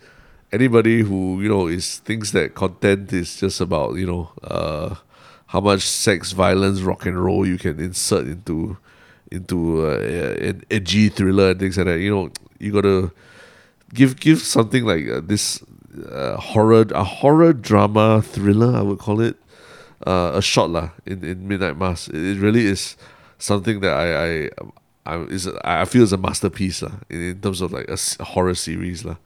anybody 0.54 1.02
who 1.02 1.42
you 1.42 1.50
know 1.50 1.68
is 1.68 1.98
thinks 2.00 2.32
that 2.32 2.54
content 2.54 3.12
is 3.12 3.38
just 3.38 3.60
about 3.60 3.96
you 3.96 4.06
know 4.06 4.30
uh 4.44 4.96
how 5.48 5.60
much 5.60 5.82
sex 5.82 6.32
violence 6.32 6.82
rock 6.82 7.06
and 7.06 7.18
roll 7.18 7.46
you 7.46 7.58
can 7.58 7.80
insert 7.80 8.26
into 8.28 8.78
into 9.32 9.86
uh, 9.86 9.98
an 10.50 10.64
edgy 10.70 11.10
thriller 11.10 11.52
and 11.52 11.60
things 11.60 11.78
like 11.78 11.88
that 11.88 12.00
you 12.00 12.10
know 12.14 12.30
you 12.60 12.72
gotta 12.72 13.12
give 13.94 14.20
give 14.20 14.40
something 14.40 14.86
like 14.86 15.08
uh, 15.10 15.22
this 15.24 15.64
uh, 16.12 16.38
horror 16.38 16.86
a 16.92 17.04
horror 17.04 17.54
drama 17.54 18.22
thriller 18.22 18.76
I 18.76 18.82
would 18.82 19.00
call 19.00 19.22
it 19.22 19.38
uh, 20.06 20.32
a 20.36 20.42
shot 20.42 20.70
lah 20.70 20.90
in, 21.06 21.24
in 21.24 21.48
Midnight 21.48 21.78
Mass. 21.78 22.08
It, 22.08 22.16
it 22.16 22.40
really 22.40 22.66
is 22.66 22.98
something 23.38 23.80
that 23.82 23.94
I 23.94 24.08
I 24.26 24.50
I 25.06 25.18
is 25.26 25.48
I 25.64 25.86
feel 25.86 26.04
is 26.04 26.14
a 26.14 26.18
masterpiece 26.18 26.82
lah 26.82 26.94
in, 27.10 27.22
in 27.22 27.42
terms 27.42 27.62
of 27.62 27.72
like 27.72 27.90
a, 27.90 27.98
horror 28.24 28.56
series 28.56 29.06
lah 29.06 29.18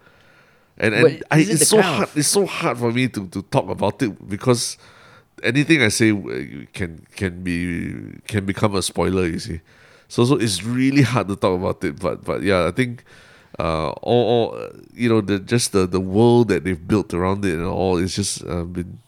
and 0.78 0.94
and 0.94 1.24
I, 1.32 1.40
it 1.40 1.50
it's 1.50 1.68
so 1.70 1.80
of- 1.80 1.86
hard 1.86 2.10
it's 2.16 2.28
so 2.28 2.46
hard 2.46 2.78
for 2.78 2.92
me 2.92 3.08
to, 3.10 3.28
to 3.28 3.42
talk 3.44 3.70
about 3.70 4.02
it 4.02 4.12
because 4.30 4.78
anything 5.44 5.82
I 5.82 5.90
say 5.90 6.12
uh, 6.12 6.66
can 6.74 7.06
can 7.16 7.44
be 7.44 8.20
can 8.28 8.46
become 8.46 8.76
a 8.76 8.82
spoiler 8.82 9.26
you 9.28 9.40
see. 9.40 9.62
So 10.08 10.26
so 10.26 10.36
it's 10.36 10.64
really 10.64 11.02
hard 11.04 11.28
to 11.28 11.36
talk 11.36 11.60
about 11.60 11.84
it 11.84 12.00
but 12.00 12.24
but 12.24 12.42
yeah 12.42 12.68
I 12.68 12.72
think 12.72 13.04
uh 13.60 13.90
all, 14.04 14.26
all 14.34 14.56
uh, 14.56 14.70
you 14.94 15.10
know 15.10 15.22
the 15.22 15.40
just 15.40 15.72
the 15.72 15.88
the 15.88 16.00
world 16.00 16.48
that 16.50 16.64
they've 16.64 16.88
built 16.88 17.14
around 17.14 17.44
it 17.46 17.54
and 17.56 17.66
all 17.66 17.98
it's 17.98 18.16
just 18.16 18.44
uh, 18.46 18.64
been 18.64 19.00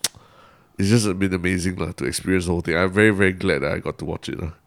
it's 0.77 0.89
just 0.89 1.05
been 1.19 1.33
amazing 1.33 1.75
lah, 1.75 1.91
to 1.91 2.05
experience 2.05 2.45
the 2.45 2.51
whole 2.51 2.61
thing. 2.61 2.75
I'm 2.77 2.91
very 2.91 3.11
very 3.11 3.33
glad 3.33 3.59
that 3.63 3.71
I 3.73 3.79
got 3.79 3.97
to 3.99 4.05
watch 4.05 4.29
it 4.29 4.39
lah. 4.39 4.58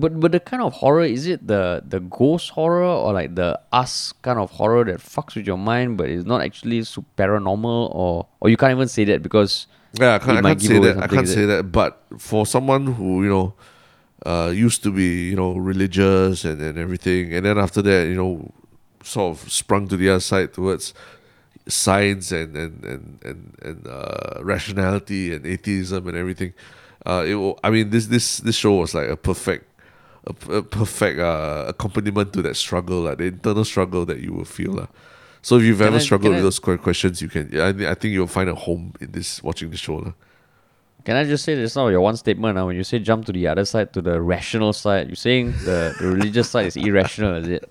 But 0.00 0.20
but 0.20 0.32
the 0.32 0.40
kind 0.40 0.62
of 0.62 0.72
horror 0.74 1.04
is 1.04 1.26
it 1.26 1.46
the 1.46 1.82
the 1.86 2.00
ghost 2.00 2.50
horror 2.50 2.84
or 2.84 3.12
like 3.12 3.34
the 3.34 3.60
us 3.72 4.12
kind 4.22 4.38
of 4.38 4.50
horror 4.50 4.84
that 4.84 5.00
fucks 5.00 5.34
with 5.36 5.46
your 5.46 5.58
mind, 5.58 5.96
but 5.98 6.08
it's 6.08 6.26
not 6.26 6.42
actually 6.42 6.80
paranormal 7.16 7.94
or 7.94 8.26
or 8.40 8.48
you 8.48 8.56
can't 8.56 8.72
even 8.72 8.88
say 8.88 9.04
that 9.04 9.22
because 9.22 9.66
Yeah, 9.92 10.14
I 10.14 10.18
can't, 10.18 10.38
I 10.38 10.42
can't 10.42 10.62
say 10.62 10.78
that. 10.78 11.02
I 11.02 11.06
can't 11.06 11.28
say 11.28 11.46
that. 11.46 11.72
But 11.72 12.02
for 12.18 12.46
someone 12.46 12.86
who 12.86 13.22
you 13.24 13.30
know 13.30 13.54
uh, 14.26 14.50
used 14.54 14.82
to 14.82 14.90
be 14.92 15.30
you 15.30 15.36
know 15.36 15.54
religious 15.54 16.44
and, 16.44 16.60
and 16.60 16.78
everything, 16.78 17.32
and 17.34 17.46
then 17.46 17.58
after 17.58 17.82
that 17.82 18.06
you 18.08 18.14
know 18.14 18.52
sort 19.02 19.38
of 19.38 19.50
sprung 19.50 19.88
to 19.88 19.96
the 19.96 20.08
other 20.10 20.20
side 20.20 20.52
towards 20.52 20.92
science 21.68 22.32
and 22.32 22.56
and 22.56 22.84
and 22.84 23.18
and, 23.24 23.54
and 23.62 23.86
uh, 23.86 24.42
rationality 24.42 25.32
and 25.32 25.46
atheism 25.46 26.06
and 26.08 26.16
everything. 26.16 26.52
Uh, 27.06 27.24
it, 27.26 27.56
I 27.64 27.70
mean, 27.70 27.90
this 27.90 28.06
this 28.06 28.38
this 28.38 28.56
show 28.56 28.74
was 28.74 28.94
like 28.94 29.08
a 29.08 29.16
perfect. 29.16 29.64
A, 30.28 30.52
a 30.58 30.62
perfect 30.62 31.18
uh, 31.18 31.64
accompaniment 31.68 32.32
to 32.34 32.42
that 32.42 32.56
struggle, 32.56 33.00
like 33.02 33.18
the 33.18 33.24
internal 33.24 33.64
struggle 33.64 34.04
that 34.06 34.20
you 34.20 34.32
will 34.34 34.44
feel. 34.44 34.72
lah. 34.72 34.86
So 35.40 35.56
if 35.56 35.62
you've 35.64 35.78
Can 35.78 35.86
ever 35.88 35.96
I- 35.96 36.00
struggled 36.08 36.32
with 36.34 36.40
I- 36.40 36.48
those 36.48 36.58
que- 36.60 36.76
questions, 36.78 37.22
you 37.22 37.28
can. 37.28 37.48
I, 37.58 37.68
I 37.92 37.94
think 37.94 38.12
you'll 38.12 38.26
find 38.26 38.48
a 38.50 38.54
home 38.54 38.92
in 39.00 39.12
this 39.12 39.42
watching 39.42 39.70
the 39.70 39.76
show. 39.78 39.96
lah. 40.04 40.12
Can 41.06 41.16
I 41.16 41.24
just 41.24 41.44
say 41.44 41.54
this 41.54 41.74
now 41.76 41.88
your 41.88 42.02
one 42.02 42.16
statement 42.18 42.58
uh, 42.58 42.66
when 42.66 42.76
you 42.76 42.84
say 42.84 42.98
jump 42.98 43.24
to 43.26 43.32
the 43.32 43.46
other 43.48 43.64
side 43.64 43.94
to 43.94 44.02
the 44.02 44.20
rational 44.20 44.74
side, 44.74 45.06
you're 45.08 45.16
saying 45.16 45.52
the, 45.64 45.94
the 45.98 46.06
religious 46.08 46.50
side 46.50 46.66
is 46.66 46.76
irrational, 46.76 47.36
is 47.40 47.48
it? 47.48 47.64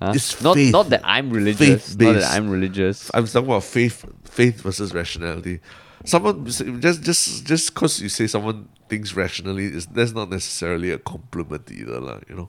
Huh? 0.00 0.12
It's 0.14 0.40
not 0.40 0.54
faith. 0.56 0.72
not 0.72 0.88
that 0.88 1.02
I'm 1.04 1.28
religious. 1.28 1.92
Not 1.98 2.14
that 2.14 2.24
I'm 2.32 2.48
religious. 2.48 3.10
I'm 3.12 3.26
talking 3.26 3.50
about 3.50 3.64
faith, 3.64 4.06
faith 4.24 4.62
versus 4.62 4.94
rationality. 4.94 5.60
Someone 6.06 6.46
just 6.80 7.02
just 7.02 7.44
just 7.44 7.74
because 7.74 8.00
you 8.00 8.08
say 8.08 8.26
someone 8.26 8.68
thinks 8.90 9.14
rationally 9.14 9.66
is 9.70 9.86
that's 9.86 10.12
not 10.12 10.28
necessarily 10.28 10.90
a 10.90 10.98
compliment 10.98 11.70
either, 11.70 12.00
lah. 12.02 12.18
You 12.28 12.34
know, 12.34 12.48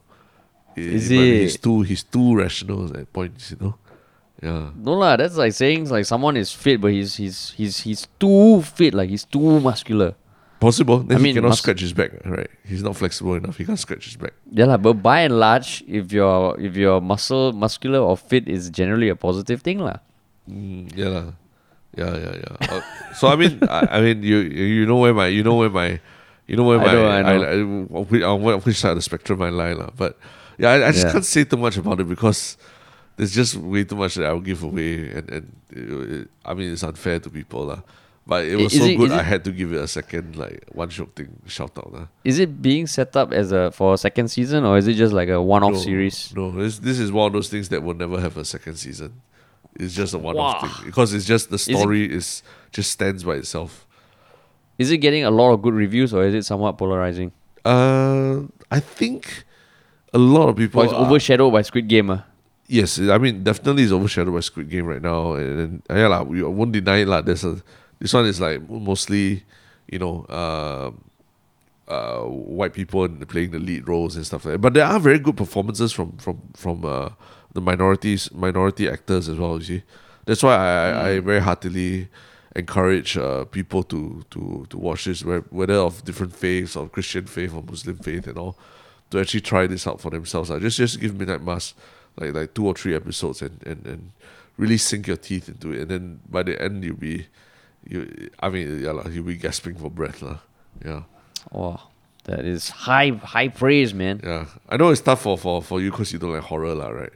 Is 0.76 1.08
might 1.10 1.16
be 1.16 1.30
it? 1.38 1.42
He's 1.46 1.56
too 1.56 1.78
he's 1.86 2.02
too 2.02 2.34
rational 2.36 2.90
at 2.96 3.06
points. 3.12 3.52
You 3.54 3.58
know, 3.62 3.74
yeah. 4.42 4.70
No 4.74 4.98
lah, 4.98 5.16
that's 5.16 5.36
like 5.38 5.54
saying 5.54 5.88
like 5.88 6.04
someone 6.04 6.36
is 6.36 6.50
fit 6.52 6.80
but 6.80 6.90
he's 6.92 7.16
he's 7.16 7.54
he's 7.56 7.80
he's 7.86 8.02
too 8.18 8.60
fit, 8.62 8.92
like 8.92 9.08
he's 9.08 9.24
too 9.24 9.60
muscular. 9.60 10.12
Possible. 10.62 11.02
Then 11.02 11.16
I 11.16 11.20
he 11.20 11.24
mean, 11.24 11.34
cannot 11.34 11.58
must- 11.58 11.62
scratch 11.66 11.80
his 11.82 11.92
back, 11.92 12.12
right? 12.24 12.46
He's 12.62 12.82
not 12.86 12.94
flexible 12.94 13.34
enough. 13.34 13.58
He 13.58 13.64
can't 13.66 13.78
scratch 13.78 14.04
his 14.06 14.14
back. 14.16 14.32
Yeah, 14.46 14.66
lah, 14.70 14.78
but 14.78 15.02
by 15.02 15.26
and 15.26 15.34
large, 15.42 15.82
if 15.90 16.12
your 16.14 16.54
if 16.58 16.78
your 16.78 17.00
muscle 17.02 17.50
muscular 17.52 17.98
or 17.98 18.14
fit 18.16 18.46
is 18.46 18.70
generally 18.70 19.10
a 19.10 19.16
positive 19.18 19.58
thing, 19.62 19.82
lah. 19.82 19.98
Mm, 20.46 20.86
yeah, 20.94 21.10
lah. 21.10 21.26
yeah, 21.98 22.14
yeah, 22.14 22.34
yeah. 22.46 22.54
Uh, 22.70 22.82
so 23.18 23.26
I 23.26 23.34
mean, 23.34 23.58
I, 23.66 23.98
I 23.98 24.00
mean, 24.06 24.22
you 24.22 24.38
you 24.46 24.86
know 24.86 25.02
where 25.02 25.10
my 25.12 25.26
you 25.26 25.42
know 25.42 25.58
where 25.58 25.70
my 25.70 25.98
you 26.46 26.56
know 26.56 26.64
where 26.64 26.78
I 26.80 26.84
my 26.86 26.92
know, 26.92 27.08
I 27.08 27.22
know. 27.22 27.42
I, 27.44 27.98
I, 27.98 28.02
which- 28.02 28.22
on 28.22 28.60
which 28.62 28.76
side 28.76 28.90
of 28.90 28.96
the 28.96 29.02
spectrum 29.02 29.40
I 29.42 29.50
lie, 29.50 29.72
lah. 29.72 29.90
But 29.96 30.18
yeah, 30.58 30.70
I, 30.70 30.88
I 30.88 30.92
just 30.92 31.06
Yeah. 31.06 31.12
can't 31.12 31.24
say 31.24 31.44
too 31.44 31.56
much 31.56 31.76
about 31.76 32.00
it 32.00 32.08
because 32.08 32.56
there's 33.16 33.34
just 33.34 33.56
way 33.56 33.84
too 33.84 33.96
much 33.96 34.14
that 34.16 34.26
I'll 34.26 34.40
give 34.40 34.62
away, 34.62 35.10
and 35.10 35.30
and 35.30 35.46
uh, 35.76 36.50
I 36.50 36.54
mean 36.54 36.72
it's 36.72 36.82
unfair 36.82 37.20
to 37.20 37.30
people, 37.30 37.64
lah. 37.66 37.80
But 38.24 38.44
it 38.46 38.54
was 38.56 38.72
is 38.72 38.80
so 38.80 38.86
it- 38.86 38.96
good, 38.96 39.10
I 39.10 39.18
it- 39.20 39.24
had 39.26 39.44
to 39.44 39.50
give 39.50 39.72
it 39.72 39.80
a 39.82 39.88
second 39.88 40.36
like 40.36 40.64
one 40.72 40.88
Shiok 40.90 41.12
thing 41.14 41.28
shout 41.46 41.76
out. 41.76 41.92
lah. 41.92 42.06
Is 42.24 42.38
it 42.38 42.62
being 42.62 42.86
set 42.86 43.16
up 43.16 43.32
as 43.32 43.50
a 43.50 43.70
for 43.72 43.94
a 43.94 43.98
second 43.98 44.28
season 44.28 44.64
or 44.64 44.78
is 44.78 44.86
it 44.86 44.94
just 44.94 45.12
like 45.12 45.28
a 45.28 45.42
one-off 45.42 45.72
no, 45.74 45.78
series? 45.78 46.32
No, 46.36 46.50
this 46.52 46.78
this 46.78 46.98
is 47.00 47.10
one 47.10 47.26
of 47.26 47.32
those 47.32 47.48
things 47.48 47.68
that 47.70 47.82
will 47.82 47.94
never 47.98 48.20
have 48.20 48.36
a 48.36 48.44
second 48.44 48.76
season. 48.76 49.20
It's 49.74 49.94
just 49.94 50.14
a 50.14 50.18
one-off 50.18 50.62
Wow. 50.62 50.68
thing 50.68 50.86
because 50.86 51.14
it's 51.14 51.24
just 51.26 51.48
the 51.50 51.56
it- 51.56 51.78
story 51.78 52.04
is 52.06 52.42
just 52.70 52.92
stands 52.92 53.24
by 53.24 53.34
itself. 53.42 53.86
Is 54.82 54.90
it 54.90 54.98
getting 54.98 55.22
a 55.22 55.30
lot 55.30 55.54
of 55.54 55.62
good 55.62 55.74
reviews 55.78 56.10
or 56.12 56.26
is 56.26 56.34
it 56.34 56.42
somewhat 56.44 56.74
polarizing? 56.76 57.30
Uh, 57.64 58.50
I 58.74 58.80
think 58.82 59.44
a 60.12 60.18
lot 60.18 60.48
of 60.50 60.56
people 60.58 60.82
Or 60.82 60.84
it's 60.84 60.92
are- 60.92 61.06
overshadowed 61.06 61.52
by 61.54 61.62
Squid 61.62 61.86
Game? 61.86 62.10
ah? 62.10 62.26
Yes, 62.66 62.98
I 62.98 63.18
mean 63.22 63.44
definitely 63.44 63.84
it's 63.86 63.92
overshadowed 63.92 64.34
by 64.34 64.40
Squid 64.40 64.70
Game 64.72 64.86
right 64.90 65.02
now, 65.02 65.34
and, 65.38 65.82
and 65.86 65.96
yeah, 66.02 66.08
lah, 66.08 66.22
we 66.26 66.42
won't 66.42 66.72
deny 66.72 67.04
it. 67.04 67.08
lah. 67.08 67.20
There's 67.20 67.44
a 67.44 67.60
this 68.00 68.14
one 68.16 68.24
is 68.26 68.40
like 68.40 68.58
mostly, 68.70 69.44
you 69.92 69.98
know, 70.00 70.24
uh, 70.32 70.88
uh, 71.88 72.22
white 72.24 72.72
people 72.72 73.04
and 73.04 73.20
playing 73.28 73.50
the 73.52 73.58
lead 73.58 73.86
roles 73.86 74.16
and 74.16 74.24
stuff 74.24 74.44
like 74.46 74.54
that. 74.54 74.62
But 74.64 74.72
there 74.74 74.86
are 74.86 74.98
very 74.98 75.18
good 75.20 75.36
performances 75.36 75.92
from 75.92 76.16
from 76.16 76.40
from 76.56 76.84
uh, 76.84 77.10
the 77.52 77.60
minorities, 77.60 78.32
minority 78.32 78.88
actors 78.88 79.28
as 79.28 79.36
well. 79.36 79.58
You 79.58 79.64
see, 79.64 79.82
that's 80.24 80.42
why 80.42 80.54
I 80.56 80.72
I, 80.72 81.08
I 81.10 81.20
very 81.20 81.40
heartily 81.44 82.08
encourage 82.56 83.16
uh, 83.16 83.44
people 83.46 83.82
to 83.84 84.24
to 84.30 84.66
to 84.70 84.78
watch 84.78 85.04
this, 85.04 85.24
whether 85.24 85.74
of 85.74 86.04
different 86.04 86.34
faiths 86.34 86.76
or 86.76 86.88
Christian 86.88 87.26
faith 87.26 87.54
or 87.54 87.62
Muslim 87.62 87.96
faith 87.96 88.26
and 88.26 88.38
all, 88.38 88.56
to 89.10 89.20
actually 89.20 89.40
try 89.40 89.66
this 89.66 89.86
out 89.86 90.00
for 90.00 90.10
themselves. 90.10 90.50
Uh. 90.50 90.58
Just 90.58 90.76
just 90.76 91.00
give 91.00 91.18
Midnight 91.18 91.42
Mass 91.42 91.74
like 92.18 92.34
like 92.34 92.54
two 92.54 92.66
or 92.66 92.74
three 92.74 92.94
episodes 92.94 93.42
and, 93.42 93.58
and, 93.66 93.86
and 93.86 94.12
really 94.58 94.76
sink 94.76 95.06
your 95.06 95.16
teeth 95.16 95.48
into 95.48 95.72
it, 95.72 95.82
and 95.82 95.90
then 95.90 96.20
by 96.28 96.42
the 96.42 96.60
end 96.60 96.84
you'll 96.84 96.96
be 96.96 97.26
you. 97.88 98.30
I 98.40 98.50
mean, 98.50 98.80
yeah, 98.80 98.92
lah, 98.92 99.08
you'll 99.08 99.24
be 99.24 99.36
gasping 99.36 99.76
for 99.76 99.90
breath, 99.90 100.20
lah. 100.22 100.38
Yeah, 100.84 101.02
Wow, 101.50 101.88
that 102.24 102.44
is 102.44 102.68
high 102.70 103.10
high 103.10 103.48
praise, 103.48 103.94
man. 103.94 104.20
yeah. 104.22 104.46
I 104.68 104.76
know 104.76 104.90
it's 104.90 105.00
tough 105.00 105.22
for 105.22 105.38
for 105.38 105.62
for 105.62 105.80
you 105.80 105.90
because 105.90 106.12
you 106.12 106.18
don't 106.18 106.32
like 106.32 106.42
horror, 106.42 106.74
lah, 106.74 106.88
right? 106.88 107.12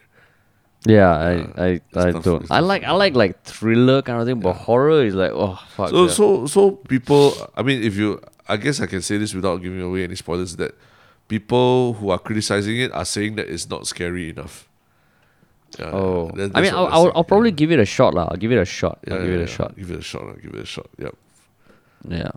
Yeah, 0.86 1.32
Yeah, 1.32 1.46
I 1.56 1.62
I, 1.64 1.80
I 1.96 2.12
tough, 2.12 2.24
don't. 2.24 2.50
I 2.50 2.60
like 2.60 2.84
I 2.84 2.92
like 2.92 3.14
like 3.14 3.42
thriller 3.42 4.02
kind 4.02 4.20
of 4.20 4.26
thing, 4.26 4.40
but 4.40 4.54
horror 4.54 5.04
is 5.04 5.14
like 5.14 5.32
oh 5.34 5.58
fuck. 5.76 5.90
So 5.90 6.04
yeah. 6.04 6.10
so 6.10 6.46
so 6.46 6.70
people. 6.88 7.34
I 7.56 7.62
mean, 7.62 7.82
if 7.82 7.96
you, 7.96 8.20
I 8.48 8.56
guess 8.56 8.80
I 8.80 8.86
can 8.86 9.02
say 9.02 9.18
this 9.18 9.34
without 9.34 9.62
giving 9.62 9.80
away 9.82 10.04
any 10.04 10.14
spoilers. 10.14 10.56
That 10.56 10.74
people 11.28 11.94
who 11.94 12.10
are 12.10 12.18
criticizing 12.18 12.78
it 12.78 12.92
are 12.92 13.04
saying 13.04 13.36
that 13.36 13.48
it's 13.48 13.68
not 13.68 13.86
scary 13.86 14.30
enough. 14.30 14.68
Yeah, 15.78 15.90
oh, 15.90 16.30
that- 16.34 16.52
I 16.54 16.62
mean, 16.62 16.72
I'll, 16.72 16.86
I'll, 16.86 17.12
I'll 17.16 17.24
probably 17.24 17.50
yeah. 17.50 17.56
give 17.56 17.72
it 17.72 17.80
a 17.80 17.84
shot, 17.84 18.14
lah. 18.14 18.28
I'll 18.30 18.38
give 18.38 18.52
it 18.52 18.58
a 18.58 18.64
shot. 18.64 19.00
Yeah, 19.06 19.14
I'll 19.14 19.20
give 19.20 19.28
yeah, 19.30 19.34
it 19.34 19.38
a 19.38 19.40
yeah. 19.40 19.56
shot. 19.56 19.76
Give 19.76 19.90
it 19.90 19.98
a 19.98 20.02
shot. 20.02 20.22
I'll 20.22 20.36
give 20.36 20.54
it 20.54 20.60
a 20.62 20.66
shot. 20.66 20.86
Yep. 20.98 21.14
Yeah. 22.08 22.30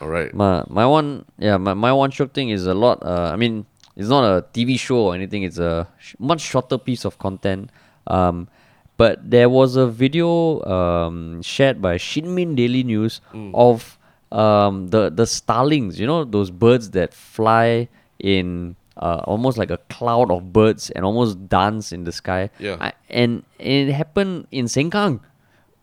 All 0.00 0.08
right. 0.08 0.34
My 0.34 0.64
my 0.68 0.84
one 0.84 1.24
yeah 1.38 1.56
my, 1.58 1.74
my 1.74 1.92
one 1.92 2.10
Shiok 2.10 2.32
thing 2.32 2.50
is 2.50 2.66
a 2.66 2.74
lot. 2.74 3.02
Uh, 3.02 3.30
I 3.32 3.36
mean, 3.36 3.66
it's 3.96 4.08
not 4.08 4.24
a 4.24 4.42
TV 4.42 4.78
show 4.78 4.98
or 5.06 5.14
anything. 5.14 5.44
It's 5.44 5.58
a 5.58 5.86
sh- 5.98 6.16
much 6.18 6.40
shorter 6.40 6.76
piece 6.76 7.04
of 7.04 7.18
content. 7.18 7.70
Um, 8.06 8.48
but 8.96 9.30
there 9.30 9.48
was 9.48 9.76
a 9.76 9.86
video 9.86 10.62
um, 10.64 11.42
shared 11.42 11.80
by 11.82 11.96
Shin 11.96 12.34
Min 12.34 12.54
Daily 12.54 12.82
News 12.84 13.20
of 13.54 13.98
um, 14.30 14.88
the 14.88 15.10
the 15.10 15.26
starlings. 15.26 15.98
You 15.98 16.06
know 16.06 16.24
those 16.24 16.50
birds 16.50 16.90
that 16.90 17.12
fly 17.14 17.88
in 18.18 18.76
uh, 18.96 19.20
almost 19.24 19.58
like 19.58 19.70
a 19.70 19.78
cloud 19.88 20.30
of 20.30 20.52
birds 20.52 20.90
and 20.90 21.04
almost 21.04 21.48
dance 21.48 21.92
in 21.92 22.04
the 22.04 22.12
sky. 22.12 22.50
Yeah. 22.58 22.76
I, 22.80 22.92
and, 23.10 23.42
and 23.58 23.88
it 23.88 23.92
happened 23.92 24.46
in 24.50 24.66
Sengkang 24.66 25.20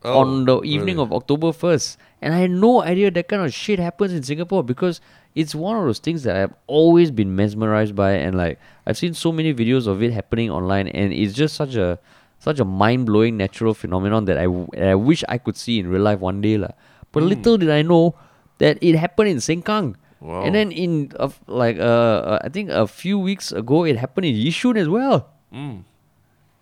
Oh, 0.02 0.20
on 0.20 0.46
the 0.46 0.62
evening 0.62 0.96
really? 0.96 1.02
of 1.02 1.12
October 1.12 1.48
1st. 1.48 1.98
And 2.22 2.34
I 2.34 2.38
had 2.38 2.52
no 2.52 2.82
idea 2.82 3.12
that 3.12 3.28
kind 3.28 3.44
of 3.44 3.54
shit 3.54 3.80
happens 3.80 4.14
in 4.14 4.24
Singapore 4.24 4.64
because 4.64 5.02
it's 5.36 5.54
one 5.54 5.78
of 5.78 5.86
those 5.86 6.00
things 6.00 6.24
that 6.24 6.36
I've 6.36 6.54
always 6.68 7.12
been 7.12 7.36
mesmerized 7.36 7.96
by 7.96 8.14
and 8.14 8.36
like 8.38 8.60
I've 8.86 8.98
seen 8.98 9.14
so 9.14 9.32
many 9.32 9.54
videos 9.54 9.88
of 9.88 10.02
it 10.02 10.12
happening 10.12 10.50
online 10.50 10.88
and 10.88 11.14
it's 11.14 11.34
just 11.34 11.56
such 11.56 11.76
a 11.76 12.00
such 12.40 12.60
a 12.60 12.66
mind-blowing 12.66 13.36
natural 13.36 13.74
phenomenon 13.74 14.26
that 14.26 14.38
I, 14.38 14.48
w- 14.48 14.68
I 14.78 14.96
wish 14.96 15.24
I 15.28 15.38
could 15.38 15.58
see 15.58 15.78
in 15.78 15.88
real 15.88 16.02
life 16.02 16.20
one 16.20 16.40
day 16.42 16.58
lah. 16.58 16.72
But 17.12 17.24
little 17.24 17.58
did 17.58 17.70
I 17.70 17.82
know 17.82 18.16
that 18.60 18.78
it 18.82 18.96
happened 18.96 19.30
in 19.30 19.38
Sengkang. 19.38 19.96
Wow. 20.22 20.44
And 20.44 20.56
then 20.56 20.72
in 20.72 21.12
f 21.20 21.40
like 21.48 21.80
uh, 21.80 22.36
uh, 22.36 22.40
I 22.44 22.50
think 22.50 22.70
a 22.70 22.88
few 22.88 23.20
weeks 23.20 23.52
ago 23.52 23.84
it 23.86 23.98
happened 23.98 24.26
in 24.28 24.36
Yishun 24.36 24.78
as 24.78 24.88
well. 24.88 25.28
Mm. 25.54 25.84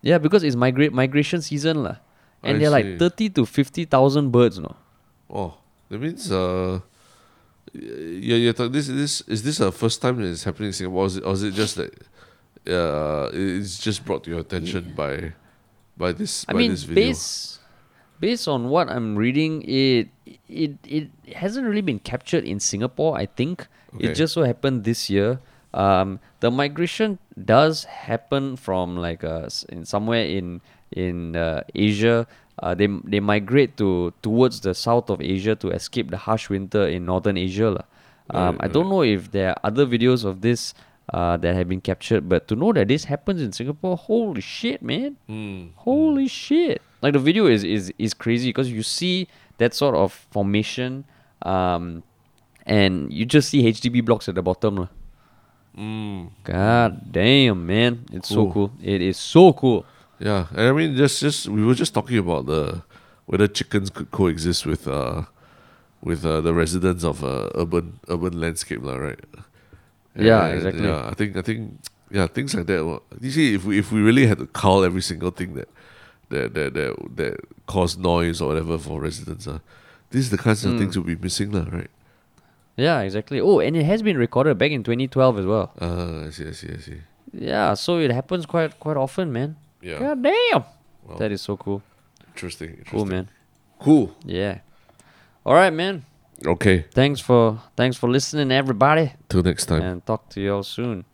Yeah, 0.01 0.17
because 0.17 0.43
it's 0.43 0.55
migrate 0.55 0.93
migration 0.93 1.41
season 1.41 1.81
lah. 1.83 1.97
And 2.43 2.57
I 2.57 2.59
they're 2.59 2.69
see. 2.69 2.77
like 2.77 2.99
thirty 2.99 3.29
to 3.33 3.45
fifty 3.45 3.85
thousand 3.85 4.29
birds, 4.29 4.59
no. 4.59 4.75
Oh, 5.29 5.57
that 5.89 5.99
means 5.99 6.31
uh, 6.31 6.79
yeah, 7.81 8.35
yeah. 8.35 8.51
This 8.51 8.87
this 8.87 9.21
is 9.27 9.43
this 9.43 9.59
a 9.59 9.71
first 9.71 10.01
time 10.01 10.17
that 10.21 10.27
it's 10.27 10.43
happening 10.43 10.67
in 10.67 10.73
Singapore, 10.73 11.03
or 11.03 11.05
is 11.07 11.17
it, 11.17 11.23
or 11.23 11.33
is 11.33 11.43
it 11.43 11.53
just 11.53 11.75
that 11.75 11.93
uh, 12.67 13.29
it's 13.33 13.77
just 13.79 14.05
brought 14.05 14.23
to 14.25 14.31
your 14.31 14.39
attention 14.39 14.93
by 14.95 15.33
by 15.97 16.11
this 16.11 16.45
I 16.47 16.53
by 16.53 16.59
mean, 16.59 16.71
this 16.71 16.83
video? 16.83 17.05
based 17.13 17.59
based 18.19 18.47
on 18.47 18.69
what 18.69 18.89
I'm 18.89 19.15
reading, 19.15 19.61
it 19.63 20.09
it 20.49 20.77
it 20.85 21.09
hasn't 21.35 21.67
really 21.67 21.81
been 21.85 21.99
captured 21.99 22.43
in 22.43 22.59
Singapore. 22.59 23.17
I 23.17 23.25
think 23.25 23.67
Okay. 23.95 24.11
it 24.11 24.15
just 24.15 24.33
so 24.33 24.43
happened 24.43 24.83
this 24.83 25.09
year. 25.09 25.39
Um, 25.73 26.19
the 26.41 26.51
migration 26.51 27.19
does 27.39 27.85
happen 27.85 28.57
from 28.57 28.97
like 28.97 29.23
uh, 29.23 29.47
in 29.69 29.85
somewhere 29.85 30.25
in 30.25 30.59
in 30.91 31.35
uh, 31.35 31.63
Asia. 31.75 32.27
Uh, 32.59 32.73
they 32.73 32.87
they 33.03 33.19
migrate 33.19 33.77
to 33.77 34.13
towards 34.21 34.61
the 34.61 34.73
south 34.73 35.09
of 35.09 35.21
Asia 35.21 35.55
to 35.55 35.69
escape 35.69 36.09
the 36.09 36.17
harsh 36.17 36.49
winter 36.49 36.87
in 36.87 37.05
northern 37.05 37.37
Asia. 37.37 37.85
Um, 38.29 38.57
Right, 38.57 38.65
I 38.65 38.67
don't 38.67 38.89
know 38.89 39.03
if 39.03 39.31
there 39.31 39.51
are 39.51 39.59
other 39.63 39.85
videos 39.85 40.25
of 40.25 40.41
this 40.41 40.73
uh, 41.13 41.37
that 41.37 41.55
have 41.55 41.69
been 41.69 41.81
captured, 41.81 42.27
but 42.27 42.47
to 42.47 42.55
know 42.55 42.73
that 42.73 42.87
this 42.87 43.05
happens 43.05 43.41
in 43.41 43.53
Singapore, 43.53 43.95
holy 43.95 44.41
shit, 44.41 44.81
man! 44.81 45.17
Mm. 45.29 45.71
Holy 45.75 46.27
shit! 46.27 46.81
Like 47.01 47.13
the 47.13 47.19
video 47.19 47.45
is 47.45 47.63
is 47.63 47.93
is 47.97 48.13
crazy 48.13 48.49
because 48.49 48.71
you 48.71 48.83
see 48.83 49.27
that 49.57 49.73
sort 49.73 49.95
of 49.95 50.11
formation, 50.31 51.05
um, 51.43 52.03
and 52.65 53.13
you 53.13 53.25
just 53.25 53.49
see 53.49 53.63
HDB 53.63 54.03
blocks 54.03 54.27
at 54.27 54.35
the 54.35 54.41
bottom. 54.41 54.89
Mm. 55.77 56.31
God 56.43 57.11
damn, 57.11 57.65
man! 57.65 58.05
It's 58.11 58.29
so 58.29 58.51
cool. 58.51 58.71
It 58.81 59.01
is 59.01 59.17
so 59.17 59.53
cool. 59.53 59.85
Yeah, 60.19 60.47
and 60.51 60.67
I 60.67 60.71
mean, 60.71 60.95
just 60.97 61.19
just 61.21 61.47
we 61.47 61.63
were 61.63 61.75
just 61.75 61.93
talking 61.93 62.17
about 62.17 62.45
the 62.47 62.81
whether 63.25 63.47
chickens 63.47 63.89
could 63.89 64.09
coexist 64.11 64.65
with 64.65 64.87
uh 64.87 65.23
with 66.01 66.25
uh, 66.25 66.41
the 66.41 66.53
residents 66.53 67.03
of 67.03 67.23
uh, 67.23 67.49
urban 67.55 67.99
urban 68.09 68.39
landscape, 68.39 68.81
lah, 68.83 68.95
right? 68.97 69.19
Yeah, 70.15 70.47
exactly. 70.47 70.85
Yeah, 70.85 71.07
I 71.07 71.13
think 71.13 71.37
I 71.37 71.41
think 71.41 71.77
yeah, 72.09 72.27
things 72.27 72.55
like 72.55 72.65
that. 72.67 72.85
well, 72.85 73.03
You 73.21 73.31
see, 73.31 73.53
if 73.53 73.65
we 73.65 73.77
if 73.77 73.91
we 73.91 74.01
really 74.01 74.25
had 74.25 74.39
to 74.39 74.47
cull 74.47 74.83
every 74.83 75.01
single 75.01 75.29
thing 75.31 75.53
that 75.53 75.69
that 76.29 76.53
that 76.53 76.73
that, 76.73 76.91
that 77.15 77.35
caused 77.67 77.99
noise 77.99 78.41
or 78.41 78.47
whatever 78.49 78.77
for 78.77 79.01
residents, 79.01 79.45
uh, 79.47 79.59
these 80.09 80.27
are 80.33 80.37
the 80.37 80.41
kinds 80.41 80.65
of 80.65 80.73
Mm. 80.73 80.77
things 80.79 80.97
we'll 80.97 81.05
be 81.05 81.15
missing, 81.21 81.51
lah, 81.51 81.65
right? 81.69 81.91
Yeah, 82.77 83.01
exactly. 83.01 83.39
Oh, 83.41 83.59
and 83.59 83.75
it 83.75 83.85
has 83.85 84.01
been 84.01 84.17
recorded 84.17 84.57
back 84.57 84.71
in 84.71 84.81
2012 84.83 85.39
as 85.39 85.45
well. 85.45 85.73
Uh, 85.81 86.25
I 86.27 86.29
see, 86.29 86.47
I 86.47 86.51
see, 86.53 86.69
I 86.73 86.77
see. 86.77 87.01
Yeah, 87.33 87.73
so 87.73 87.97
it 87.99 88.09
happens 88.11 88.45
quite 88.45 88.79
quite 88.79 88.97
often, 88.97 89.31
man. 89.33 89.57
Yeah, 89.81 89.99
God 89.99 90.23
damn! 90.23 90.63
Wow. 91.05 91.17
That 91.17 91.31
is 91.31 91.41
so 91.41 91.57
cool. 91.57 91.81
interesting, 92.29 92.69
interesting. 92.69 92.97
Cool, 92.97 93.05
man. 93.05 93.29
Cool. 93.79 94.15
Yeah. 94.25 94.59
All 95.45 95.53
right, 95.53 95.73
man. 95.73 96.05
Okay. 96.45 96.85
Thanks 96.93 97.19
for 97.19 97.61
thanks 97.75 97.97
for 97.97 98.09
listening, 98.09 98.51
everybody, 98.51 99.13
Till 99.29 99.43
next 99.43 99.65
time. 99.65 99.81
and 99.81 100.05
talk 100.05 100.29
to 100.29 100.41
you 100.41 100.53
all 100.55 100.63
soon. 100.63 101.05